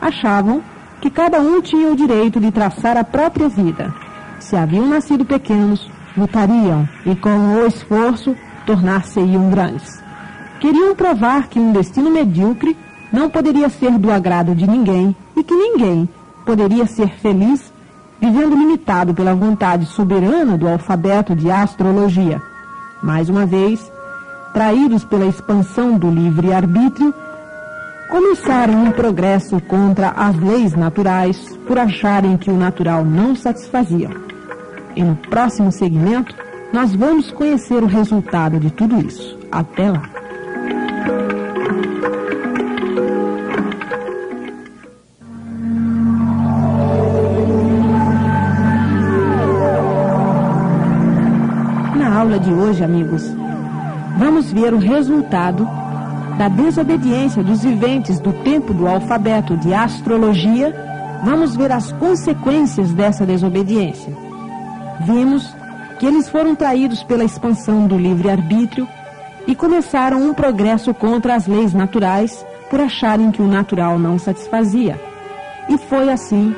Achavam 0.00 0.62
que 1.00 1.10
cada 1.10 1.40
um 1.40 1.60
tinha 1.60 1.90
o 1.90 1.96
direito 1.96 2.40
de 2.40 2.50
traçar 2.50 2.96
a 2.96 3.04
própria 3.04 3.48
vida. 3.48 3.92
Se 4.38 4.56
haviam 4.56 4.86
nascido 4.86 5.24
pequenos, 5.24 5.90
lutariam 6.16 6.88
e 7.04 7.14
com 7.16 7.56
o 7.56 7.66
esforço 7.66 8.36
tornar-se-iam 8.64 9.50
grandes. 9.50 10.02
Queriam 10.60 10.94
provar 10.94 11.48
que 11.48 11.58
um 11.58 11.72
destino 11.72 12.10
medíocre 12.10 12.76
não 13.12 13.28
poderia 13.28 13.68
ser 13.68 13.98
do 13.98 14.10
agrado 14.10 14.54
de 14.54 14.66
ninguém 14.66 15.14
e 15.36 15.42
que 15.42 15.54
ninguém 15.54 16.08
poderia 16.44 16.86
ser 16.86 17.08
feliz 17.18 17.72
vivendo 18.20 18.56
limitado 18.56 19.12
pela 19.12 19.34
vontade 19.34 19.86
soberana 19.86 20.56
do 20.56 20.68
alfabeto 20.68 21.34
de 21.34 21.50
astrologia. 21.50 22.40
Mais 23.02 23.28
uma 23.28 23.44
vez, 23.44 23.92
traídos 24.54 25.04
pela 25.04 25.26
expansão 25.26 25.98
do 25.98 26.08
livre-arbítrio, 26.08 27.12
começaram 28.08 28.84
um 28.84 28.92
progresso 28.92 29.60
contra 29.62 30.10
as 30.10 30.38
leis 30.38 30.74
naturais 30.74 31.58
por 31.66 31.78
acharem 31.78 32.36
que 32.36 32.50
o 32.50 32.56
natural 32.56 33.04
não 33.04 33.34
satisfazia. 33.34 34.08
E 34.94 35.02
no 35.02 35.16
próximo 35.16 35.72
segmento, 35.72 36.34
nós 36.72 36.94
vamos 36.94 37.30
conhecer 37.32 37.82
o 37.82 37.86
resultado 37.86 38.58
de 38.58 38.70
tudo 38.70 39.04
isso. 39.04 39.36
Até 39.50 39.90
lá! 39.90 40.14
aula 52.24 52.38
de 52.38 52.52
hoje, 52.54 52.82
amigos, 52.82 53.22
vamos 54.16 54.52
ver 54.52 54.72
o 54.72 54.78
resultado 54.78 55.68
da 56.38 56.48
desobediência 56.48 57.42
dos 57.42 57.62
viventes 57.62 58.18
do 58.18 58.32
tempo 58.32 58.72
do 58.74 58.86
alfabeto 58.86 59.56
de 59.56 59.72
astrologia. 59.72 60.74
Vamos 61.24 61.56
ver 61.56 61.72
as 61.72 61.92
consequências 61.92 62.92
dessa 62.92 63.24
desobediência. 63.24 64.12
Vimos 65.00 65.54
que 65.98 66.06
eles 66.06 66.28
foram 66.28 66.54
traídos 66.54 67.02
pela 67.02 67.24
expansão 67.24 67.86
do 67.86 67.96
livre-arbítrio 67.96 68.86
e 69.46 69.54
começaram 69.54 70.22
um 70.28 70.34
progresso 70.34 70.92
contra 70.92 71.34
as 71.34 71.46
leis 71.46 71.72
naturais 71.72 72.44
por 72.68 72.80
acharem 72.80 73.30
que 73.30 73.42
o 73.42 73.46
natural 73.46 73.98
não 73.98 74.18
satisfazia. 74.18 75.00
E 75.68 75.78
foi 75.78 76.10
assim 76.10 76.54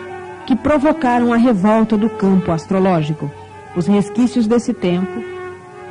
que 0.47 0.57
provocaram 0.57 1.33
a 1.33 1.37
revolta 1.37 1.97
do 1.97 2.09
campo 2.09 2.51
astrológico. 2.53 3.31
Os 3.77 3.87
resquícios 3.87 4.47
desse 4.47 4.73
tempo 4.73 5.36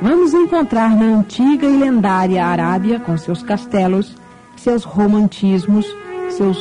vamos 0.00 0.34
encontrar 0.34 0.94
na 0.94 1.06
antiga 1.18 1.66
e 1.66 1.76
lendária 1.76 2.44
Arábia, 2.44 3.00
com 3.00 3.16
seus 3.16 3.42
castelos, 3.42 4.14
seus 4.56 4.84
romantismos, 4.84 5.86
seus 6.30 6.58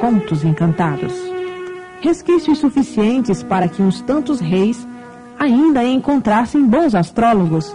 contos 0.00 0.44
encantados. 0.44 1.12
Resquícios 2.00 2.58
suficientes 2.58 3.42
para 3.42 3.68
que 3.68 3.82
uns 3.82 4.00
tantos 4.02 4.40
reis 4.40 4.86
ainda 5.38 5.82
encontrassem 5.84 6.66
bons 6.66 6.94
astrólogos 6.94 7.74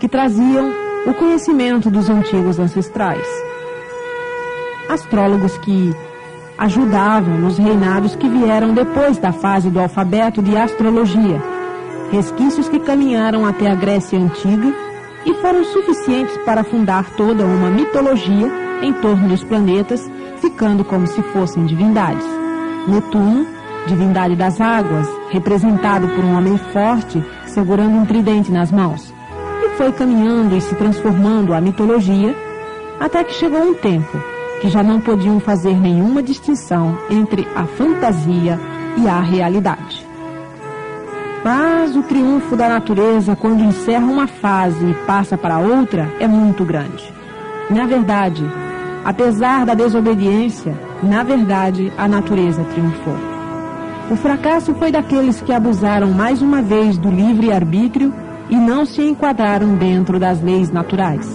que 0.00 0.08
traziam 0.08 0.70
o 1.06 1.14
conhecimento 1.14 1.90
dos 1.90 2.10
antigos 2.10 2.58
ancestrais. 2.58 3.26
Astrólogos 4.88 5.56
que 5.58 5.94
ajudavam 6.56 7.38
nos 7.38 7.56
reinados 7.58 8.16
que 8.16 8.28
vieram 8.28 8.74
depois 8.74 9.18
da 9.18 9.32
fase 9.32 9.70
do 9.70 9.78
alfabeto 9.78 10.42
de 10.42 10.56
astrologia 10.56 11.57
resquícios 12.10 12.68
que 12.68 12.78
caminharam 12.80 13.46
até 13.46 13.70
a 13.70 13.74
Grécia 13.74 14.18
Antiga 14.18 14.74
e 15.24 15.34
foram 15.34 15.64
suficientes 15.64 16.36
para 16.38 16.64
fundar 16.64 17.04
toda 17.16 17.44
uma 17.44 17.70
mitologia 17.70 18.50
em 18.82 18.92
torno 18.94 19.28
dos 19.28 19.44
planetas, 19.44 20.10
ficando 20.40 20.84
como 20.84 21.06
se 21.06 21.20
fossem 21.22 21.66
divindades. 21.66 22.24
Netuno, 22.86 23.46
divindade 23.86 24.36
das 24.36 24.60
águas, 24.60 25.08
representado 25.30 26.08
por 26.08 26.24
um 26.24 26.36
homem 26.36 26.56
forte 26.72 27.22
segurando 27.46 27.96
um 27.96 28.06
tridente 28.06 28.50
nas 28.50 28.70
mãos. 28.70 29.12
E 29.64 29.76
foi 29.76 29.92
caminhando 29.92 30.56
e 30.56 30.60
se 30.60 30.74
transformando 30.74 31.52
a 31.52 31.60
mitologia 31.60 32.34
até 33.00 33.22
que 33.24 33.34
chegou 33.34 33.60
um 33.60 33.74
tempo 33.74 34.18
que 34.60 34.68
já 34.68 34.82
não 34.82 35.00
podiam 35.00 35.38
fazer 35.38 35.74
nenhuma 35.74 36.22
distinção 36.22 36.98
entre 37.10 37.46
a 37.54 37.64
fantasia 37.64 38.58
e 38.96 39.08
à 39.08 39.20
realidade. 39.20 40.07
Mas 41.44 41.96
o 41.96 42.02
triunfo 42.02 42.56
da 42.56 42.68
natureza, 42.68 43.36
quando 43.36 43.62
encerra 43.62 44.04
uma 44.04 44.26
fase 44.26 44.84
e 44.84 44.94
passa 45.06 45.36
para 45.38 45.58
outra, 45.58 46.08
é 46.18 46.26
muito 46.26 46.64
grande. 46.64 47.12
Na 47.70 47.86
verdade, 47.86 48.44
apesar 49.04 49.64
da 49.64 49.74
desobediência, 49.74 50.74
na 51.02 51.22
verdade, 51.22 51.92
a 51.96 52.08
natureza 52.08 52.64
triunfou. 52.64 53.16
O 54.10 54.16
fracasso 54.16 54.74
foi 54.74 54.90
daqueles 54.90 55.40
que 55.40 55.52
abusaram 55.52 56.10
mais 56.10 56.40
uma 56.40 56.62
vez 56.62 56.96
do 56.96 57.10
livre 57.10 57.52
arbítrio 57.52 58.12
e 58.48 58.56
não 58.56 58.84
se 58.86 59.02
enquadraram 59.02 59.74
dentro 59.74 60.18
das 60.18 60.42
leis 60.42 60.70
naturais. 60.70 61.28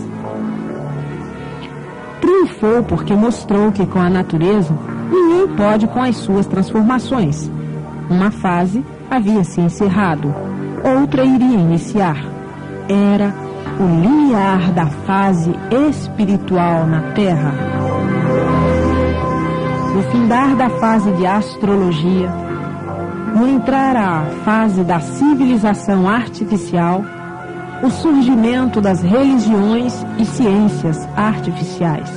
Triunfou 2.20 2.84
porque 2.84 3.14
mostrou 3.14 3.72
que 3.72 3.86
com 3.86 3.99
a 3.99 4.10
natureza 4.10 4.74
ninguém 5.12 5.56
pode 5.56 5.88
com 5.88 6.01
as 6.01 6.16
suas 6.18 6.47
transformações. 6.47 7.49
Uma 8.10 8.32
fase 8.32 8.84
havia 9.16 9.43
se 9.43 9.61
encerrado, 9.61 10.34
outra 10.84 11.24
iria 11.24 11.57
iniciar. 11.57 12.18
Era 12.89 13.34
o 13.80 14.01
limiar 14.01 14.72
da 14.72 14.88
fase 14.88 15.53
espiritual 15.89 16.86
na 16.88 17.14
Terra. 17.14 17.53
No 19.95 20.03
findar 20.11 20.55
da 20.55 20.70
fase 20.70 21.11
de 21.11 21.26
astrologia, 21.26 22.30
no 23.36 23.47
entrar 23.47 23.95
à 23.95 24.24
fase 24.43 24.84
da 24.84 24.99
civilização 24.99 26.09
artificial, 26.09 27.03
o 27.84 27.89
surgimento 27.89 28.82
das 28.82 29.01
religiões 29.03 30.05
e 30.18 30.26
ciências 30.26 31.07
artificiais, 31.16 32.09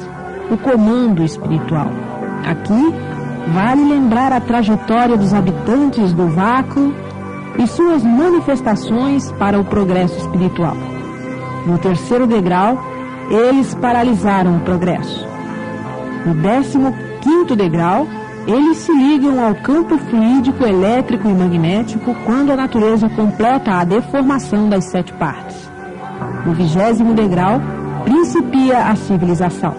o 0.50 0.56
comando 0.56 1.22
espiritual. 1.22 1.90
Aqui, 2.46 2.94
vale 3.48 3.84
lembrar 3.84 4.32
a 4.32 4.40
trajetória 4.40 5.16
dos 5.16 5.32
habitantes 5.32 6.12
do 6.12 6.28
vácuo 6.28 6.92
e 7.58 7.66
suas 7.66 8.02
manifestações 8.02 9.30
para 9.32 9.58
o 9.58 9.64
progresso 9.64 10.18
espiritual. 10.18 10.76
No 11.66 11.78
terceiro 11.78 12.26
degrau, 12.26 12.78
eles 13.30 13.74
paralisaram 13.74 14.56
o 14.56 14.60
progresso. 14.60 15.26
No 16.24 16.34
décimo 16.34 16.94
quinto 17.20 17.56
degrau, 17.56 18.06
eles 18.46 18.78
se 18.78 18.92
ligam 18.92 19.44
ao 19.44 19.54
campo 19.56 19.98
fluídico, 19.98 20.64
elétrico 20.64 21.28
e 21.28 21.32
magnético 21.32 22.14
quando 22.24 22.52
a 22.52 22.56
natureza 22.56 23.08
completa 23.08 23.72
a 23.72 23.84
deformação 23.84 24.68
das 24.68 24.84
sete 24.84 25.12
partes. 25.14 25.68
No 26.44 26.54
vigésimo 26.54 27.14
degrau, 27.14 27.60
principia 28.04 28.86
a 28.86 28.94
civilização. 28.94 29.74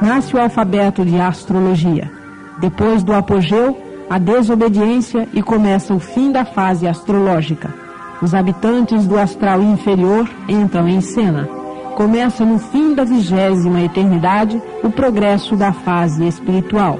Nasce 0.00 0.34
o 0.34 0.40
alfabeto 0.40 1.04
de 1.04 1.20
astrologia. 1.20 2.15
Depois 2.58 3.02
do 3.02 3.12
apogeu, 3.12 3.78
a 4.08 4.18
desobediência 4.18 5.28
e 5.32 5.42
começa 5.42 5.94
o 5.94 5.98
fim 5.98 6.32
da 6.32 6.44
fase 6.44 6.86
astrológica. 6.86 7.74
Os 8.22 8.34
habitantes 8.34 9.06
do 9.06 9.18
astral 9.18 9.62
inferior 9.62 10.28
entram 10.48 10.88
em 10.88 11.00
cena. 11.00 11.48
Começa 11.96 12.44
no 12.44 12.58
fim 12.58 12.94
da 12.94 13.04
vigésima 13.04 13.80
eternidade 13.82 14.60
o 14.82 14.90
progresso 14.90 15.56
da 15.56 15.72
fase 15.72 16.26
espiritual 16.26 16.98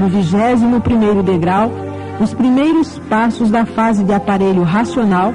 no 0.00 0.08
21 0.08 1.22
degrau, 1.22 1.70
os 2.18 2.32
primeiros 2.32 2.98
passos 3.00 3.50
da 3.50 3.66
fase 3.66 4.02
de 4.02 4.14
aparelho 4.14 4.62
racional 4.62 5.34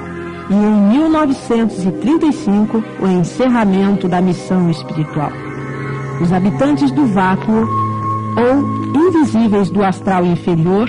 e 0.50 0.54
em 0.54 0.88
1935 0.98 2.82
o 3.00 3.06
encerramento 3.06 4.08
da 4.08 4.20
missão 4.20 4.68
espiritual. 4.68 5.30
Os 6.20 6.32
habitantes 6.32 6.90
do 6.90 7.06
vácuo 7.06 7.68
ou 8.36 9.08
invisíveis 9.08 9.70
do 9.70 9.82
astral 9.82 10.24
inferior 10.24 10.88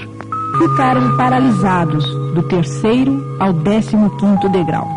ficaram 0.59 1.15
paralisados 1.17 2.05
do 2.33 2.43
terceiro 2.43 3.37
ao 3.39 3.53
décimo 3.53 4.09
quinto 4.17 4.49
degrau. 4.49 4.87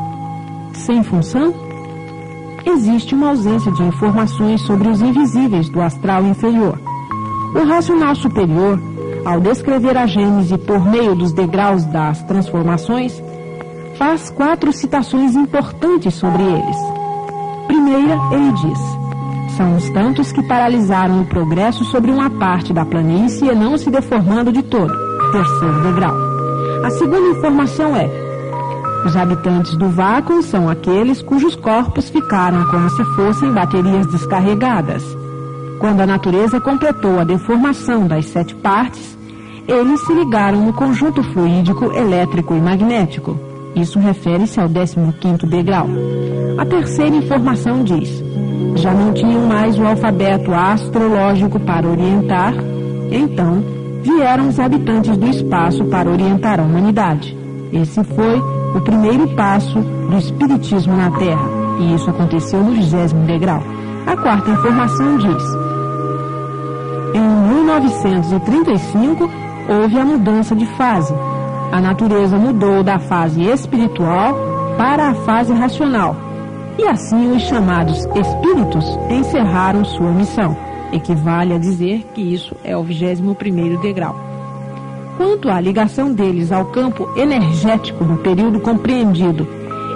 Sem 0.73 1.03
função? 1.03 1.55
Existe 2.67 3.15
uma 3.15 3.31
ausência 3.31 3.73
de 3.73 3.83
informações 3.83 4.61
sobre 4.63 4.89
os 4.89 5.01
invisíveis 5.01 5.69
do 5.69 5.81
astral 5.81 6.25
inferior 6.25 6.79
o 7.55 7.65
racional 7.65 8.15
superior, 8.15 8.81
ao 9.25 9.41
descrever 9.41 9.97
a 9.97 10.07
Gênese 10.07 10.57
por 10.57 10.81
meio 10.85 11.15
dos 11.15 11.33
degraus 11.33 11.85
das 11.85 12.23
transformações, 12.23 13.21
faz 13.97 14.31
quatro 14.31 14.73
citações 14.73 15.35
importantes 15.35 16.15
sobre 16.15 16.43
eles. 16.43 16.77
Primeira, 17.67 18.17
ele 18.33 18.53
diz: 18.53 19.00
são 19.57 19.77
os 19.77 19.89
tantos 19.91 20.33
que 20.33 20.43
paralisaram 20.43 21.23
o 21.23 21.27
progresso 21.27 21.85
sobre 21.85 22.11
uma 22.11 22.31
parte 22.31 22.73
da 22.73 22.85
planície 22.85 23.55
não 23.55 23.77
se 23.77 23.91
deformando 23.91 24.53
de 24.53 24.63
todo. 24.63 24.93
Terceiro 25.33 25.83
degrau. 25.83 26.17
A 26.85 26.91
segunda 26.91 27.39
informação 27.39 27.97
é: 27.97 28.09
os 29.05 29.17
habitantes 29.17 29.77
do 29.77 29.89
vácuo 29.89 30.43
são 30.43 30.69
aqueles 30.69 31.23
cujos 31.23 31.55
corpos 31.55 32.09
ficaram 32.11 32.65
como 32.71 32.89
se 32.91 33.05
fossem 33.17 33.53
baterias 33.53 34.07
descarregadas 34.07 35.21
quando 35.81 36.03
a 36.03 36.07
natureza 36.07 36.61
completou 36.61 37.19
a 37.19 37.25
deformação 37.25 38.07
das 38.07 38.27
sete 38.27 38.55
partes, 38.55 39.17
eles 39.67 39.99
se 40.05 40.13
ligaram 40.13 40.67
no 40.67 40.75
conjunto 40.75 41.23
fluídico, 41.23 41.87
elétrico 41.97 42.55
e 42.55 42.61
magnético. 42.61 43.41
Isso 43.75 43.99
refere-se 43.99 44.61
ao 44.61 44.69
15º 44.69 45.49
degrau. 45.49 45.89
A 46.59 46.67
terceira 46.67 47.17
informação 47.17 47.83
diz: 47.83 48.23
já 48.77 48.93
não 48.93 49.13
tinham 49.13 49.47
mais 49.47 49.79
o 49.79 49.85
alfabeto 49.85 50.53
astrológico 50.53 51.59
para 51.61 51.89
orientar, 51.89 52.55
então 53.11 53.63
vieram 54.03 54.49
os 54.49 54.59
habitantes 54.59 55.17
do 55.17 55.27
espaço 55.27 55.85
para 55.85 56.11
orientar 56.11 56.61
a 56.61 56.63
humanidade. 56.63 57.37
Esse 57.73 58.03
foi 58.05 58.41
o 58.75 58.81
primeiro 58.81 59.29
passo 59.29 59.81
do 59.81 60.17
espiritismo 60.17 60.97
na 60.97 61.11
Terra, 61.11 61.49
e 61.81 61.95
isso 61.95 62.11
aconteceu 62.11 62.63
no 62.63 62.73
vigésimo 62.73 63.27
degrau. 63.27 63.63
A 64.07 64.17
quarta 64.17 64.51
informação 64.51 65.19
diz: 65.19 65.45
em 67.15 67.21
1935, 67.21 69.31
houve 69.69 69.99
a 69.99 70.05
mudança 70.05 70.55
de 70.55 70.67
fase. 70.77 71.15
A 71.73 71.81
natureza 71.81 72.37
mudou 72.37 72.83
da 72.83 72.99
fase 72.99 73.43
espiritual 73.43 74.35
para 74.77 75.11
a 75.11 75.15
fase 75.15 75.53
racional. 75.53 76.17
E 76.81 76.89
assim 76.89 77.33
os 77.33 77.43
chamados 77.43 78.07
espíritos 78.17 78.87
encerraram 79.11 79.85
sua 79.85 80.11
missão. 80.13 80.57
Equivale 80.91 81.53
a 81.53 81.59
dizer 81.59 82.07
que 82.15 82.23
isso 82.23 82.57
é 82.65 82.75
o 82.75 82.83
21º 82.83 83.79
degrau. 83.83 84.17
Quanto 85.19 85.51
à 85.51 85.61
ligação 85.61 86.11
deles 86.11 86.51
ao 86.51 86.65
campo 86.65 87.07
energético 87.19 88.03
no 88.03 88.17
período 88.17 88.61
compreendido 88.61 89.47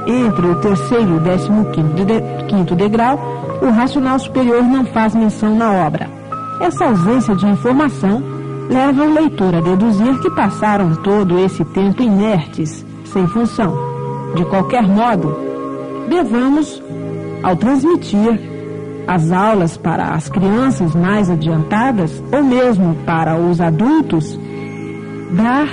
entre 0.07 0.47
o 0.47 0.61
terceiro 0.61 1.15
e 1.15 1.17
o 1.17 1.21
décimo 1.21 1.67
quinto 2.47 2.75
degrau, 2.75 3.19
o 3.63 3.71
racional 3.71 4.19
superior 4.19 4.63
não 4.63 4.85
faz 4.85 5.15
menção 5.15 5.57
na 5.57 5.87
obra. 5.87 6.07
Essa 6.61 6.85
ausência 6.85 7.35
de 7.35 7.47
informação 7.47 8.23
leva 8.69 9.05
o 9.05 9.15
leitor 9.15 9.55
a 9.55 9.63
deduzir 9.63 10.21
que 10.21 10.31
passaram 10.33 10.95
todo 10.97 11.39
esse 11.39 11.65
tempo 11.65 12.03
inertes, 12.03 12.85
sem 13.07 13.27
função. 13.27 13.75
De 14.35 14.45
qualquer 14.45 14.87
modo, 14.87 15.54
devamos, 16.09 16.83
ao 17.43 17.57
transmitir 17.57 18.41
as 19.07 19.31
aulas 19.31 19.77
para 19.77 20.15
as 20.15 20.29
crianças 20.29 20.95
mais 20.95 21.29
adiantadas, 21.29 22.23
ou 22.33 22.43
mesmo 22.43 22.95
para 23.05 23.37
os 23.37 23.61
adultos, 23.61 24.39
dar 25.33 25.69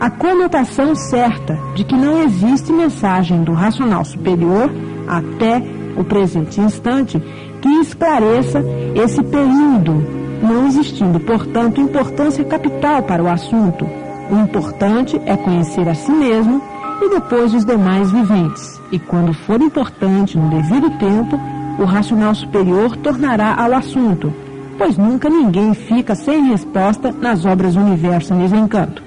a 0.00 0.10
conotação 0.10 0.94
certa 0.94 1.58
de 1.74 1.84
que 1.84 1.96
não 1.96 2.22
existe 2.22 2.72
mensagem 2.72 3.42
do 3.42 3.52
racional 3.52 4.04
superior 4.04 4.70
até 5.06 5.62
o 5.96 6.04
presente 6.04 6.60
instante 6.60 7.22
que 7.62 7.68
esclareça 7.80 8.62
esse 8.94 9.22
período 9.22 10.24
não 10.42 10.66
existindo, 10.66 11.18
portanto, 11.20 11.80
importância 11.80 12.44
capital 12.44 13.02
para 13.02 13.22
o 13.22 13.28
assunto. 13.28 13.86
O 14.30 14.36
importante 14.36 15.20
é 15.24 15.36
conhecer 15.36 15.88
a 15.88 15.94
si 15.94 16.10
mesmo 16.10 16.60
e 17.00 17.08
depois 17.08 17.54
os 17.54 17.64
demais 17.64 18.10
viventes. 18.10 18.80
E 18.90 18.98
quando 18.98 19.32
for 19.32 19.60
importante, 19.60 20.38
no 20.38 20.48
devido 20.48 20.90
tempo, 20.98 21.38
o 21.78 21.84
racional 21.84 22.34
superior 22.34 22.96
tornará 22.96 23.54
ao 23.56 23.72
assunto, 23.72 24.32
pois 24.78 24.96
nunca 24.96 25.28
ninguém 25.28 25.74
fica 25.74 26.14
sem 26.14 26.48
resposta 26.48 27.12
nas 27.12 27.44
obras 27.44 27.76
Universo 27.76 28.34
em 28.34 28.38
Desencanto. 28.38 29.02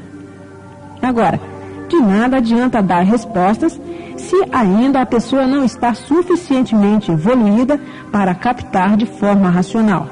Agora, 1.01 1.39
de 1.87 1.97
nada 1.97 2.37
adianta 2.37 2.81
dar 2.81 3.03
respostas 3.03 3.79
se 4.17 4.35
ainda 4.51 5.01
a 5.01 5.05
pessoa 5.05 5.47
não 5.47 5.63
está 5.63 5.93
suficientemente 5.93 7.11
evoluída 7.11 7.79
para 8.11 8.35
captar 8.35 8.97
de 8.97 9.05
forma 9.05 9.49
racional. 9.49 10.07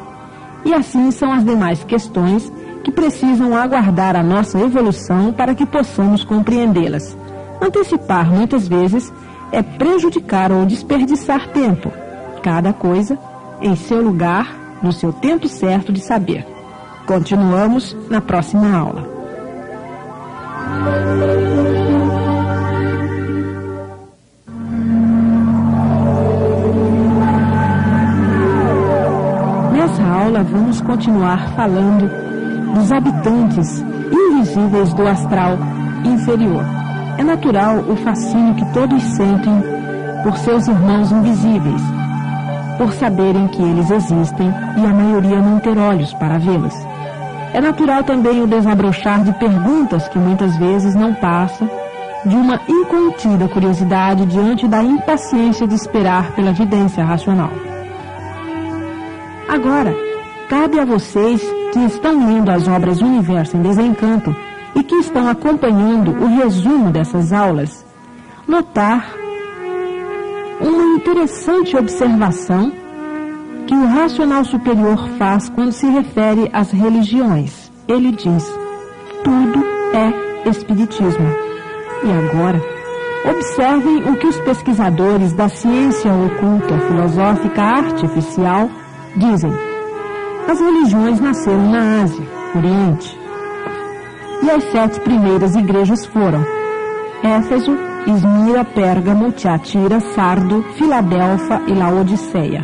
E 0.64 0.74
assim 0.74 1.12
são 1.12 1.34
as 1.34 1.44
demais 1.44 1.84
questões 1.84 2.52
que 2.84 2.92
precisam 2.92 3.56
aguardar 3.56 4.16
a 4.16 4.24
nossa 4.24 4.60
evolução 4.60 5.34
para 5.34 5.54
que 5.54 5.66
possamos 5.66 6.24
compreendê-las. 6.24 7.18
Antecipar 7.62 8.30
muitas 8.30 8.68
vezes 8.68 9.12
é 9.52 9.62
prejudicar 9.62 10.52
ou 10.52 10.66
desperdiçar 10.66 11.48
tempo. 11.50 11.92
Cada 12.44 12.74
coisa 12.74 13.18
em 13.62 13.76
seu 13.76 14.02
lugar, 14.02 14.78
no 14.82 14.92
seu 14.92 15.14
tempo 15.14 15.48
certo 15.48 15.92
de 15.92 16.00
saber. 16.00 16.46
Continuamos 17.06 17.96
na 18.10 18.20
próxima 18.22 18.76
aula. 18.76 19.08
Nessa 29.72 30.04
aula 30.04 30.44
vamos 30.44 30.82
continuar 30.82 31.56
falando 31.56 32.10
dos 32.74 32.92
habitantes 32.92 33.84
invisíveis 34.12 34.94
do 34.94 35.08
astral 35.08 35.58
inferior. 36.04 36.85
É 37.18 37.24
natural 37.24 37.80
o 37.80 37.96
fascínio 37.96 38.56
que 38.56 38.66
todos 38.74 39.02
sentem 39.02 39.64
por 40.24 40.38
seus 40.38 40.68
irmãos 40.68 41.12
invisíveis, 41.12 41.82
por 42.78 42.92
saberem 42.94 43.48
que 43.48 43.62
eles 43.62 43.90
existem 43.90 44.48
e 44.78 44.86
a 44.86 44.94
maioria 44.94 45.42
não 45.42 45.60
ter 45.60 45.78
olhos 45.78 46.14
para 46.14 46.38
vê-los. 46.38 46.74
É 47.54 47.62
natural 47.62 48.04
também 48.04 48.42
o 48.42 48.48
desabrochar 48.48 49.24
de 49.24 49.32
perguntas 49.34 50.08
que 50.10 50.20
muitas 50.20 50.58
vezes 50.58 50.94
não 50.94 51.14
passa 51.14 51.70
de 52.26 52.36
uma 52.36 52.60
incontida 52.68 53.48
curiosidade 53.48 54.26
diante 54.26 54.68
da 54.68 54.84
impaciência 54.84 55.66
de 55.66 55.76
esperar 55.76 56.32
pela 56.32 56.50
evidência 56.50 57.04
racional. 57.04 57.52
Agora, 59.48 59.96
cabe 60.50 60.80
a 60.80 60.86
vocês 60.86 61.42
que 61.72 61.80
estão 61.86 62.28
lendo 62.28 62.50
as 62.50 62.68
obras 62.68 63.00
Universo 63.00 63.56
em 63.56 63.62
Desencanto 63.62 64.36
e 64.76 64.84
que 64.84 64.96
estão 64.96 65.28
acompanhando 65.28 66.12
o 66.12 66.28
resumo 66.28 66.92
dessas 66.92 67.32
aulas, 67.32 67.86
notar 68.48 69.10
uma 70.60 70.98
interessante 70.98 71.76
observação 71.76 72.72
que 73.66 73.74
o 73.74 73.88
racional 73.88 74.44
superior 74.46 75.10
faz 75.18 75.50
quando 75.50 75.72
se 75.72 75.88
refere 75.88 76.50
às 76.54 76.72
religiões. 76.72 77.72
Ele 77.88 78.12
diz: 78.12 78.46
tudo 79.24 79.64
é 79.94 80.50
espiritismo. 80.50 81.28
E 82.04 82.12
agora, 82.12 82.62
observem 83.28 83.98
o 84.10 84.16
que 84.18 84.28
os 84.28 84.40
pesquisadores 84.42 85.34
da 85.34 85.50
ciência 85.50 86.12
oculta 86.14 86.78
filosófica 86.88 87.62
artificial 87.62 88.70
dizem. 89.16 89.52
As 90.48 90.60
religiões 90.60 91.20
nasceram 91.20 91.72
na 91.72 92.04
Ásia, 92.04 92.28
Oriente. 92.56 93.25
E 94.46 94.52
as 94.52 94.64
sete 94.66 95.00
primeiras 95.00 95.56
igrejas 95.56 96.06
foram 96.06 96.46
Éfeso, 97.24 97.76
Esmira, 98.06 98.64
Pérgamo, 98.64 99.32
Tiatira, 99.32 100.00
Sardo, 100.00 100.64
Filadélfia 100.76 101.64
e 101.68 101.74
Laodiceia. 101.74 102.64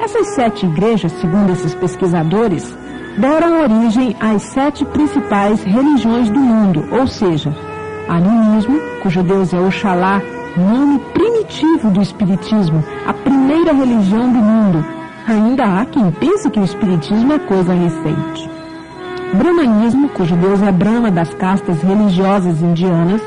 Essas 0.00 0.28
sete 0.28 0.64
igrejas, 0.64 1.12
segundo 1.20 1.52
esses 1.52 1.74
pesquisadores, 1.74 2.74
deram 3.18 3.60
origem 3.60 4.16
às 4.18 4.40
sete 4.40 4.82
principais 4.86 5.62
religiões 5.64 6.30
do 6.30 6.40
mundo, 6.40 6.82
ou 6.90 7.06
seja, 7.06 7.54
animismo, 8.08 8.80
cujo 9.02 9.22
deus 9.22 9.52
é 9.52 9.60
Oxalá, 9.60 10.22
nome 10.56 10.98
primitivo 11.12 11.90
do 11.90 12.00
espiritismo, 12.00 12.82
a 13.06 13.12
primeira 13.12 13.74
religião 13.74 14.32
do 14.32 14.38
mundo. 14.38 14.82
Ainda 15.28 15.78
há 15.78 15.84
quem 15.84 16.10
pense 16.12 16.48
que 16.48 16.58
o 16.58 16.64
espiritismo 16.64 17.34
é 17.34 17.38
coisa 17.38 17.74
recente. 17.74 18.59
Brahmanismo, 19.34 20.08
cujo 20.10 20.36
deus 20.36 20.60
é 20.62 20.72
Brahma 20.72 21.10
das 21.10 21.32
castas 21.34 21.80
religiosas 21.82 22.60
indianas. 22.60 23.22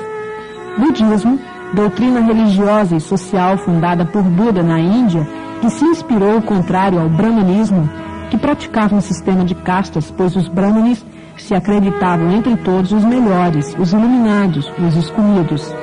Budismo, 0.77 1.39
doutrina 1.73 2.19
religiosa 2.19 2.95
e 2.95 3.01
social 3.01 3.57
fundada 3.59 4.05
por 4.05 4.23
Buda 4.23 4.61
na 4.61 4.79
Índia 4.79 5.25
que 5.63 5.69
se 5.69 5.85
inspirou, 5.85 6.41
contrário 6.41 6.99
ao 6.99 7.07
brahmanismo, 7.07 7.89
que 8.29 8.37
praticava 8.37 8.93
um 8.93 8.99
sistema 8.99 9.45
de 9.45 9.55
castas, 9.55 10.11
pois 10.11 10.35
os 10.35 10.49
brahmanes 10.49 11.05
se 11.37 11.55
acreditavam 11.55 12.31
entre 12.33 12.57
todos 12.57 12.91
os 12.91 13.05
melhores, 13.05 13.73
os 13.79 13.93
iluminados, 13.93 14.69
os 14.77 14.95
escolhidos. 14.97 15.73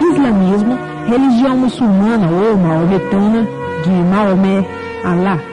Islamismo, 0.00 0.78
religião 1.06 1.58
muçulmana 1.58 2.26
ou 2.30 2.56
maometana 2.56 3.46
de 3.84 3.90
Maomé, 3.90 4.66
Alá. 5.04 5.49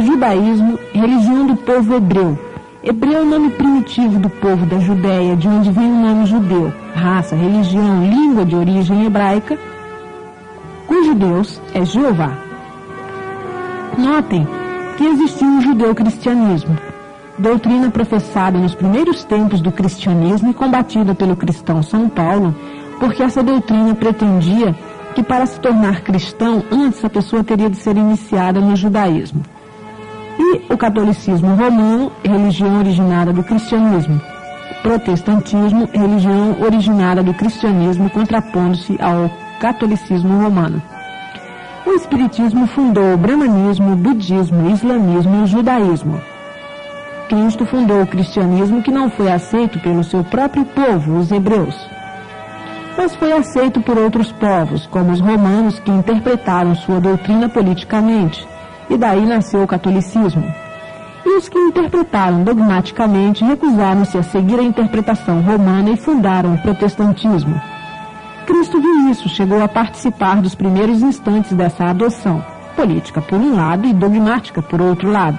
Judaísmo, 0.00 0.78
religião 0.92 1.46
do 1.46 1.56
povo 1.56 1.94
hebreu. 1.94 2.38
Hebreu 2.82 3.18
é 3.18 3.22
o 3.22 3.26
nome 3.26 3.50
primitivo 3.50 4.18
do 4.18 4.30
povo 4.30 4.64
da 4.66 4.78
Judéia, 4.78 5.36
de 5.36 5.46
onde 5.46 5.70
vem 5.70 5.84
o 5.84 6.00
nome 6.00 6.26
judeu. 6.26 6.72
Raça, 6.94 7.36
religião, 7.36 8.06
língua 8.06 8.44
de 8.44 8.56
origem 8.56 9.04
hebraica 9.04 9.58
cujo 10.90 11.14
Deus 11.14 11.62
é 11.72 11.84
Jeová. 11.84 12.36
Notem 13.96 14.46
que 14.96 15.04
existiu 15.04 15.46
um 15.46 15.60
judeu-cristianismo, 15.60 16.76
doutrina 17.38 17.90
professada 17.90 18.58
nos 18.58 18.74
primeiros 18.74 19.22
tempos 19.22 19.60
do 19.60 19.70
cristianismo 19.70 20.50
e 20.50 20.54
combatida 20.54 21.14
pelo 21.14 21.36
cristão 21.36 21.80
São 21.80 22.08
Paulo, 22.08 22.54
porque 22.98 23.22
essa 23.22 23.40
doutrina 23.40 23.94
pretendia 23.94 24.74
que 25.14 25.22
para 25.22 25.46
se 25.46 25.60
tornar 25.60 26.00
cristão, 26.00 26.62
antes 26.72 27.04
a 27.04 27.08
pessoa 27.08 27.44
teria 27.44 27.70
de 27.70 27.76
ser 27.76 27.96
iniciada 27.96 28.60
no 28.60 28.74
judaísmo. 28.74 29.42
E 30.42 30.72
o 30.72 30.78
catolicismo 30.78 31.54
romano, 31.54 32.10
religião 32.24 32.78
originada 32.78 33.30
do 33.30 33.42
cristianismo. 33.44 34.18
Protestantismo, 34.82 35.86
religião 35.92 36.56
originada 36.62 37.22
do 37.22 37.34
cristianismo, 37.34 38.08
contrapondo-se 38.08 38.96
ao 39.02 39.30
catolicismo 39.60 40.42
romano. 40.42 40.82
O 41.84 41.92
Espiritismo 41.92 42.66
fundou 42.68 43.12
o 43.12 43.18
Brahmanismo, 43.18 43.92
o 43.92 43.96
Budismo, 43.96 44.66
o 44.66 44.70
Islamismo 44.70 45.40
e 45.40 45.42
o 45.42 45.46
Judaísmo. 45.46 46.18
Cristo 47.28 47.66
fundou 47.66 48.00
o 48.00 48.06
cristianismo 48.06 48.82
que 48.82 48.90
não 48.90 49.10
foi 49.10 49.30
aceito 49.30 49.78
pelo 49.80 50.02
seu 50.02 50.24
próprio 50.24 50.64
povo, 50.64 51.18
os 51.18 51.30
hebreus, 51.30 51.76
mas 52.96 53.14
foi 53.14 53.32
aceito 53.32 53.80
por 53.80 53.98
outros 53.98 54.32
povos, 54.32 54.86
como 54.86 55.12
os 55.12 55.20
romanos 55.20 55.78
que 55.78 55.90
interpretaram 55.90 56.74
sua 56.74 56.98
doutrina 56.98 57.48
politicamente, 57.48 58.46
e 58.90 58.98
daí 58.98 59.24
nasceu 59.24 59.62
o 59.62 59.66
catolicismo. 59.66 60.44
E 61.24 61.36
os 61.36 61.48
que 61.48 61.58
interpretaram 61.58 62.42
dogmaticamente 62.42 63.44
recusaram-se 63.44 64.18
a 64.18 64.22
seguir 64.22 64.58
a 64.58 64.64
interpretação 64.64 65.40
romana 65.40 65.90
e 65.90 65.96
fundaram 65.96 66.54
o 66.54 66.58
protestantismo. 66.58 67.60
Cristo 68.46 68.80
viu 68.80 69.10
isso, 69.10 69.28
chegou 69.28 69.62
a 69.62 69.68
participar 69.68 70.42
dos 70.42 70.56
primeiros 70.56 71.02
instantes 71.02 71.52
dessa 71.52 71.84
adoção, 71.84 72.44
política 72.74 73.20
por 73.20 73.38
um 73.38 73.54
lado 73.54 73.86
e 73.86 73.92
dogmática 73.92 74.60
por 74.60 74.80
outro 74.80 75.10
lado. 75.10 75.38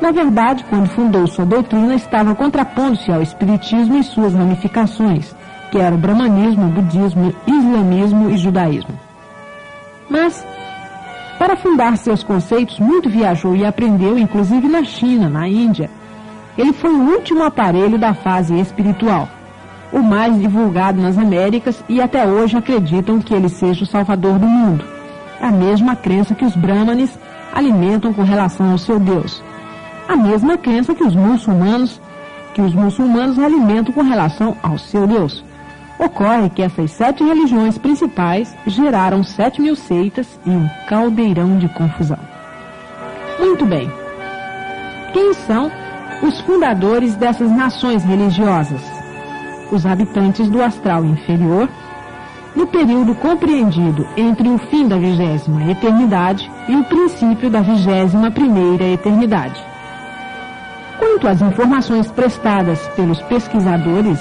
Na 0.00 0.10
verdade, 0.10 0.64
quando 0.68 0.88
fundou 0.88 1.26
sua 1.26 1.46
doutrina, 1.46 1.94
estava 1.94 2.34
contrapondo-se 2.34 3.12
ao 3.12 3.22
Espiritismo 3.22 3.96
e 3.96 4.02
suas 4.02 4.34
ramificações, 4.34 5.34
que 5.70 5.78
eram 5.78 5.96
o 5.96 6.00
Brahmanismo, 6.00 6.68
Budismo, 6.68 7.32
Islamismo 7.46 8.30
e 8.30 8.36
Judaísmo. 8.36 8.98
Mas, 10.08 10.44
para 11.38 11.56
fundar 11.56 11.96
seus 11.96 12.22
conceitos, 12.22 12.78
muito 12.78 13.08
viajou 13.08 13.54
e 13.54 13.64
aprendeu, 13.64 14.18
inclusive 14.18 14.68
na 14.68 14.84
China, 14.84 15.28
na 15.28 15.46
Índia. 15.46 15.90
Ele 16.56 16.72
foi 16.72 16.90
o 16.90 17.10
último 17.12 17.42
aparelho 17.42 17.98
da 17.98 18.14
fase 18.14 18.58
espiritual 18.58 19.28
o 19.92 20.02
mais 20.02 20.38
divulgado 20.38 21.00
nas 21.00 21.16
Américas 21.16 21.82
e 21.88 22.00
até 22.00 22.26
hoje 22.26 22.56
acreditam 22.56 23.20
que 23.20 23.34
ele 23.34 23.48
seja 23.48 23.84
o 23.84 23.86
salvador 23.86 24.38
do 24.38 24.46
mundo. 24.46 24.84
A 25.40 25.50
mesma 25.50 25.94
crença 25.94 26.34
que 26.34 26.44
os 26.44 26.56
brahmanes 26.56 27.18
alimentam 27.52 28.12
com 28.12 28.22
relação 28.22 28.72
ao 28.72 28.78
seu 28.78 28.98
Deus. 28.98 29.42
A 30.08 30.16
mesma 30.16 30.56
crença 30.58 30.94
que 30.94 31.04
os 31.04 31.14
muçulmanos 31.14 32.00
que 32.54 32.62
os 32.62 32.74
muçulmanos 32.74 33.38
alimentam 33.38 33.92
com 33.92 34.02
relação 34.02 34.56
ao 34.62 34.78
seu 34.78 35.06
Deus. 35.06 35.44
Ocorre 35.98 36.50
que 36.50 36.62
essas 36.62 36.90
sete 36.90 37.24
religiões 37.24 37.78
principais 37.78 38.54
geraram 38.66 39.24
sete 39.24 39.60
mil 39.60 39.74
seitas 39.74 40.38
e 40.44 40.50
um 40.50 40.68
caldeirão 40.88 41.58
de 41.58 41.68
confusão. 41.70 42.18
Muito 43.38 43.64
bem. 43.64 43.90
Quem 45.12 45.32
são 45.32 45.70
os 46.22 46.40
fundadores 46.42 47.16
dessas 47.16 47.50
nações 47.50 48.04
religiosas? 48.04 48.96
os 49.70 49.84
habitantes 49.84 50.48
do 50.48 50.62
astral 50.62 51.04
inferior, 51.04 51.68
no 52.54 52.66
período 52.66 53.14
compreendido 53.14 54.06
entre 54.16 54.48
o 54.48 54.58
fim 54.58 54.88
da 54.88 54.96
vigésima 54.96 55.70
eternidade 55.70 56.50
e 56.68 56.76
o 56.76 56.84
princípio 56.84 57.50
da 57.50 57.60
vigésima 57.60 58.30
primeira 58.30 58.84
eternidade. 58.84 59.62
Quanto 60.98 61.28
às 61.28 61.42
informações 61.42 62.10
prestadas 62.10 62.80
pelos 62.96 63.20
pesquisadores, 63.22 64.18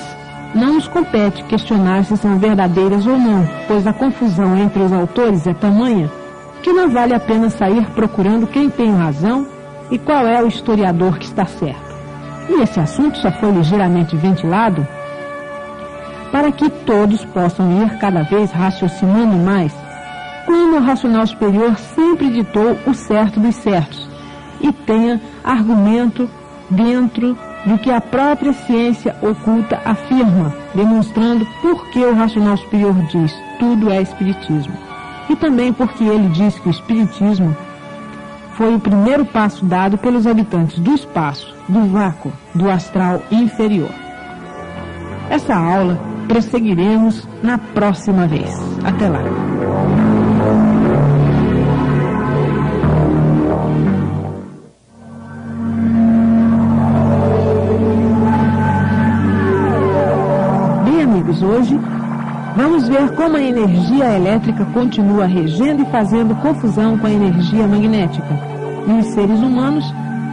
não 0.55 0.75
nos 0.75 0.87
compete 0.87 1.43
questionar 1.43 2.05
se 2.05 2.15
são 2.15 2.39
verdadeiras 2.39 3.05
ou 3.05 3.17
não, 3.17 3.45
pois 3.67 3.85
a 3.85 3.91
confusão 3.91 4.57
entre 4.57 4.81
os 4.81 4.93
autores 4.93 5.45
é 5.45 5.53
tamanha 5.53 6.09
que 6.63 6.71
não 6.71 6.89
vale 6.89 7.13
a 7.13 7.19
pena 7.19 7.49
sair 7.49 7.85
procurando 7.91 8.47
quem 8.47 8.69
tem 8.69 8.91
razão 8.95 9.45
e 9.91 9.99
qual 9.99 10.25
é 10.25 10.41
o 10.41 10.47
historiador 10.47 11.19
que 11.19 11.25
está 11.25 11.45
certo. 11.45 11.93
E 12.49 12.61
esse 12.61 12.79
assunto 12.79 13.17
só 13.19 13.31
foi 13.33 13.51
ligeiramente 13.51 14.15
ventilado 14.15 14.87
para 16.31 16.51
que 16.51 16.69
todos 16.69 17.23
possam 17.25 17.83
ir 17.83 17.97
cada 17.99 18.23
vez 18.23 18.51
raciocinando 18.51 19.37
mais, 19.37 19.73
como 20.45 20.77
o 20.77 20.81
racional 20.81 21.27
superior 21.27 21.75
sempre 21.77 22.31
ditou 22.31 22.77
o 22.87 22.93
certo 22.93 23.39
dos 23.39 23.55
certos 23.55 24.09
e 24.61 24.71
tenha 24.71 25.21
argumento 25.43 26.29
dentro 26.69 27.37
do 27.65 27.77
que 27.77 27.91
a 27.91 27.99
própria 27.99 28.53
ciência 28.53 29.15
oculta 29.21 29.81
afirma, 29.83 30.53
demonstrando 30.73 31.45
por 31.61 31.87
que 31.89 31.99
o 31.99 32.13
racional 32.13 32.57
superior 32.57 32.95
diz 33.11 33.33
tudo 33.59 33.89
é 33.91 34.01
espiritismo. 34.01 34.73
E 35.29 35.35
também 35.35 35.73
porque 35.73 36.03
ele 36.03 36.29
diz 36.29 36.57
que 36.59 36.67
o 36.67 36.71
espiritismo 36.71 37.55
foi 38.55 38.75
o 38.75 38.79
primeiro 38.79 39.25
passo 39.25 39.65
dado 39.65 39.97
pelos 39.97 40.27
habitantes 40.27 40.79
do 40.79 40.93
espaço, 40.93 41.53
do 41.67 41.85
vácuo, 41.87 42.31
do 42.53 42.69
astral 42.69 43.21
inferior. 43.31 43.89
Essa 45.29 45.55
aula 45.55 45.99
prosseguiremos 46.27 47.27
na 47.43 47.57
próxima 47.57 48.27
vez. 48.27 48.51
Até 48.83 49.09
lá. 49.09 49.21
Hoje, 61.41 61.79
vamos 62.55 62.87
ver 62.87 63.11
como 63.15 63.37
a 63.37 63.41
energia 63.41 64.15
elétrica 64.15 64.65
continua 64.65 65.25
regendo 65.25 65.83
e 65.83 65.91
fazendo 65.91 66.35
confusão 66.41 66.97
com 66.97 67.07
a 67.07 67.11
energia 67.11 67.67
magnética. 67.67 68.39
E 68.87 68.91
os 68.99 69.07
seres 69.07 69.39
humanos, 69.39 69.85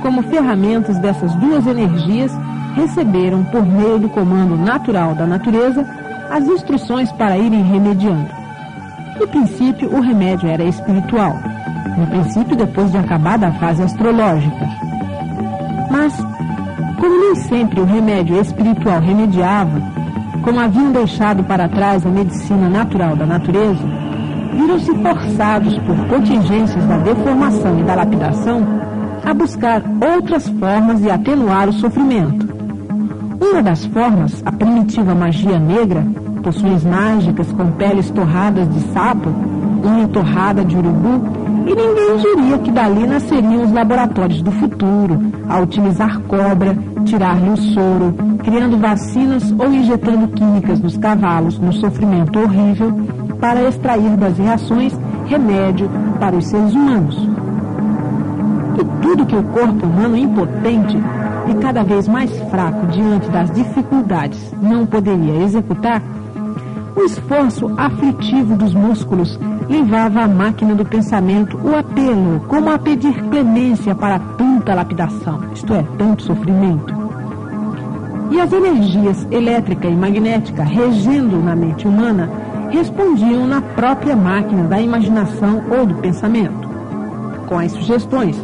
como 0.03 0.23
ferramentas 0.25 0.99
dessas 0.99 1.35
duas 1.37 1.67
energias, 1.67 2.33
receberam, 2.75 3.45
por 3.45 3.65
meio 3.65 3.99
do 3.99 4.09
comando 4.09 4.57
natural 4.57 5.15
da 5.15 5.27
natureza, 5.27 5.87
as 6.31 6.47
instruções 6.47 7.11
para 7.13 7.37
irem 7.37 7.63
remediando. 7.63 8.29
No 9.19 9.29
princípio, 9.29 9.95
o 9.95 10.01
remédio 10.01 10.49
era 10.49 10.65
espiritual. 10.65 11.39
No 11.97 12.07
princípio, 12.07 12.57
depois 12.57 12.91
de 12.91 12.99
acabar 12.99 13.39
da 13.39 13.53
fase 13.53 13.83
astrológica. 13.83 14.69
Mas, 15.91 16.17
como 16.99 17.21
nem 17.21 17.35
sempre 17.37 17.81
o 17.81 17.85
remédio 17.85 18.41
espiritual 18.41 19.01
remediava, 19.01 19.83
como 20.43 20.61
haviam 20.61 20.93
deixado 20.93 21.45
para 21.45 21.69
trás 21.69 22.05
a 22.05 22.09
medicina 22.09 22.69
natural 22.69 23.17
da 23.17 23.25
natureza, 23.25 23.83
viram-se 24.53 24.93
forçados 24.95 25.79
por 25.79 25.97
contingências 26.09 26.85
da 26.85 26.99
deformação 26.99 27.79
e 27.79 27.83
da 27.85 27.95
lapidação 27.95 28.67
a 29.25 29.33
buscar 29.33 29.83
outras 30.15 30.49
formas 30.49 31.01
de 31.01 31.11
atenuar 31.11 31.69
o 31.69 31.73
sofrimento. 31.73 32.53
Uma 33.41 33.63
das 33.63 33.85
formas, 33.87 34.43
a 34.45 34.53
primitiva 34.53 35.15
magia 35.15 35.59
negra, 35.59 36.05
poções 36.43 36.85
mágicas 36.85 37.51
com 37.53 37.71
peles 37.73 38.11
torradas 38.11 38.69
de 38.73 38.81
sapo, 38.93 39.31
unha 39.85 40.09
torrada 40.09 40.65
de 40.65 40.77
urubu, 40.77 41.43
e 41.67 41.75
ninguém 41.75 42.17
diria 42.17 42.59
que 42.59 42.71
dali 42.73 43.07
nasceriam 43.07 43.63
os 43.63 43.73
laboratórios 43.73 44.43
do 44.43 44.51
futuro, 44.51 45.21
a 45.49 45.61
utilizar 45.61 46.21
cobra, 46.23 46.77
tirar-lhe 47.05 47.51
o 47.51 47.57
soro, 47.57 48.32
criando 48.43 48.79
vacinas 48.79 49.53
ou 49.59 49.73
injetando 49.73 50.29
químicas 50.29 50.81
nos 50.81 50.97
cavalos 50.97 51.59
no 51.59 51.73
sofrimento 51.73 52.39
horrível 52.39 52.93
para 53.41 53.63
extrair 53.69 54.17
das 54.17 54.39
reações 54.39 54.93
remédio 55.27 55.89
para 56.19 56.37
os 56.37 56.47
seres 56.47 56.73
humanos. 56.75 57.17
E 58.79 59.03
tudo 59.03 59.27
que 59.27 59.37
o 59.37 59.43
corpo 59.45 59.87
humano 59.87 60.17
impotente 60.17 60.97
e 61.49 61.55
cada 61.55 61.83
vez 61.83 62.07
mais 62.09 62.31
fraco 62.51 62.87
diante 62.87 63.29
das 63.31 63.51
dificuldades 63.51 64.55
não 64.61 64.87
poderia 64.87 65.43
executar, 65.43 66.03
o 66.95 67.01
esforço 67.05 67.73
aflitivo 67.77 68.55
dos 68.55 68.75
músculos 68.75 69.39
levava 69.69 70.21
à 70.21 70.29
máquina 70.29 70.75
do 70.75 70.85
pensamento 70.85 71.59
o 71.59 71.75
apelo, 71.75 72.41
como 72.49 72.71
a 72.71 72.79
pedir 72.79 73.15
clemência 73.31 73.95
para 73.95 74.19
tanta 74.19 74.75
lapidação, 74.75 75.41
isto 75.55 75.73
é, 75.75 75.83
tanto 75.97 76.23
sofrimento. 76.23 77.02
E 78.33 78.41
as 78.41 78.51
energias 78.51 79.27
elétrica 79.31 79.87
e 79.87 79.95
magnética 79.95 80.63
regendo 80.63 81.37
na 81.37 81.55
mente 81.55 81.87
humana 81.87 82.31
respondiam 82.71 83.47
na 83.47 83.61
própria 83.61 84.17
máquina 84.17 84.65
da 84.65 84.81
imaginação 84.81 85.63
ou 85.71 85.85
do 85.85 85.97
pensamento, 85.97 86.67
com 87.47 87.59
as 87.59 87.73
sugestões, 87.73 88.35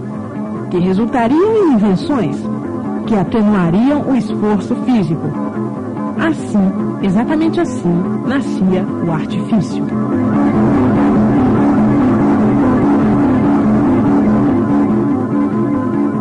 que 0.71 0.79
resultariam 0.79 1.57
em 1.57 1.73
invenções 1.73 2.37
que 3.07 3.15
atenuariam 3.15 4.03
o 4.03 4.15
esforço 4.15 4.77
físico. 4.85 5.27
Assim, 6.19 7.07
exatamente 7.07 7.59
assim, 7.59 7.95
nascia 8.27 8.85
o 9.07 9.11
artifício. 9.11 9.87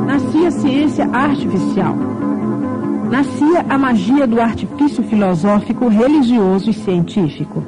Nascia 0.08 0.48
a 0.48 0.52
ciência 0.52 1.10
artificial 1.12 2.27
nascia 3.10 3.66
a 3.70 3.78
magia 3.78 4.28
do 4.28 4.42
artifício 4.42 5.04
filosófico, 5.04 5.88
religioso 5.88 6.70
e 6.70 6.74
científico. 6.74 7.64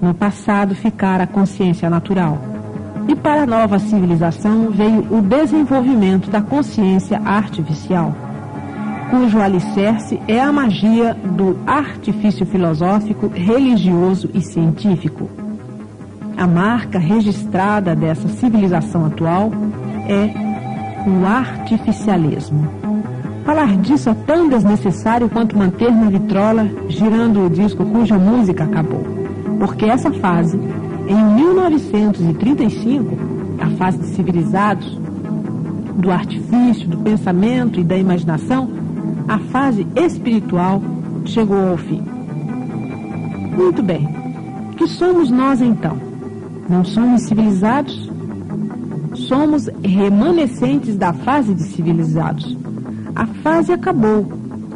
No 0.00 0.14
passado 0.14 0.74
ficara 0.74 1.24
a 1.24 1.26
consciência 1.26 1.90
natural. 1.90 2.38
E 3.06 3.14
para 3.14 3.42
a 3.42 3.46
nova 3.46 3.78
civilização 3.78 4.70
veio 4.70 5.06
o 5.10 5.22
desenvolvimento 5.22 6.30
da 6.30 6.42
consciência 6.42 7.20
artificial, 7.24 8.14
cujo 9.10 9.40
alicerce 9.40 10.20
é 10.28 10.40
a 10.40 10.52
magia 10.52 11.14
do 11.14 11.58
artifício 11.66 12.44
filosófico, 12.44 13.28
religioso 13.28 14.30
e 14.34 14.42
científico. 14.42 15.30
A 16.36 16.46
marca 16.46 16.98
registrada 16.98 17.96
dessa 17.96 18.28
civilização 18.28 19.06
atual 19.06 19.50
é 20.06 20.30
o 21.08 21.26
artificialismo. 21.26 22.87
Falar 23.48 23.78
disso 23.78 24.10
é 24.10 24.14
tão 24.26 24.46
desnecessário 24.46 25.26
quanto 25.30 25.56
manter 25.56 25.90
na 25.90 26.10
vitrola 26.10 26.70
girando 26.86 27.46
o 27.46 27.48
disco 27.48 27.82
cuja 27.82 28.18
música 28.18 28.64
acabou. 28.64 29.02
Porque 29.58 29.86
essa 29.86 30.12
fase, 30.12 30.60
em 31.08 31.34
1935, 31.34 33.16
a 33.58 33.70
fase 33.78 33.96
de 34.00 34.08
civilizados, 34.08 35.00
do 35.96 36.10
artifício, 36.10 36.86
do 36.88 36.98
pensamento 36.98 37.80
e 37.80 37.84
da 37.84 37.96
imaginação, 37.96 38.68
a 39.26 39.38
fase 39.38 39.86
espiritual 39.96 40.82
chegou 41.24 41.70
ao 41.70 41.78
fim. 41.78 42.02
Muito 43.56 43.82
bem. 43.82 44.06
Que 44.76 44.86
somos 44.86 45.30
nós 45.30 45.62
então? 45.62 45.96
Não 46.68 46.84
somos 46.84 47.22
civilizados? 47.22 48.10
Somos 49.14 49.70
remanescentes 49.82 50.98
da 50.98 51.14
fase 51.14 51.54
de 51.54 51.62
civilizados. 51.62 52.67
A 53.18 53.26
fase 53.42 53.72
acabou, 53.72 54.24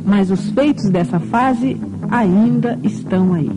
mas 0.04 0.28
os 0.28 0.50
feitos 0.50 0.90
dessa 0.90 1.20
fase 1.20 1.80
ainda 2.10 2.76
estão 2.82 3.34
aí. 3.34 3.48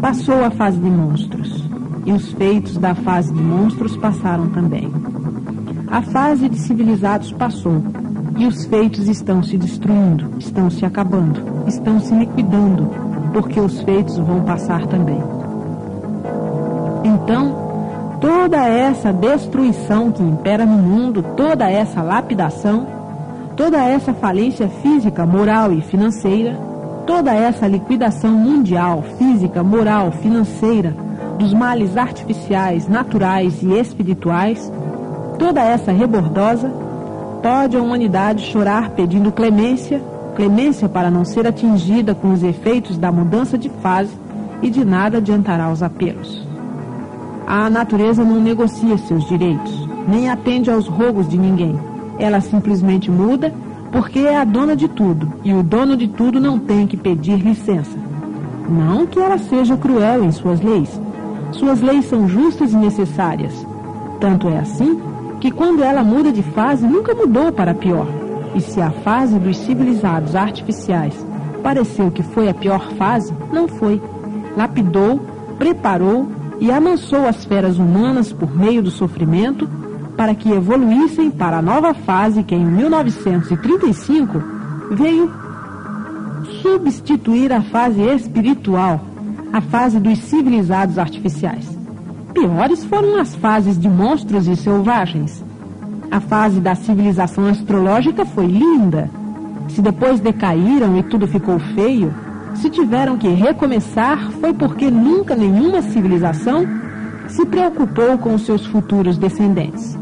Passou 0.00 0.44
a 0.44 0.50
fase 0.50 0.76
de 0.76 0.90
monstros, 0.90 1.64
e 2.04 2.12
os 2.12 2.32
feitos 2.32 2.76
da 2.78 2.96
fase 2.96 3.32
de 3.32 3.40
monstros 3.40 3.96
passaram 3.96 4.48
também. 4.48 4.90
A 5.86 6.02
fase 6.02 6.48
de 6.48 6.58
civilizados 6.58 7.30
passou, 7.30 7.80
e 8.36 8.44
os 8.44 8.64
feitos 8.64 9.06
estão 9.06 9.40
se 9.40 9.56
destruindo, 9.56 10.32
estão 10.36 10.68
se 10.68 10.84
acabando, 10.84 11.40
estão 11.68 12.00
se 12.00 12.12
liquidando, 12.12 12.90
porque 13.32 13.60
os 13.60 13.80
feitos 13.82 14.18
vão 14.18 14.40
passar 14.42 14.84
também. 14.88 15.22
Então, 17.04 18.18
toda 18.20 18.66
essa 18.66 19.12
destruição 19.12 20.10
que 20.10 20.24
impera 20.24 20.66
no 20.66 20.76
mundo, 20.76 21.22
toda 21.36 21.70
essa 21.70 22.02
lapidação, 22.02 22.97
Toda 23.58 23.78
essa 23.78 24.14
falência 24.14 24.68
física, 24.68 25.26
moral 25.26 25.72
e 25.72 25.80
financeira, 25.80 26.54
toda 27.04 27.34
essa 27.34 27.66
liquidação 27.66 28.30
mundial, 28.30 29.02
física, 29.18 29.64
moral, 29.64 30.12
financeira, 30.12 30.94
dos 31.40 31.52
males 31.52 31.96
artificiais, 31.96 32.86
naturais 32.86 33.60
e 33.60 33.72
espirituais, 33.72 34.72
toda 35.40 35.60
essa 35.60 35.90
rebordosa, 35.90 36.72
pode 37.42 37.76
a 37.76 37.82
humanidade 37.82 38.44
chorar 38.44 38.90
pedindo 38.90 39.32
clemência, 39.32 40.00
clemência 40.36 40.88
para 40.88 41.10
não 41.10 41.24
ser 41.24 41.44
atingida 41.44 42.14
com 42.14 42.32
os 42.32 42.44
efeitos 42.44 42.96
da 42.96 43.10
mudança 43.10 43.58
de 43.58 43.68
fase 43.82 44.16
e 44.62 44.70
de 44.70 44.84
nada 44.84 45.18
adiantará 45.18 45.68
os 45.68 45.82
apelos. 45.82 46.46
A 47.44 47.68
natureza 47.68 48.22
não 48.22 48.40
negocia 48.40 48.96
seus 48.98 49.26
direitos, 49.26 49.88
nem 50.06 50.30
atende 50.30 50.70
aos 50.70 50.86
rogos 50.86 51.28
de 51.28 51.36
ninguém 51.36 51.87
ela 52.18 52.40
simplesmente 52.40 53.10
muda 53.10 53.52
porque 53.92 54.18
é 54.20 54.36
a 54.36 54.44
dona 54.44 54.76
de 54.76 54.88
tudo 54.88 55.32
e 55.44 55.52
o 55.54 55.62
dono 55.62 55.96
de 55.96 56.08
tudo 56.08 56.40
não 56.40 56.58
tem 56.58 56.86
que 56.86 56.96
pedir 56.96 57.38
licença. 57.38 57.96
Não 58.68 59.06
que 59.06 59.18
ela 59.18 59.38
seja 59.38 59.76
cruel 59.76 60.24
em 60.24 60.32
suas 60.32 60.60
leis. 60.60 61.00
Suas 61.52 61.80
leis 61.80 62.04
são 62.04 62.28
justas 62.28 62.72
e 62.72 62.76
necessárias. 62.76 63.66
Tanto 64.20 64.48
é 64.48 64.58
assim 64.58 65.00
que 65.40 65.50
quando 65.50 65.82
ela 65.82 66.02
muda 66.02 66.30
de 66.30 66.42
fase, 66.42 66.86
nunca 66.86 67.14
mudou 67.14 67.50
para 67.52 67.72
pior. 67.72 68.06
E 68.54 68.60
se 68.60 68.80
a 68.80 68.90
fase 68.90 69.38
dos 69.38 69.56
civilizados 69.56 70.34
artificiais 70.34 71.14
pareceu 71.62 72.10
que 72.10 72.22
foi 72.22 72.48
a 72.48 72.54
pior 72.54 72.90
fase, 72.92 73.32
não 73.52 73.68
foi. 73.68 74.02
Lapidou, 74.56 75.20
preparou 75.58 76.28
e 76.60 76.70
amansou 76.70 77.26
as 77.26 77.44
feras 77.44 77.78
humanas 77.78 78.32
por 78.32 78.54
meio 78.54 78.82
do 78.82 78.90
sofrimento 78.90 79.68
para 80.18 80.34
que 80.34 80.50
evoluíssem 80.50 81.30
para 81.30 81.58
a 81.58 81.62
nova 81.62 81.94
fase 81.94 82.42
que 82.42 82.52
em 82.52 82.66
1935 82.66 84.42
veio 84.90 85.32
substituir 86.60 87.52
a 87.52 87.62
fase 87.62 88.02
espiritual, 88.02 89.00
a 89.52 89.60
fase 89.60 90.00
dos 90.00 90.18
civilizados 90.18 90.98
artificiais. 90.98 91.64
Piores 92.34 92.84
foram 92.84 93.20
as 93.20 93.36
fases 93.36 93.78
de 93.78 93.88
monstros 93.88 94.48
e 94.48 94.56
selvagens. 94.56 95.44
A 96.10 96.18
fase 96.18 96.58
da 96.58 96.74
civilização 96.74 97.46
astrológica 97.46 98.26
foi 98.26 98.46
linda. 98.46 99.08
Se 99.68 99.80
depois 99.80 100.18
decaíram 100.18 100.98
e 100.98 101.02
tudo 101.04 101.28
ficou 101.28 101.60
feio, 101.76 102.12
se 102.56 102.68
tiveram 102.68 103.16
que 103.16 103.28
recomeçar, 103.28 104.32
foi 104.40 104.52
porque 104.52 104.90
nunca 104.90 105.36
nenhuma 105.36 105.80
civilização 105.80 106.66
se 107.28 107.46
preocupou 107.46 108.18
com 108.18 108.36
seus 108.36 108.66
futuros 108.66 109.16
descendentes. 109.16 109.96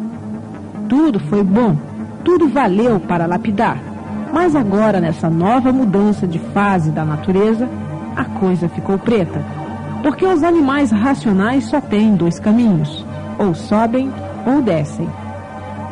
Tudo 0.89 1.19
foi 1.19 1.43
bom, 1.43 1.77
tudo 2.25 2.49
valeu 2.49 3.01
para 3.01 3.27
lapidar. 3.27 3.79
Mas 4.33 4.55
agora, 4.55 5.01
nessa 5.01 5.31
nova 5.31 5.73
mudança 5.73 6.27
de 6.27 6.39
fase 6.39 6.91
da 6.91 7.05
natureza, 7.05 7.69
a 8.15 8.25
coisa 8.25 8.69
ficou 8.69 8.99
preta. 8.99 9.43
Porque 10.03 10.25
os 10.25 10.43
animais 10.43 10.91
racionais 10.91 11.65
só 11.65 11.81
têm 11.81 12.15
dois 12.15 12.39
caminhos: 12.39 13.05
ou 13.39 13.55
sobem 13.55 14.13
ou 14.47 14.63
descem. 14.63 15.09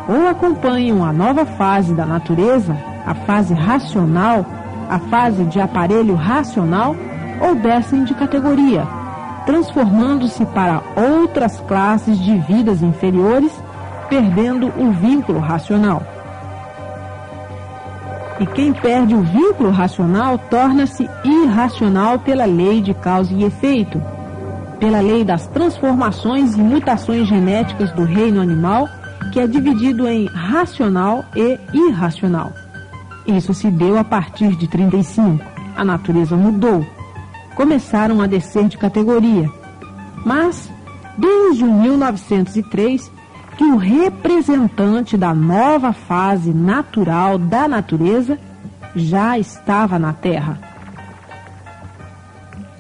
Ou 0.08 0.28
acompanham 0.28 1.04
a 1.04 1.12
nova 1.12 1.44
fase 1.44 1.94
da 1.94 2.04
natureza, 2.04 2.76
a 3.06 3.14
fase 3.14 3.54
racional, 3.54 4.44
a 4.88 4.98
fase 4.98 5.44
de 5.44 5.60
aparelho 5.60 6.14
racional, 6.14 6.94
ou 7.40 7.54
descem 7.54 8.04
de 8.04 8.14
categoria, 8.14 8.86
transformando-se 9.46 10.44
para 10.46 10.82
outras 10.96 11.58
classes 11.60 12.18
de 12.18 12.36
vidas 12.38 12.82
inferiores, 12.82 13.52
perdendo 14.08 14.68
o 14.76 14.92
vínculo 14.92 15.38
racional. 15.38 16.02
E 18.40 18.46
quem 18.46 18.72
perde 18.72 19.14
o 19.14 19.22
vínculo 19.22 19.70
racional 19.70 20.38
torna-se 20.38 21.08
irracional 21.24 22.18
pela 22.18 22.44
lei 22.44 22.80
de 22.80 22.92
causa 22.92 23.32
e 23.32 23.44
efeito, 23.44 24.02
pela 24.80 25.00
lei 25.00 25.24
das 25.24 25.46
transformações 25.46 26.56
e 26.56 26.60
mutações 26.60 27.28
genéticas 27.28 27.92
do 27.92 28.04
reino 28.04 28.40
animal, 28.40 28.88
que 29.32 29.38
é 29.38 29.46
dividido 29.46 30.08
em 30.08 30.26
racional 30.26 31.24
e 31.36 31.58
irracional. 31.72 32.52
Isso 33.26 33.54
se 33.54 33.70
deu 33.70 33.98
a 33.98 34.04
partir 34.04 34.56
de 34.56 34.68
35. 34.68 35.44
A 35.76 35.84
natureza 35.84 36.36
mudou. 36.36 36.84
Começaram 37.54 38.20
a 38.20 38.26
descer 38.26 38.68
de 38.68 38.76
categoria. 38.76 39.50
Mas, 40.24 40.70
desde 41.16 41.64
1903, 41.64 43.10
que 43.56 43.64
o 43.64 43.76
representante 43.76 45.16
da 45.16 45.32
nova 45.32 45.92
fase 45.92 46.52
natural 46.52 47.38
da 47.38 47.68
natureza 47.68 48.38
já 48.94 49.38
estava 49.38 49.98
na 49.98 50.12
Terra. 50.12 50.58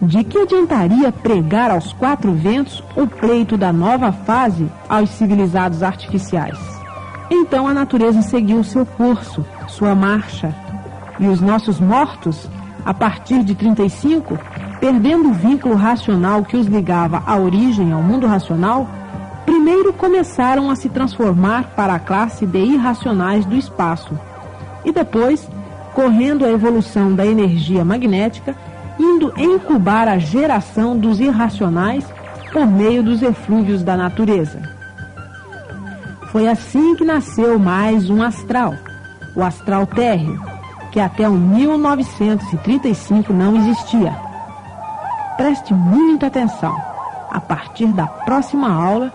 De 0.02 0.22
que 0.22 0.38
adiantaria 0.38 1.10
pregar 1.10 1.70
aos 1.70 1.92
quatro 1.92 2.32
ventos 2.32 2.82
o 2.96 3.06
pleito 3.06 3.56
da 3.56 3.72
nova 3.72 4.12
fase 4.12 4.68
aos 4.88 5.10
civilizados 5.10 5.82
artificiais? 5.82 6.58
Então 7.30 7.66
a 7.66 7.72
natureza 7.72 8.20
seguiu 8.20 8.62
seu 8.62 8.84
curso, 8.84 9.44
sua 9.66 9.94
marcha, 9.94 10.54
e 11.18 11.26
os 11.26 11.40
nossos 11.40 11.80
mortos, 11.80 12.48
a 12.84 12.92
partir 12.92 13.42
de 13.42 13.54
35, 13.54 14.38
perdendo 14.78 15.30
o 15.30 15.32
vínculo 15.32 15.74
racional 15.74 16.44
que 16.44 16.56
os 16.56 16.66
ligava 16.66 17.22
à 17.24 17.36
origem, 17.36 17.92
ao 17.92 18.02
mundo 18.02 18.26
racional, 18.26 18.86
primeiro 19.44 19.92
começaram 19.92 20.70
a 20.70 20.76
se 20.76 20.88
transformar 20.88 21.74
para 21.76 21.94
a 21.94 21.98
classe 21.98 22.46
de 22.46 22.58
irracionais 22.58 23.44
do 23.44 23.54
espaço 23.54 24.18
e 24.84 24.92
depois, 24.92 25.48
correndo 25.94 26.44
a 26.44 26.50
evolução 26.50 27.14
da 27.14 27.24
energia 27.24 27.84
magnética, 27.84 28.56
indo 28.98 29.32
incubar 29.36 30.08
a 30.08 30.18
geração 30.18 30.96
dos 30.96 31.20
irracionais 31.20 32.04
por 32.52 32.66
meio 32.66 33.02
dos 33.02 33.22
eflúvios 33.22 33.82
da 33.82 33.96
natureza. 33.96 34.60
Foi 36.30 36.48
assim 36.48 36.94
que 36.94 37.04
nasceu 37.04 37.58
mais 37.58 38.08
um 38.10 38.22
astral, 38.22 38.74
o 39.34 39.42
astral 39.42 39.86
térreo, 39.86 40.38
que 40.92 41.00
até 41.00 41.26
o 41.28 41.32
1935 41.32 43.32
não 43.32 43.56
existia. 43.56 44.14
Preste 45.36 45.74
muita 45.74 46.28
atenção. 46.28 46.76
A 47.30 47.40
partir 47.40 47.88
da 47.88 48.06
próxima 48.06 48.72
aula, 48.72 49.12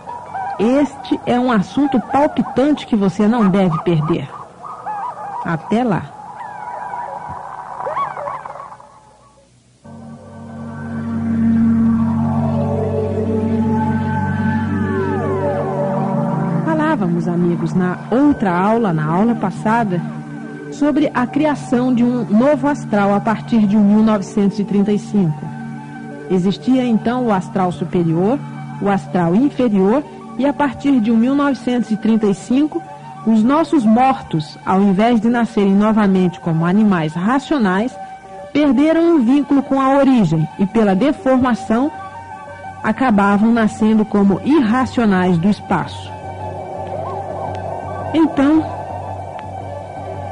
este 0.60 1.18
é 1.26 1.40
um 1.40 1.50
assunto 1.50 1.98
palpitante 2.12 2.86
que 2.86 2.96
você 2.96 3.26
não 3.26 3.50
deve 3.50 3.78
perder. 3.84 4.30
Até 5.46 5.86
lá! 5.86 6.04
Falávamos, 16.66 17.30
amigos, 17.30 17.74
na 17.74 17.98
outra 18.12 18.52
aula, 18.52 18.92
na 18.92 19.06
aula 19.06 19.36
passada, 19.36 20.02
sobre 20.74 21.10
a 21.14 21.26
criação 21.26 21.96
de 21.96 22.04
um 22.04 22.26
novo 22.26 22.68
astral 22.68 23.14
a 23.14 23.22
partir 23.22 23.66
de 23.66 23.78
1935. 23.78 25.34
Existia 26.30 26.84
então 26.84 27.28
o 27.28 27.32
astral 27.32 27.72
superior, 27.72 28.38
o 28.82 28.90
astral 28.90 29.34
inferior 29.36 30.04
e 30.40 30.46
a 30.46 30.54
partir 30.54 31.02
de 31.02 31.12
1935, 31.12 32.82
os 33.28 33.44
nossos 33.44 33.84
mortos, 33.84 34.58
ao 34.66 34.82
invés 34.82 35.20
de 35.20 35.28
nascerem 35.28 35.76
novamente 35.76 36.40
como 36.40 36.66
animais 36.66 37.14
racionais, 37.14 37.94
perderam 38.54 39.18
o 39.18 39.20
vínculo 39.20 39.62
com 39.62 39.82
a 39.82 39.98
origem 39.98 40.48
e, 40.58 40.66
pela 40.66 40.96
deformação, 40.96 41.92
acabavam 42.82 43.52
nascendo 43.52 44.06
como 44.06 44.40
irracionais 44.46 45.38
do 45.38 45.50
espaço. 45.50 46.10
Então, 48.14 48.66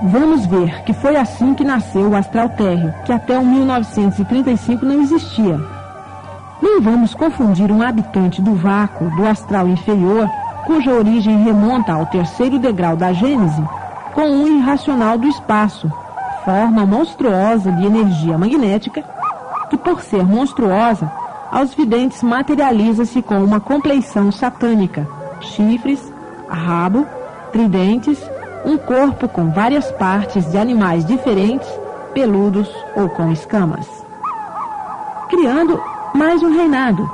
vamos 0.03 0.45
ver 0.45 0.83
que 0.83 0.93
foi 0.93 1.17
assim 1.17 1.53
que 1.53 1.65
nasceu 1.65 2.09
o 2.09 2.15
astral 2.15 2.47
térreo, 2.51 2.93
que 3.05 3.11
até 3.11 3.37
o 3.37 3.45
1935 3.45 4.85
não 4.85 5.01
existia. 5.01 5.76
Não 6.61 6.81
vamos 6.81 7.13
confundir 7.13 7.71
um 7.71 7.83
habitante 7.83 8.41
do 8.41 8.55
vácuo, 8.55 9.09
do 9.15 9.27
astral 9.27 9.67
inferior, 9.67 10.27
cuja 10.65 10.91
origem 10.91 11.43
remonta 11.43 11.93
ao 11.93 12.05
terceiro 12.07 12.57
degrau 12.57 12.97
da 12.97 13.13
Gênese, 13.13 13.63
com 14.13 14.23
um 14.23 14.47
irracional 14.47 15.17
do 15.17 15.27
espaço, 15.27 15.91
forma 16.43 16.85
monstruosa 16.85 17.71
de 17.71 17.85
energia 17.85 18.37
magnética, 18.37 19.03
que 19.69 19.77
por 19.77 20.01
ser 20.01 20.25
monstruosa, 20.25 21.11
aos 21.51 21.75
videntes 21.75 22.23
materializa-se 22.23 23.21
com 23.21 23.43
uma 23.43 23.59
compleição 23.59 24.31
satânica, 24.31 25.07
chifres, 25.39 26.11
rabo, 26.49 27.05
tridentes, 27.51 28.19
um 28.65 28.77
corpo 28.77 29.29
com 29.29 29.51
várias 29.51 29.91
partes 29.91 30.49
de 30.51 30.57
animais 30.57 31.05
diferentes, 31.05 31.69
peludos 32.13 32.69
ou 32.95 33.07
com 33.09 33.31
escamas. 33.31 33.87
Criando 35.29 35.79
mais 36.17 36.41
um 36.41 36.51
reinado, 36.51 37.07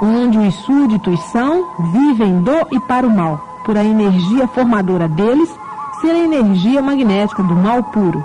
onde 0.00 0.38
os 0.38 0.54
súditos 0.54 1.20
são, 1.32 1.66
vivem 1.90 2.40
do 2.42 2.68
e 2.70 2.78
para 2.78 3.04
o 3.04 3.10
mal, 3.10 3.44
por 3.64 3.76
a 3.76 3.82
energia 3.82 4.46
formadora 4.46 5.08
deles 5.08 5.52
ser 6.00 6.12
a 6.12 6.18
energia 6.18 6.80
magnética 6.80 7.42
do 7.42 7.56
mal 7.56 7.82
puro. 7.82 8.24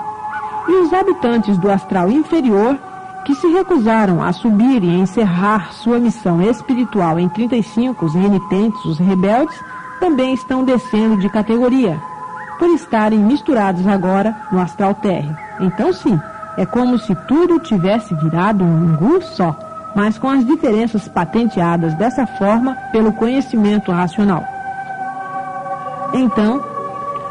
E 0.68 0.74
os 0.74 0.94
habitantes 0.94 1.58
do 1.58 1.72
astral 1.72 2.12
inferior, 2.12 2.78
que 3.26 3.34
se 3.34 3.48
recusaram 3.48 4.22
a 4.22 4.32
subir 4.32 4.84
e 4.84 5.00
encerrar 5.00 5.74
sua 5.74 5.98
missão 5.98 6.40
espiritual 6.40 7.20
em 7.20 7.28
35, 7.28 8.06
os 8.06 8.14
renitentes, 8.14 8.86
os 8.86 9.00
rebeldes, 9.00 9.60
também 10.00 10.36
estão 10.36 10.64
descendo 10.64 11.18
de 11.18 11.30
categoria, 11.30 12.00
por 12.60 12.70
estarem 12.70 13.18
misturados 13.18 13.88
agora 13.88 14.38
no 14.52 14.62
astral 14.62 14.94
térreo. 14.94 15.36
Então, 15.60 15.92
sim, 15.92 16.20
é 16.58 16.66
como 16.66 17.00
se 17.00 17.16
tudo 17.28 17.60
tivesse 17.60 18.14
virado 18.14 18.64
um 18.64 18.94
angu 18.94 19.20
só 19.24 19.71
mas 19.96 20.18
com 20.18 20.30
as 20.30 20.46
diferenças 20.46 21.08
patenteadas 21.08 21.94
dessa 21.96 22.26
forma 22.26 22.76
pelo 22.92 23.12
conhecimento 23.14 23.92
racional. 23.92 24.44
Então, 26.14 26.64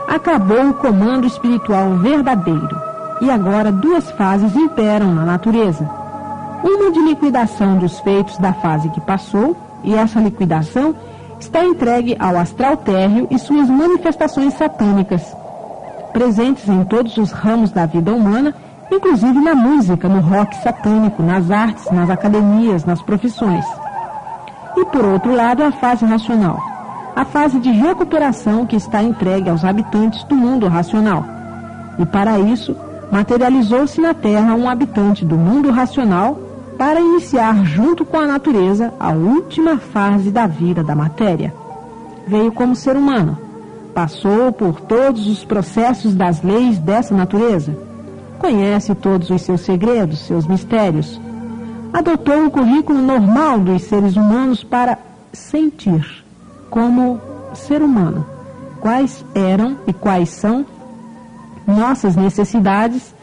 acabou 0.09 0.71
o 0.71 0.75
comando 0.75 1.27
espiritual 1.27 1.97
verdadeiro, 1.97 2.77
e 3.21 3.31
agora 3.31 3.71
duas 3.71 4.11
fases 4.13 4.57
imperam 4.57 5.15
na 5.15 5.25
natureza. 5.25 5.89
Uma 6.63 6.91
de 6.91 7.01
liquidação 7.01 7.77
dos 7.79 8.01
feitos 8.01 8.39
da 8.39 8.53
fase 8.53 8.89
que 8.91 9.01
passou, 9.01 9.57
e 9.83 9.95
essa 9.95 10.21
liquidação 10.21 10.95
está 11.39 11.65
entregue 11.65 12.17
ao 12.19 12.37
astral 12.37 12.77
térreo 12.77 13.27
e 13.31 13.39
suas 13.39 13.69
manifestações 13.69 14.55
satânicas, 14.55 15.35
presentes 16.13 16.69
em 16.69 16.85
todos 16.85 17.17
os 17.17 17.31
ramos 17.31 17.71
da 17.71 17.87
vida 17.87 18.13
humana 18.13 18.55
inclusive 18.91 19.39
na 19.41 19.55
música, 19.55 20.09
no 20.09 20.21
rock 20.21 20.55
satânico, 20.63 21.23
nas 21.23 21.51
artes, 21.51 21.91
nas 21.91 22.11
academias, 22.11 22.85
nas 22.85 23.01
profissões. 23.03 23.65
E 24.77 24.85
por 24.87 25.05
outro 25.05 25.35
lado, 25.35 25.63
a 25.63 25.73
fase 25.73 26.05
racional, 26.05 26.59
a 27.15 27.25
fase 27.25 27.59
de 27.59 27.71
recuperação 27.71 28.67
que 28.67 28.77
está 28.77 29.03
entregue 29.03 29.51
aos 29.51 29.65
habitantes 29.65 30.25
do 30.25 30.35
mundo 30.35 30.69
racional. 30.69 31.25
E 31.99 32.07
para 32.07 32.39
isso, 32.39 32.77
materializou-se 33.11 34.01
na 34.01 34.15
Terra 34.15 34.55
um 34.55 34.69
habitante 34.69 35.25
do 35.25 35.37
mundo 35.37 35.71
racional 35.71 36.39
para 36.79 37.01
iniciar, 37.01 37.63
junto 37.65 38.07
com 38.07 38.19
a 38.19 38.27
natureza, 38.27 38.95
a 38.99 39.11
última 39.11 39.77
fase 39.77 40.31
da 40.31 40.47
vida 40.47 40.83
da 40.83 40.95
matéria. 40.95 41.53
Veio 42.27 42.51
como 42.53 42.75
ser 42.75 42.97
humano, 42.97 43.37
passou 43.95 44.51
por 44.51 44.81
todos 44.81 45.27
os 45.27 45.45
processos 45.45 46.15
das 46.15 46.43
leis 46.43 46.79
dessa 46.79 47.15
natureza, 47.15 47.77
conhece 48.41 48.95
todos 48.95 49.31
os 49.31 49.43
seus 49.43 49.61
segredos, 49.61 50.21
seus 50.21 50.47
mistérios, 50.47 51.21
adotou 51.93 52.47
o 52.47 52.51
currículo 52.51 53.01
normal 53.01 53.61
dos 53.61 53.83
seres 53.83 54.17
humanos 54.17 54.65
para 54.65 54.99
sentir, 55.33 56.25
como 56.71 57.21
ser 57.55 57.83
humano, 57.83 58.27
quais 58.81 59.25
eram 59.35 59.77
e 59.87 59.93
quais 59.93 60.31
são 60.31 60.65
nossas 61.67 62.17
necessidades 62.17 63.15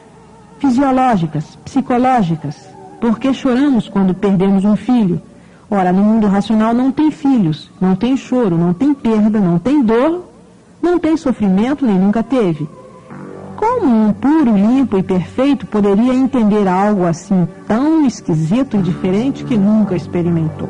fisiológicas, 0.60 1.57
psicológicas. 1.65 2.56
Por 3.02 3.19
que 3.19 3.34
choramos 3.34 3.89
quando 3.89 4.14
perdemos 4.14 4.64
um 4.64 4.76
filho? 4.76 5.22
Ora, 5.69 5.91
no 5.91 6.03
mundo 6.03 6.27
racional 6.27 6.73
não 6.73 6.91
tem 6.91 7.11
filhos, 7.11 7.69
não 7.81 7.95
tem 7.95 8.15
choro, 8.15 8.57
não 8.57 8.73
tem 8.73 8.94
perda, 8.94 9.39
não 9.39 9.60
tem 9.60 9.84
dor, 9.84 10.26
não 10.81 10.98
tem 10.98 11.18
sofrimento, 11.18 11.85
nem 11.85 11.98
nunca 11.98 12.23
teve. 12.23 12.68
Como 13.58 13.88
um 13.88 14.14
puro, 14.14 14.56
limpo 14.56 15.00
e 15.00 15.04
perfeito 15.04 15.66
poderia 15.66 16.14
entender 16.14 16.68
algo 16.68 17.06
assim 17.06 17.48
tão 17.68 18.06
esquisito 18.06 18.78
e 18.78 18.82
diferente 18.84 19.44
que 19.44 19.58
nunca 19.58 19.96
experimentou? 19.96 20.70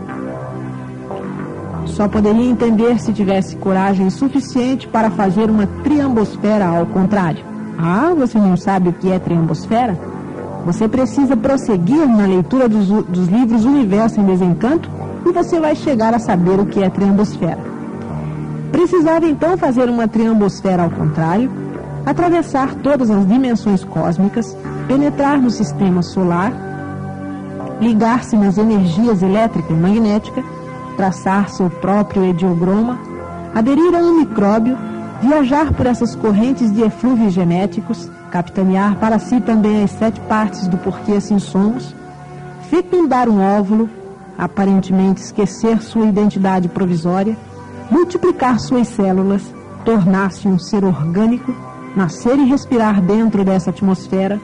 Só 1.85 2.07
poderia 2.07 2.49
entender 2.49 2.97
se 2.99 3.11
tivesse 3.11 3.57
coragem 3.57 4.09
suficiente 4.09 4.87
para 4.87 5.11
fazer 5.11 5.49
uma 5.49 5.67
triambosfera 5.83 6.65
ao 6.65 6.85
contrário. 6.85 7.43
Ah, 7.77 8.13
você 8.15 8.39
não 8.39 8.55
sabe 8.55 8.89
o 8.89 8.93
que 8.93 9.11
é 9.11 9.19
triambosfera? 9.19 9.99
Você 10.65 10.87
precisa 10.87 11.35
prosseguir 11.35 12.07
na 12.07 12.25
leitura 12.25 12.69
dos, 12.69 12.87
dos 12.87 13.27
livros 13.27 13.65
Universo 13.65 14.19
em 14.21 14.25
Desencanto 14.25 14.89
e 15.25 15.31
você 15.33 15.59
vai 15.59 15.75
chegar 15.75 16.13
a 16.13 16.19
saber 16.19 16.57
o 16.59 16.65
que 16.65 16.81
é 16.81 16.89
triambosfera. 16.89 17.59
Precisava 18.71 19.25
então 19.25 19.57
fazer 19.57 19.89
uma 19.89 20.07
triambosfera 20.07 20.83
ao 20.83 20.89
contrário, 20.89 21.66
atravessar 22.07 22.73
todas 22.75 23.11
as 23.11 23.27
dimensões 23.27 23.83
cósmicas, 23.83 24.55
penetrar 24.87 25.37
no 25.37 25.51
sistema 25.51 26.01
solar, 26.01 26.53
ligar-se 27.81 28.37
nas 28.37 28.57
energias 28.57 29.21
elétrica 29.21 29.73
e 29.73 29.75
magnética, 29.75 30.41
traçar 30.95 31.49
seu 31.49 31.69
próprio 31.69 32.25
ideograma, 32.25 32.97
aderir 33.53 33.93
a 33.93 33.99
um 33.99 34.19
micróbio 34.19 34.77
viajar 35.21 35.73
por 35.73 35.85
essas 35.85 36.15
correntes 36.15 36.71
de 36.71 36.81
eflúvios 36.81 37.33
genéticos, 37.33 38.09
capitanear 38.31 38.95
para 38.97 39.19
si 39.19 39.41
também 39.41 39.83
as 39.83 39.91
sete 39.91 40.19
partes 40.21 40.65
do 40.67 40.77
porquê 40.77 41.13
assim 41.13 41.39
somos, 41.39 41.93
fecundar 42.69 43.27
um 43.27 43.41
óvulo, 43.41 43.89
aparentemente 44.37 45.21
esquecer 45.21 45.81
sua 45.81 46.05
identidade 46.05 46.69
provisória, 46.69 47.35
multiplicar 47.91 48.59
suas 48.59 48.87
células, 48.87 49.41
tornar-se 49.83 50.47
um 50.47 50.57
ser 50.57 50.85
orgânico, 50.85 51.53
nascer 51.97 52.37
e 52.37 52.45
respirar 52.45 53.01
dentro 53.01 53.43
dessa 53.43 53.71
atmosfera, 53.71 54.39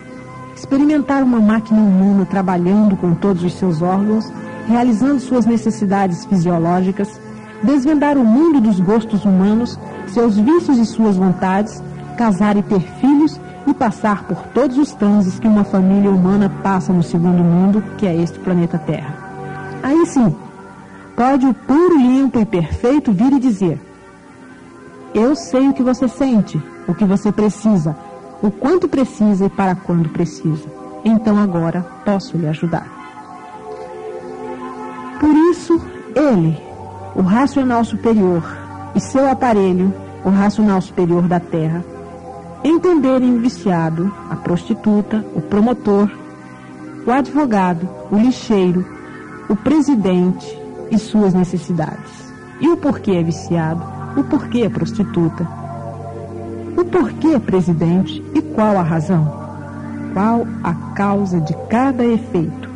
experimentar 0.55 1.21
uma 1.21 1.39
máquina 1.39 1.80
humana 1.80 2.25
trabalhando 2.25 2.97
com 2.97 3.13
todos 3.13 3.43
os 3.43 3.53
seus 3.53 3.81
órgãos, 3.81 4.25
realizando 4.67 5.19
suas 5.19 5.45
necessidades 5.45 6.25
fisiológicas, 6.25 7.21
desvendar 7.61 8.17
o 8.17 8.25
mundo 8.25 8.59
dos 8.59 8.80
gostos 8.80 9.23
humanos 9.23 9.80
seus 10.07 10.38
vícios 10.38 10.80
e 10.80 10.85
suas 10.85 11.15
vontades, 11.15 11.81
casar 12.17 12.57
e 12.57 12.63
ter 12.63 12.81
filhos 12.99 13.39
e 13.67 13.73
passar 13.73 14.23
por 14.23 14.38
todos 14.47 14.77
os 14.77 14.91
transes 14.91 15.39
que 15.39 15.47
uma 15.47 15.63
família 15.63 16.11
humana 16.11 16.51
passa 16.61 16.91
no 16.91 17.03
segundo 17.03 17.43
mundo, 17.43 17.84
que 17.97 18.05
é 18.05 18.15
este 18.15 18.39
planeta 18.39 18.77
Terra. 18.77 19.15
Aí 19.81 20.05
sim, 20.05 20.35
pode 21.15 21.45
o 21.45 21.53
puro, 21.53 21.97
limpo 21.97 22.39
e 22.39 22.45
perfeito 22.45 23.11
vir 23.11 23.31
e 23.34 23.39
dizer: 23.39 23.80
Eu 25.13 25.35
sei 25.35 25.69
o 25.69 25.73
que 25.73 25.84
você 25.84 26.07
sente, 26.07 26.61
o 26.88 26.93
que 26.93 27.05
você 27.05 27.31
precisa, 27.31 27.95
o 28.41 28.51
quanto 28.51 28.88
precisa 28.88 29.45
e 29.45 29.49
para 29.49 29.76
quando 29.76 30.10
precisa. 30.10 30.68
Então 31.05 31.38
agora 31.38 31.81
posso 32.05 32.38
lhe 32.38 32.47
ajudar. 32.47 32.88
Por 35.19 35.34
isso, 35.51 35.80
ele, 36.15 36.57
o 37.15 37.22
racional 37.22 37.84
superior, 37.84 38.43
e 38.95 38.99
seu 38.99 39.30
aparelho 39.30 39.93
o 40.23 40.30
racional 40.30 40.81
superior 40.81 41.27
da 41.27 41.39
terra, 41.39 41.84
entenderem 42.64 43.35
o 43.35 43.39
viciado, 43.39 44.14
a 44.30 44.35
prostituta, 44.35 45.26
o 45.35 45.41
promotor, 45.41 46.10
o 47.05 47.11
advogado, 47.11 47.88
o 48.10 48.15
lixeiro, 48.15 48.85
o 49.49 49.55
presidente 49.55 50.57
e 50.89 50.97
suas 50.97 51.34
necessidades. 51.34 52.31
E 52.61 52.69
o 52.69 52.77
porquê 52.77 53.11
é 53.11 53.23
viciado, 53.23 53.84
o 54.15 54.23
porquê 54.23 54.61
é 54.61 54.69
prostituta, 54.69 55.45
o 56.76 56.86
porquê 56.86 57.40
presidente 57.40 58.24
e 58.34 58.41
qual 58.41 58.78
a 58.78 58.82
razão, 58.82 59.26
qual 60.14 60.45
a 60.64 60.74
causa 60.95 61.40
de 61.40 61.54
cada 61.70 62.04
efeito. 62.04 62.70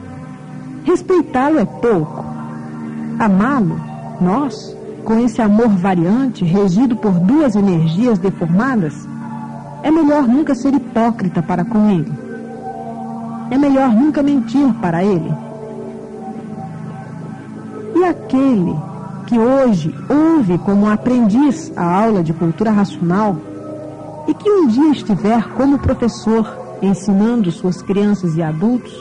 Respeitá-lo 0.84 1.60
é 1.60 1.65
pouco, 1.65 2.24
amá-lo, 3.19 3.80
nós, 4.22 4.76
com 5.03 5.19
esse 5.19 5.41
amor 5.41 5.69
variante, 5.69 6.45
regido 6.45 6.95
por 6.95 7.11
duas 7.11 7.56
energias 7.56 8.19
deformadas, 8.19 9.07
é 9.84 9.91
melhor 9.91 10.28
nunca 10.28 10.56
ser 10.56 10.74
hipócrita 10.74 11.41
para 11.41 11.64
com 11.64 11.90
ele. 11.90 12.11
É 13.49 13.57
melhor 13.57 13.90
nunca 13.90 14.22
mentir 14.22 14.74
para 14.82 15.03
ele. 15.03 15.34
E 17.95 18.03
aquele 18.03 18.76
que 19.26 19.38
hoje 19.38 19.94
ouve 20.10 20.57
como 20.60 20.90
aprendiz 20.90 21.72
a 21.76 21.84
aula 21.84 22.24
de 22.24 22.34
cultura 22.34 22.72
racional 22.72 23.36
e 24.27 24.33
que 24.33 24.49
um 24.49 24.67
dia 24.67 24.91
estiver 24.91 25.43
como 25.53 25.79
professor 25.79 26.77
ensinando 26.81 27.51
suas 27.51 27.81
crianças 27.81 28.35
e 28.35 28.43
adultos, 28.43 28.93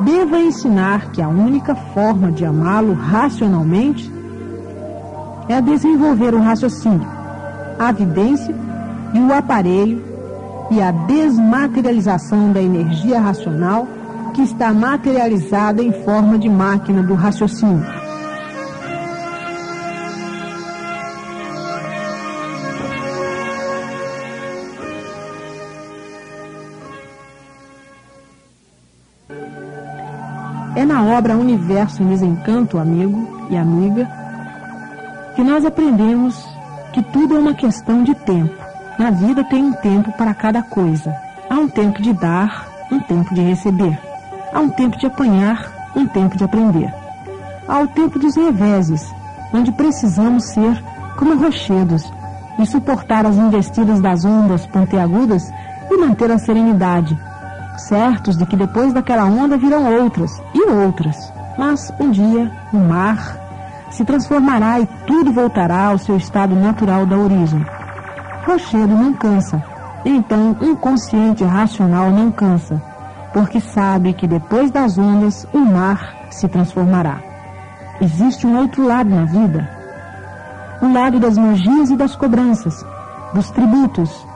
deva 0.00 0.38
ensinar 0.38 1.10
que 1.10 1.20
a 1.20 1.28
única 1.28 1.74
forma 1.74 2.30
de 2.30 2.44
amá-lo 2.44 2.94
racionalmente 2.94 4.10
é 5.48 5.60
desenvolver 5.60 6.34
o 6.34 6.40
raciocínio, 6.40 7.06
a 7.78 7.90
evidência 7.90 8.54
e 9.12 9.18
o 9.18 9.32
aparelho 9.32 10.02
e 10.70 10.80
a 10.80 10.90
desmaterialização 10.90 12.52
da 12.52 12.62
energia 12.62 13.20
racional 13.20 13.86
que 14.32 14.42
está 14.42 14.72
materializada 14.72 15.82
em 15.82 15.92
forma 16.04 16.38
de 16.38 16.48
máquina 16.48 17.02
do 17.02 17.14
raciocínio. 17.14 17.99
É 30.80 30.84
na 30.86 31.04
obra 31.04 31.36
Universo 31.36 32.02
em 32.02 32.08
Desencanto, 32.08 32.78
amigo 32.78 33.46
e 33.50 33.56
amiga, 33.58 34.10
que 35.36 35.44
nós 35.44 35.62
aprendemos 35.62 36.42
que 36.94 37.02
tudo 37.02 37.36
é 37.36 37.38
uma 37.38 37.52
questão 37.52 38.02
de 38.02 38.14
tempo. 38.14 38.54
Na 38.98 39.10
vida 39.10 39.44
tem 39.44 39.62
um 39.62 39.74
tempo 39.74 40.10
para 40.12 40.32
cada 40.32 40.62
coisa. 40.62 41.14
Há 41.50 41.56
um 41.56 41.68
tempo 41.68 42.00
de 42.00 42.14
dar, 42.14 42.66
um 42.90 42.98
tempo 42.98 43.34
de 43.34 43.42
receber. 43.42 44.00
Há 44.54 44.60
um 44.60 44.70
tempo 44.70 44.96
de 44.96 45.04
apanhar, 45.04 45.70
um 45.94 46.06
tempo 46.06 46.34
de 46.38 46.44
aprender. 46.44 46.90
Há 47.68 47.80
o 47.80 47.88
tempo 47.88 48.18
dos 48.18 48.34
reveses, 48.34 49.06
onde 49.52 49.70
precisamos 49.72 50.44
ser 50.44 50.82
como 51.18 51.36
rochedos 51.36 52.10
e 52.58 52.64
suportar 52.64 53.26
as 53.26 53.36
investidas 53.36 54.00
das 54.00 54.24
ondas 54.24 54.64
pontiagudas 54.64 55.52
e 55.90 55.96
manter 55.98 56.30
a 56.30 56.38
serenidade, 56.38 57.18
certos 57.86 58.36
de 58.36 58.46
que 58.46 58.56
depois 58.56 58.92
daquela 58.92 59.24
onda 59.24 59.56
virão 59.56 60.00
outras 60.00 60.42
e 60.54 60.68
outras. 60.70 61.16
Mas 61.58 61.92
um 62.00 62.10
dia 62.10 62.50
o 62.72 62.78
mar 62.78 63.38
se 63.90 64.04
transformará 64.04 64.80
e 64.80 64.86
tudo 65.06 65.32
voltará 65.32 65.86
ao 65.86 65.98
seu 65.98 66.16
estado 66.16 66.54
natural 66.54 67.04
da 67.06 67.16
origem. 67.16 67.64
Rochedo 68.46 68.94
não 68.94 69.12
cansa, 69.12 69.62
então 70.04 70.56
um 70.60 70.74
consciente 70.74 71.44
racional 71.44 72.10
não 72.10 72.30
cansa, 72.30 72.80
porque 73.32 73.60
sabe 73.60 74.14
que 74.14 74.26
depois 74.26 74.70
das 74.70 74.96
ondas 74.96 75.46
o 75.52 75.58
mar 75.58 76.14
se 76.30 76.48
transformará. 76.48 77.20
Existe 78.00 78.46
um 78.46 78.56
outro 78.56 78.86
lado 78.86 79.10
na 79.10 79.24
vida, 79.24 79.68
o 80.80 80.92
lado 80.92 81.20
das 81.20 81.36
magias 81.36 81.90
e 81.90 81.96
das 81.96 82.16
cobranças, 82.16 82.74
dos 83.34 83.50
tributos. 83.50 84.26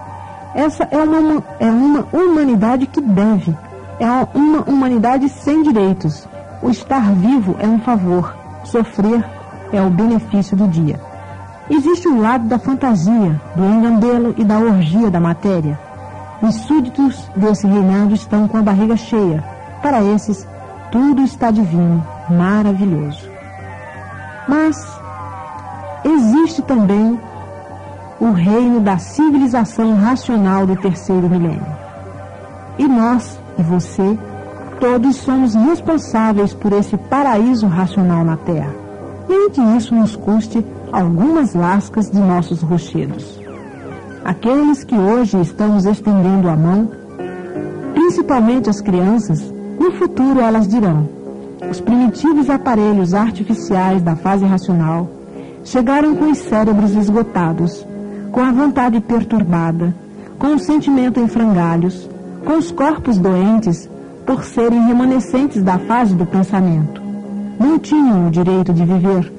Essa 0.54 0.86
é 0.90 0.98
uma, 0.98 1.42
é 1.58 1.66
uma 1.66 2.06
humanidade 2.12 2.86
que 2.86 3.00
deve, 3.00 3.56
é 3.98 4.38
uma 4.38 4.62
humanidade 4.62 5.28
sem 5.28 5.62
direitos. 5.62 6.28
O 6.62 6.70
estar 6.70 7.12
vivo 7.12 7.56
é 7.58 7.66
um 7.66 7.80
favor, 7.80 8.34
sofrer 8.64 9.24
é 9.72 9.82
o 9.82 9.90
benefício 9.90 10.56
do 10.56 10.68
dia. 10.68 11.00
Existe 11.68 12.06
o 12.06 12.20
lado 12.20 12.46
da 12.46 12.58
fantasia, 12.58 13.40
do 13.56 13.64
engandelo 13.64 14.34
e 14.36 14.44
da 14.44 14.58
orgia 14.58 15.10
da 15.10 15.18
matéria. 15.18 15.78
Os 16.42 16.54
súditos 16.54 17.28
desse 17.34 17.66
reinado 17.66 18.14
estão 18.14 18.46
com 18.46 18.58
a 18.58 18.62
barriga 18.62 18.96
cheia. 18.96 19.42
Para 19.82 20.02
esses, 20.02 20.46
tudo 20.92 21.22
está 21.22 21.50
divino, 21.50 22.06
maravilhoso. 22.28 23.28
Mas 24.46 24.76
existe 26.04 26.62
também 26.62 27.18
o 28.20 28.30
reino 28.30 28.80
da 28.80 28.98
civilização 28.98 29.94
racional 29.96 30.66
do 30.66 30.76
terceiro 30.76 31.28
milênio. 31.28 31.66
E 32.78 32.86
nós 32.86 33.38
e 33.58 33.62
você, 33.62 34.18
todos 34.80 35.16
somos 35.16 35.54
responsáveis 35.54 36.52
por 36.52 36.72
esse 36.72 36.96
paraíso 36.96 37.66
racional 37.66 38.24
na 38.24 38.36
Terra. 38.36 38.74
E 39.28 39.32
em 39.32 39.50
que 39.50 39.60
isso 39.60 39.94
nos 39.94 40.16
custe 40.16 40.64
algumas 40.92 41.54
lascas 41.54 42.10
de 42.10 42.18
nossos 42.18 42.62
rochedos. 42.62 43.40
Aqueles 44.24 44.84
que 44.84 44.96
hoje 44.96 45.40
estamos 45.40 45.84
estendendo 45.84 46.48
a 46.48 46.56
mão, 46.56 46.90
principalmente 47.92 48.70
as 48.70 48.80
crianças, 48.80 49.40
no 49.78 49.92
futuro 49.92 50.40
elas 50.40 50.68
dirão: 50.68 51.08
os 51.70 51.80
primitivos 51.80 52.48
aparelhos 52.48 53.14
artificiais 53.14 54.02
da 54.02 54.16
fase 54.16 54.44
racional 54.44 55.08
chegaram 55.64 56.14
com 56.14 56.30
os 56.30 56.38
cérebros 56.38 56.94
esgotados, 56.94 57.86
com 58.34 58.40
a 58.40 58.50
vontade 58.50 59.00
perturbada, 59.00 59.94
com 60.40 60.56
o 60.56 60.58
sentimento 60.58 61.20
em 61.20 61.28
frangalhos, 61.28 62.10
com 62.44 62.58
os 62.58 62.72
corpos 62.72 63.16
doentes 63.16 63.88
por 64.26 64.42
serem 64.42 64.88
remanescentes 64.88 65.62
da 65.62 65.78
fase 65.78 66.16
do 66.16 66.26
pensamento. 66.26 67.00
Não 67.60 67.78
tinham 67.78 68.26
o 68.26 68.30
direito 68.32 68.74
de 68.74 68.84
viver, 68.84 69.32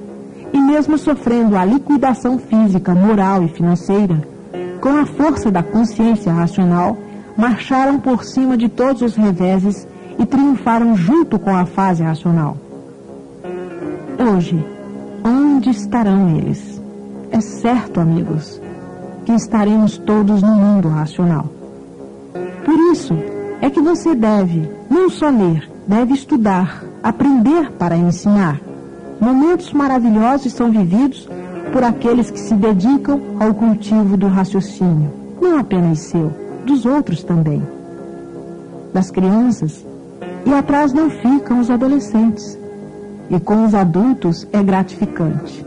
e 0.54 0.58
mesmo 0.58 0.98
sofrendo 0.98 1.58
a 1.58 1.66
liquidação 1.66 2.40
física, 2.40 2.96
moral 2.96 3.44
e 3.44 3.50
financeira, 3.50 4.26
com 4.80 4.98
a 4.98 5.06
força 5.06 5.52
da 5.52 5.62
consciência 5.62 6.32
racional, 6.32 6.98
marcharam 7.36 8.00
por 8.00 8.24
cima 8.24 8.56
de 8.56 8.70
todos 8.70 9.02
os 9.02 9.16
reveses 9.18 9.86
e 10.18 10.26
triunfaram 10.26 10.96
junto 10.96 11.38
com 11.38 11.54
a 11.54 11.66
fase 11.66 12.02
racional. 12.02 12.56
Hoje, 14.18 14.66
onde 15.22 15.70
estarão 15.70 16.38
eles? 16.38 16.82
É 17.30 17.42
certo, 17.42 18.00
amigos, 18.00 18.62
que 19.26 19.34
estaremos 19.34 19.98
todos 19.98 20.42
no 20.42 20.56
mundo 20.56 20.88
racional. 20.88 21.50
Por 22.64 22.78
isso 22.92 23.14
é 23.62 23.70
que 23.70 23.82
você 23.82 24.14
deve 24.16 24.70
não 24.90 25.10
só 25.10 25.30
ler, 25.30 25.70
deve 25.88 26.14
estudar, 26.14 26.84
aprender 27.04 27.72
para 27.72 27.98
ensinar. 27.98 28.62
Momentos 29.20 29.74
maravilhosos 29.74 30.54
são 30.54 30.72
vividos 30.72 31.28
por 31.74 31.84
aqueles 31.84 32.30
que 32.30 32.40
se 32.40 32.54
dedicam 32.54 33.20
ao 33.40 33.54
cultivo 33.54 34.16
do 34.16 34.28
raciocínio, 34.28 35.12
não 35.42 35.60
apenas 35.60 36.00
seu, 36.00 36.32
dos 36.66 36.86
outros 36.86 37.24
também. 37.24 37.62
Das 38.94 39.12
crianças, 39.12 39.86
e 40.46 40.54
atrás 40.54 40.94
não 40.94 41.10
ficam 41.10 41.60
os 41.60 41.70
adolescentes. 41.70 42.58
E 43.30 43.40
com 43.40 43.66
os 43.66 43.74
adultos 43.74 44.48
é 44.54 44.62
gratificante. 44.62 45.66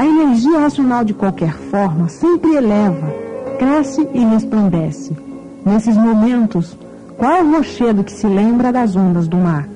A 0.00 0.06
energia 0.06 0.60
racional, 0.60 1.04
de 1.04 1.12
qualquer 1.12 1.52
forma, 1.52 2.08
sempre 2.08 2.54
eleva, 2.54 3.12
cresce 3.58 4.08
e 4.14 4.24
resplandece. 4.24 5.14
Nesses 5.62 5.94
momentos, 5.94 6.74
qual 7.18 7.44
o 7.44 7.56
rochedo 7.56 8.02
que 8.02 8.12
se 8.12 8.26
lembra 8.26 8.72
das 8.72 8.96
ondas 8.96 9.28
do 9.28 9.36
mar? 9.36 9.68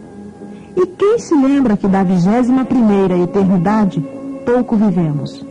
E 0.74 0.86
quem 0.86 1.18
se 1.18 1.34
lembra 1.34 1.76
que 1.76 1.86
da 1.86 2.02
vigésima 2.02 2.64
primeira 2.64 3.18
eternidade 3.18 4.02
pouco 4.46 4.76
vivemos? 4.76 5.44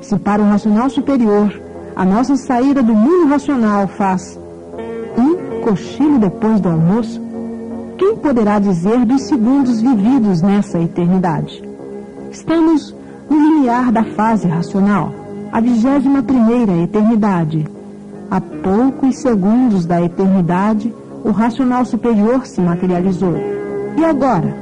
Se 0.00 0.16
para 0.16 0.40
o 0.40 0.44
racional 0.44 0.88
superior 0.88 1.52
a 1.96 2.04
nossa 2.04 2.36
saída 2.36 2.84
do 2.84 2.94
mundo 2.94 3.30
racional 3.30 3.88
faz 3.88 4.38
um 5.18 5.60
cochilo 5.62 6.20
depois 6.20 6.60
do 6.60 6.68
almoço, 6.68 7.20
quem 7.98 8.14
poderá 8.14 8.60
dizer 8.60 9.04
dos 9.04 9.22
segundos 9.22 9.80
vividos 9.80 10.40
nessa 10.40 10.78
eternidade? 10.78 11.68
Estamos 12.30 12.94
no 13.34 13.40
limiar 13.40 13.90
da 13.90 14.04
fase 14.04 14.46
racional, 14.46 15.12
a 15.52 15.60
vigésima 15.60 16.22
primeira 16.22 16.72
eternidade. 16.76 17.66
A 18.30 18.40
poucos 18.40 19.18
segundos 19.18 19.84
da 19.84 20.00
eternidade, 20.00 20.94
o 21.24 21.30
racional 21.30 21.84
superior 21.84 22.46
se 22.46 22.60
materializou. 22.60 23.34
E 23.96 24.04
agora? 24.04 24.54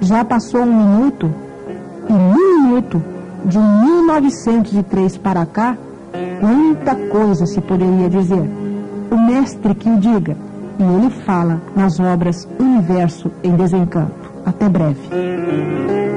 Já 0.00 0.24
passou 0.24 0.62
um 0.62 0.76
minuto, 0.76 1.30
e 2.08 2.12
um 2.12 2.62
minuto, 2.62 3.02
de 3.44 3.58
1903 3.58 5.16
para 5.18 5.46
cá, 5.46 5.76
quanta 6.40 6.94
coisa 7.08 7.46
se 7.46 7.60
poderia 7.60 8.08
dizer. 8.08 8.48
O 9.10 9.16
mestre 9.16 9.74
que 9.74 9.88
o 9.88 9.98
diga, 9.98 10.36
e 10.78 10.82
ele 10.82 11.10
fala 11.24 11.60
nas 11.74 11.98
obras 11.98 12.46
Universo 12.58 13.30
em 13.42 13.54
Desencanto. 13.54 14.32
Até 14.44 14.68
breve. 14.68 16.15